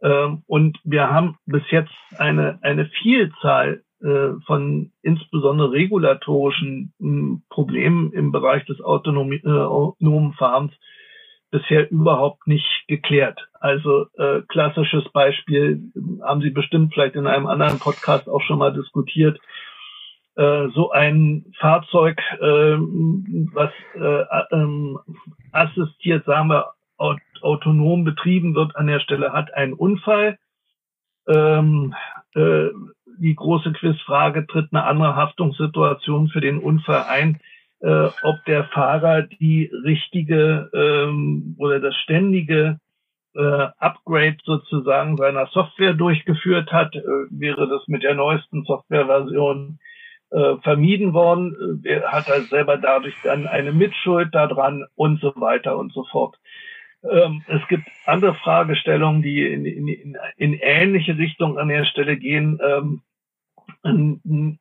Ähm, 0.01 0.43
und 0.47 0.77
wir 0.83 1.09
haben 1.09 1.37
bis 1.45 1.63
jetzt 1.71 1.93
eine, 2.17 2.59
eine 2.61 2.85
Vielzahl 3.01 3.83
äh, 4.01 4.33
von 4.45 4.91
insbesondere 5.01 5.71
regulatorischen 5.71 6.93
hm, 6.99 7.43
Problemen 7.49 8.11
im 8.13 8.31
Bereich 8.31 8.65
des 8.65 8.81
autonomen, 8.81 9.41
äh, 9.43 9.49
autonomen 9.49 10.33
Fahrens 10.33 10.73
bisher 11.49 11.89
überhaupt 11.89 12.45
nicht 12.47 12.83
geklärt. 12.87 13.39
Also 13.59 14.07
äh, 14.17 14.41
klassisches 14.47 15.09
Beispiel 15.13 15.91
haben 16.21 16.41
Sie 16.41 16.49
bestimmt 16.49 16.93
vielleicht 16.93 17.15
in 17.15 17.27
einem 17.27 17.47
anderen 17.47 17.79
Podcast 17.79 18.27
auch 18.27 18.41
schon 18.41 18.59
mal 18.59 18.73
diskutiert. 18.73 19.39
Äh, 20.35 20.67
so 20.73 20.91
ein 20.91 21.45
Fahrzeug, 21.59 22.19
äh, 22.41 22.77
was 23.53 23.71
äh, 23.95 24.21
äh, 24.55 24.95
assistiert, 25.53 26.25
sagen 26.25 26.49
wir, 26.49 26.73
autonom 27.45 28.03
betrieben 28.03 28.55
wird 28.55 28.75
an 28.75 28.87
der 28.87 28.99
Stelle, 28.99 29.31
hat 29.31 29.53
einen 29.53 29.73
Unfall. 29.73 30.37
Ähm, 31.27 31.93
äh, 32.33 32.67
die 33.17 33.35
große 33.35 33.71
Quizfrage 33.73 34.45
tritt 34.47 34.69
eine 34.71 34.83
andere 34.83 35.15
Haftungssituation 35.15 36.27
für 36.27 36.41
den 36.41 36.59
Unfall 36.59 37.05
ein, 37.07 37.39
äh, 37.79 38.09
ob 38.23 38.43
der 38.45 38.65
Fahrer 38.65 39.23
die 39.23 39.71
richtige 39.83 40.69
ähm, 40.73 41.55
oder 41.57 41.79
das 41.79 41.95
ständige 41.95 42.79
äh, 43.35 43.67
Upgrade 43.79 44.37
sozusagen 44.43 45.17
seiner 45.17 45.47
Software 45.47 45.93
durchgeführt 45.93 46.71
hat, 46.71 46.95
äh, 46.95 47.01
wäre 47.29 47.67
das 47.67 47.87
mit 47.87 48.03
der 48.03 48.15
neuesten 48.15 48.63
Softwareversion 48.63 49.79
äh, 50.31 50.55
vermieden 50.63 51.13
worden, 51.13 51.81
äh, 51.85 52.01
hat 52.01 52.27
er 52.29 52.41
selber 52.41 52.77
dadurch 52.77 53.15
dann 53.23 53.47
eine 53.47 53.71
Mitschuld 53.71 54.33
daran 54.33 54.85
und 54.95 55.21
so 55.21 55.33
weiter 55.35 55.77
und 55.77 55.93
so 55.93 56.05
fort. 56.05 56.37
Ähm, 57.11 57.43
es 57.47 57.67
gibt 57.67 57.87
andere 58.05 58.35
Fragestellungen, 58.35 59.21
die 59.21 59.45
in, 59.45 59.65
in, 59.65 60.17
in 60.37 60.53
ähnliche 60.53 61.17
Richtung 61.17 61.57
an 61.57 61.67
der 61.67 61.85
Stelle 61.85 62.17
gehen. 62.17 62.59
Ähm, 62.63 63.01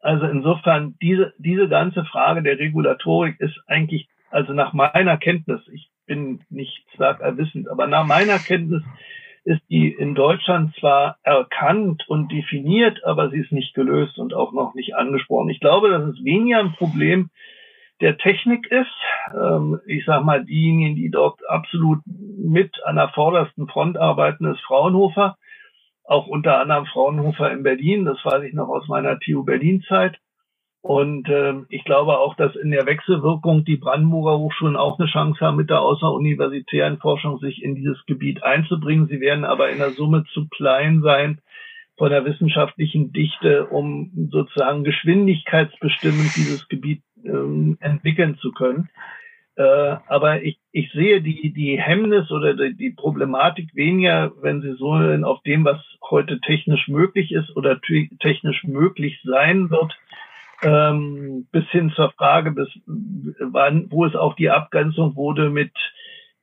also 0.01 0.26
insofern, 0.26 0.97
diese, 1.01 1.32
diese 1.38 1.68
ganze 1.68 2.05
Frage 2.05 2.42
der 2.42 2.59
Regulatorik 2.59 3.40
ist 3.40 3.59
eigentlich, 3.66 4.09
also 4.30 4.53
nach 4.53 4.72
meiner 4.72 5.16
Kenntnis, 5.16 5.61
ich 5.72 5.90
bin 6.07 6.40
nicht 6.51 6.84
stark 6.95 7.20
erwissend, 7.20 7.68
aber 7.68 7.86
nach 7.86 8.07
meiner 8.07 8.38
Kenntnis 8.38 8.82
ist 9.45 9.62
die 9.68 9.88
in 9.88 10.14
Deutschland 10.14 10.74
zwar 10.76 11.18
erkannt 11.22 12.05
und 12.09 12.32
definiert, 12.32 13.05
aber 13.05 13.30
sie 13.30 13.38
ist 13.38 13.53
nicht 13.53 13.74
gelöst 13.74 14.18
und 14.18 14.34
auch 14.34 14.53
noch 14.53 14.74
nicht 14.74 14.97
angesprochen. 14.97 15.51
Ich 15.51 15.61
glaube, 15.61 15.90
das 15.90 16.09
ist 16.09 16.24
weniger 16.24 16.61
ein 16.61 16.72
Problem 16.72 17.30
der 18.01 18.18
Technik 18.18 18.66
ist. 18.70 18.95
Ähm, 19.34 19.80
ich 19.86 20.05
sage 20.05 20.24
mal, 20.24 20.45
diejenigen, 20.45 20.97
die 20.97 21.11
dort 21.11 21.40
absolut 21.49 22.01
mit 22.07 22.74
an 22.84 22.97
der 22.97 23.09
vordersten 23.11 23.68
Front 23.68 23.97
arbeiten, 23.97 24.47
ist 24.47 24.61
Fraunhofer. 24.61 25.36
Auch 26.05 26.26
unter 26.26 26.61
anderem 26.61 26.86
Fraunhofer 26.86 27.51
in 27.51 27.62
Berlin. 27.62 28.05
Das 28.05 28.18
weiß 28.24 28.42
ich 28.45 28.53
noch 28.53 28.68
aus 28.68 28.88
meiner 28.88 29.18
TU 29.20 29.45
Berlin-Zeit. 29.45 30.18
Und 30.82 31.30
äh, 31.30 31.55
ich 31.70 31.82
glaube 31.84 32.18
auch, 32.18 32.34
dass 32.36 32.55
in 32.57 32.70
der 32.70 32.84
Wechselwirkung 32.84 33.64
die 33.64 33.78
Brandenburger 33.78 34.38
Hochschulen 34.38 34.76
auch 34.76 34.99
eine 34.99 35.09
Chance 35.09 35.40
haben, 35.40 35.57
mit 35.57 35.70
der 35.70 35.80
außeruniversitären 35.80 36.99
Forschung 36.99 37.38
sich 37.38 37.62
in 37.62 37.74
dieses 37.74 38.05
Gebiet 38.05 38.42
einzubringen. 38.42 39.07
Sie 39.09 39.20
werden 39.20 39.47
aber 39.47 39.70
in 39.70 39.78
der 39.78 39.92
Summe 39.92 40.24
zu 40.34 40.47
klein 40.49 41.01
sein 41.01 41.40
von 41.97 42.11
der 42.11 42.26
wissenschaftlichen 42.26 43.12
Dichte, 43.12 43.66
um 43.66 44.28
sozusagen 44.30 44.84
geschwindigkeitsbestimmend 44.84 46.36
dieses 46.36 46.68
Gebiet 46.68 47.03
ähm, 47.25 47.77
entwickeln 47.81 48.37
zu 48.39 48.53
können. 48.53 48.89
Äh, 49.57 49.97
aber 50.09 50.43
ich, 50.43 50.59
ich 50.72 50.91
sehe 50.93 51.22
die, 51.22 51.53
die 51.53 51.81
Hemmnis 51.81 52.31
oder 52.31 52.55
die, 52.55 52.75
die 52.75 52.91
Problematik 52.91 53.75
weniger, 53.75 54.33
wenn 54.41 54.62
Sie 54.62 54.75
so 54.75 54.95
auf 54.95 55.43
dem, 55.43 55.64
was 55.64 55.79
heute 56.11 56.41
technisch 56.41 56.89
möglich 56.89 57.31
ist 57.31 57.55
oder 57.57 57.81
technisch 58.20 58.64
möglich 58.64 59.20
sein 59.25 59.70
wird, 59.70 59.97
ähm, 60.62 61.47
bis 61.53 61.64
hin 61.70 61.93
zur 61.95 62.11
Frage, 62.12 62.51
bis 62.51 62.68
wann, 62.87 63.87
wo 63.91 64.05
es 64.05 64.16
auch 64.16 64.35
die 64.35 64.51
Abgrenzung 64.51 65.14
wurde 65.14 65.51
mit, 65.51 65.72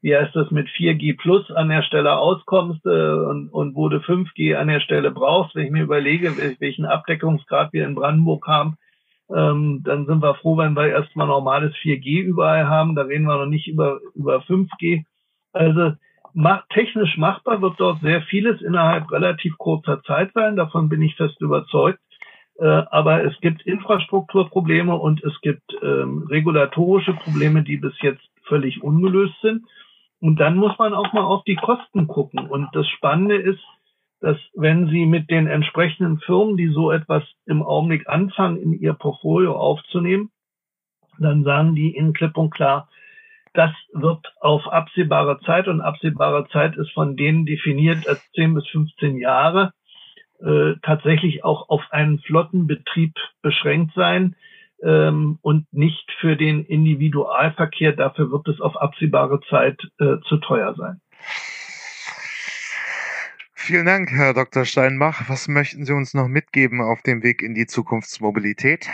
wie 0.02 0.16
heißt 0.16 0.36
das, 0.36 0.50
mit 0.50 0.70
4G 0.70 1.18
Plus 1.18 1.52
an 1.52 1.68
der 1.68 1.84
Stelle 1.84 2.18
auskommst 2.18 2.86
äh, 2.86 2.90
und, 2.90 3.50
und 3.50 3.76
wo 3.76 3.90
du 3.90 3.98
5G 3.98 4.56
an 4.56 4.70
der 4.70 4.80
Stelle 4.80 5.12
brauchst. 5.12 5.54
Wenn 5.54 5.66
ich 5.66 5.72
mir 5.72 5.84
überlege, 5.84 6.56
welchen 6.60 6.86
Abdeckungsgrad 6.86 7.74
wir 7.74 7.86
in 7.86 7.96
Brandenburg 7.96 8.48
haben, 8.48 8.78
ähm, 9.36 9.82
dann 9.84 10.06
sind 10.06 10.22
wir 10.22 10.36
froh, 10.36 10.58
wenn 10.58 10.76
wir 10.76 10.88
erstmal 10.88 11.28
normales 11.28 11.74
4G 11.76 12.22
überall 12.22 12.68
haben. 12.68 12.96
Da 12.96 13.04
reden 13.04 13.26
wir 13.26 13.38
noch 13.38 13.46
nicht 13.46 13.68
über, 13.68 14.00
über 14.16 14.40
5G. 14.42 15.04
Also 15.54 15.94
mach, 16.34 16.66
technisch 16.70 17.18
machbar 17.18 17.62
wird 17.62 17.80
dort 17.80 18.02
sehr 18.02 18.22
vieles 18.24 18.62
innerhalb 18.62 19.12
relativ 19.12 19.58
kurzer 19.58 20.02
Zeit 20.04 20.32
sein. 20.34 20.56
Davon 20.56 20.90
bin 20.90 21.02
ich 21.02 21.16
fest 21.16 21.40
überzeugt. 21.42 22.00
Äh, 22.60 22.66
aber 22.66 23.24
es 23.24 23.40
gibt 23.42 23.64
Infrastrukturprobleme 23.64 24.96
und 24.96 25.24
es 25.24 25.40
gibt 25.42 25.64
ähm, 25.82 26.28
regulatorische 26.30 27.14
Probleme, 27.14 27.64
die 27.64 27.78
bis 27.78 27.94
jetzt 28.02 28.24
völlig 28.44 28.84
ungelöst 28.84 29.36
sind. 29.42 29.66
Und 30.20 30.40
dann 30.40 30.56
muss 30.58 30.78
man 30.78 30.94
auch 30.94 31.12
mal 31.14 31.24
auf 31.24 31.44
die 31.46 31.56
Kosten 31.56 32.08
gucken. 32.08 32.48
Und 32.48 32.70
das 32.74 32.88
Spannende 32.88 33.36
ist, 33.36 33.64
dass 34.22 34.38
wenn 34.54 34.88
Sie 34.88 35.06
mit 35.06 35.30
den 35.30 35.48
entsprechenden 35.48 36.20
Firmen, 36.20 36.56
die 36.56 36.68
so 36.68 36.92
etwas 36.92 37.24
im 37.46 37.64
Augenblick 37.64 38.08
anfangen, 38.08 38.58
in 38.58 38.74
Ihr 38.74 38.94
Portfolio 38.94 39.56
aufzunehmen, 39.56 40.30
dann 41.20 41.44
sagen 41.44 41.76
die 41.76 41.98
Ihnen 41.98 42.14
klipp 42.14 42.38
und 42.38 42.52
klar, 42.52 42.88
das 43.54 43.72
wird 43.92 44.26
auf 44.40 44.66
absehbare 44.68 45.40
Zeit 45.42 45.68
und 45.68 45.82
absehbare 45.82 46.48
Zeit 46.50 46.78
ist 46.78 46.92
von 46.94 47.18
denen 47.18 47.46
definiert 47.46 48.08
als 48.08 48.22
10 48.32 48.54
bis 48.54 48.68
15 48.70 49.18
Jahre 49.18 49.74
äh, 50.40 50.76
tatsächlich 50.82 51.44
auch 51.44 51.70
auf 51.70 51.82
einen 51.92 52.20
Flottenbetrieb 52.20 53.14
beschränkt 53.42 53.94
sein 53.96 54.36
ähm, 54.82 55.38
und 55.42 55.72
nicht 55.74 56.12
für 56.20 56.36
den 56.38 56.64
Individualverkehr. 56.64 57.92
Dafür 57.94 58.32
wird 58.32 58.48
es 58.48 58.62
auf 58.62 58.78
absehbare 58.78 59.42
Zeit 59.50 59.80
äh, 60.00 60.18
zu 60.28 60.38
teuer 60.38 60.74
sein. 60.76 61.02
Vielen 63.72 63.86
Dank, 63.86 64.12
Herr 64.12 64.34
Dr. 64.34 64.66
Steinbach. 64.66 65.30
Was 65.30 65.48
möchten 65.48 65.86
Sie 65.86 65.94
uns 65.94 66.14
noch 66.14 66.28
mitgeben 66.28 66.82
auf 66.82 67.02
dem 67.04 67.24
Weg 67.24 67.42
in 67.42 67.56
die 67.56 67.68
Zukunftsmobilität? 67.68 68.90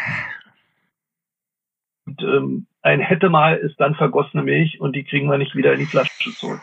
Und, 2.05 2.21
ähm, 2.21 2.67
ein 2.83 2.99
hätte 2.99 3.31
mal 3.31 3.57
ist 3.57 3.79
dann 3.79 3.95
vergossene 3.95 4.43
Milch 4.43 4.79
und 4.79 4.95
die 4.95 5.03
kriegen 5.03 5.31
wir 5.31 5.39
nicht 5.39 5.55
wieder 5.55 5.73
in 5.73 5.79
die 5.79 5.87
Flasche 5.87 6.31
zurück. 6.35 6.61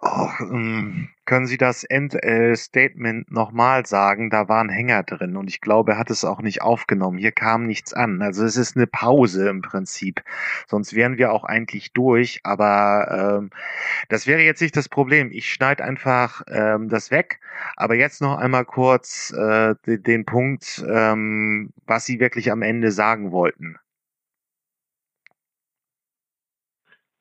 Oh, 0.00 0.28
ähm, 0.40 1.08
können 1.24 1.46
Sie 1.46 1.56
das 1.56 1.84
Endstatement 1.84 3.28
äh, 3.28 3.32
nochmal 3.34 3.86
sagen? 3.86 4.30
Da 4.30 4.48
war 4.48 4.62
ein 4.62 4.68
Hänger 4.68 5.02
drin 5.02 5.36
und 5.36 5.48
ich 5.48 5.60
glaube, 5.60 5.92
er 5.92 5.98
hat 5.98 6.10
es 6.10 6.24
auch 6.24 6.42
nicht 6.42 6.62
aufgenommen. 6.62 7.18
Hier 7.18 7.32
kam 7.32 7.66
nichts 7.66 7.92
an. 7.92 8.22
Also 8.22 8.44
es 8.44 8.56
ist 8.56 8.76
eine 8.76 8.86
Pause 8.86 9.48
im 9.48 9.62
Prinzip. 9.62 10.22
Sonst 10.66 10.94
wären 10.94 11.18
wir 11.18 11.32
auch 11.32 11.44
eigentlich 11.44 11.92
durch. 11.92 12.40
Aber 12.44 13.40
ähm, 13.40 13.50
das 14.08 14.26
wäre 14.26 14.42
jetzt 14.42 14.60
nicht 14.60 14.76
das 14.76 14.88
Problem. 14.88 15.30
Ich 15.32 15.52
schneide 15.52 15.84
einfach 15.84 16.42
ähm, 16.48 16.88
das 16.88 17.10
weg. 17.10 17.40
Aber 17.76 17.94
jetzt 17.94 18.20
noch 18.20 18.38
einmal 18.38 18.64
kurz 18.64 19.32
äh, 19.32 19.74
den, 19.86 20.02
den 20.02 20.24
Punkt, 20.24 20.84
ähm, 20.88 21.72
was 21.86 22.04
Sie 22.04 22.20
wirklich 22.20 22.50
am 22.50 22.62
Ende 22.62 22.90
sagen 22.90 23.32
wollten. 23.32 23.76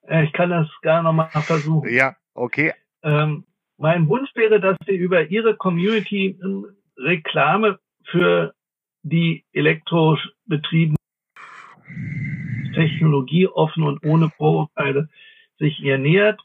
Äh, 0.07 0.23
ich 0.23 0.33
kann 0.33 0.49
das 0.49 0.67
gerne 0.81 1.03
nochmal 1.03 1.29
versuchen. 1.29 1.89
Ja, 1.89 2.15
okay. 2.33 2.73
Ähm, 3.03 3.45
mein 3.77 4.07
Wunsch 4.07 4.29
wäre, 4.35 4.59
dass 4.59 4.77
Sie 4.85 4.95
über 4.95 5.27
Ihre 5.27 5.55
Community 5.55 6.37
Reklame 6.97 7.79
für 8.03 8.53
die 9.03 9.43
elektrobetriebene 9.53 10.97
Technologie 12.73 13.47
offen 13.47 13.83
und 13.83 14.05
ohne 14.05 14.29
Vorurteile 14.29 15.09
sich 15.57 15.79
ihr 15.79 15.97
nähert. 15.97 16.39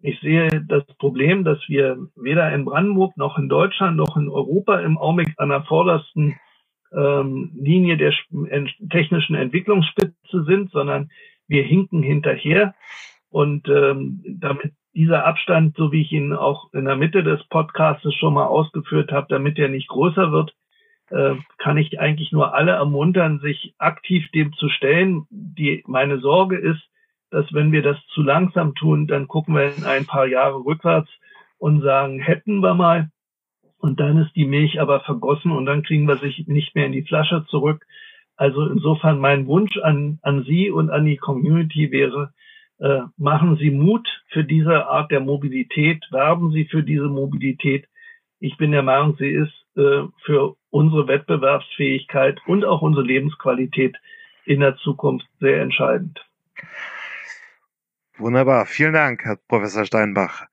Ich 0.00 0.20
sehe 0.20 0.64
das 0.68 0.84
Problem, 0.98 1.44
dass 1.44 1.58
wir 1.68 1.98
weder 2.14 2.52
in 2.54 2.64
Brandenburg 2.64 3.16
noch 3.16 3.38
in 3.38 3.48
Deutschland 3.48 3.96
noch 3.96 4.16
in 4.16 4.28
Europa 4.28 4.80
im 4.80 4.96
Augenblick 4.96 5.34
an 5.38 5.48
der 5.48 5.64
vordersten 5.64 6.38
ähm, 6.92 7.50
Linie 7.54 7.96
der 7.96 8.14
technischen 8.90 9.34
Entwicklungsspitze 9.34 10.44
sind, 10.44 10.70
sondern 10.70 11.10
wir 11.48 11.64
hinken 11.64 12.02
hinterher. 12.02 12.74
Und 13.30 13.68
ähm, 13.68 14.22
damit 14.24 14.72
dieser 14.94 15.24
Abstand, 15.26 15.76
so 15.76 15.92
wie 15.92 16.02
ich 16.02 16.12
ihn 16.12 16.32
auch 16.32 16.72
in 16.72 16.84
der 16.84 16.96
Mitte 16.96 17.22
des 17.22 17.42
Podcasts 17.44 18.14
schon 18.14 18.34
mal 18.34 18.46
ausgeführt 18.46 19.12
habe, 19.12 19.26
damit 19.28 19.58
er 19.58 19.68
nicht 19.68 19.88
größer 19.88 20.32
wird, 20.32 20.54
äh, 21.10 21.36
kann 21.58 21.76
ich 21.76 22.00
eigentlich 22.00 22.32
nur 22.32 22.54
alle 22.54 22.72
ermuntern, 22.72 23.40
sich 23.40 23.74
aktiv 23.78 24.28
dem 24.32 24.52
zu 24.54 24.68
stellen. 24.68 25.26
Die, 25.30 25.82
meine 25.86 26.18
Sorge 26.18 26.56
ist, 26.56 26.82
dass 27.30 27.52
wenn 27.52 27.72
wir 27.72 27.82
das 27.82 27.98
zu 28.08 28.22
langsam 28.22 28.74
tun, 28.74 29.06
dann 29.06 29.28
gucken 29.28 29.54
wir 29.54 29.74
in 29.74 29.84
ein 29.84 30.06
paar 30.06 30.26
Jahre 30.26 30.64
rückwärts 30.64 31.10
und 31.58 31.82
sagen, 31.82 32.20
hätten 32.20 32.60
wir 32.60 32.74
mal. 32.74 33.10
Und 33.78 34.00
dann 34.00 34.18
ist 34.18 34.34
die 34.34 34.46
Milch 34.46 34.80
aber 34.80 35.00
vergossen 35.00 35.52
und 35.52 35.66
dann 35.66 35.82
kriegen 35.82 36.08
wir 36.08 36.16
sich 36.16 36.46
nicht 36.48 36.74
mehr 36.74 36.86
in 36.86 36.92
die 36.92 37.04
Flasche 37.04 37.44
zurück. 37.48 37.86
Also 38.36 38.66
insofern 38.66 39.18
mein 39.18 39.46
Wunsch 39.46 39.76
an, 39.78 40.18
an 40.22 40.44
Sie 40.44 40.70
und 40.70 40.90
an 40.90 41.04
die 41.04 41.16
Community 41.16 41.90
wäre, 41.90 42.32
äh, 42.78 43.00
machen 43.16 43.56
Sie 43.56 43.70
Mut 43.70 44.06
für 44.28 44.44
diese 44.44 44.86
Art 44.86 45.10
der 45.10 45.20
Mobilität, 45.20 46.04
werben 46.10 46.52
Sie 46.52 46.64
für 46.66 46.82
diese 46.82 47.08
Mobilität. 47.08 47.88
Ich 48.40 48.56
bin 48.56 48.70
der 48.70 48.82
Meinung, 48.82 49.16
sie 49.18 49.30
ist 49.30 49.52
äh, 49.76 50.06
für 50.24 50.56
unsere 50.70 51.08
Wettbewerbsfähigkeit 51.08 52.38
und 52.46 52.64
auch 52.64 52.82
unsere 52.82 53.04
Lebensqualität 53.04 53.96
in 54.44 54.60
der 54.60 54.76
Zukunft 54.76 55.26
sehr 55.40 55.60
entscheidend. 55.60 56.24
Wunderbar. 58.16 58.66
Vielen 58.66 58.92
Dank, 58.92 59.24
Herr 59.24 59.38
Professor 59.48 59.84
Steinbach. 59.84 60.46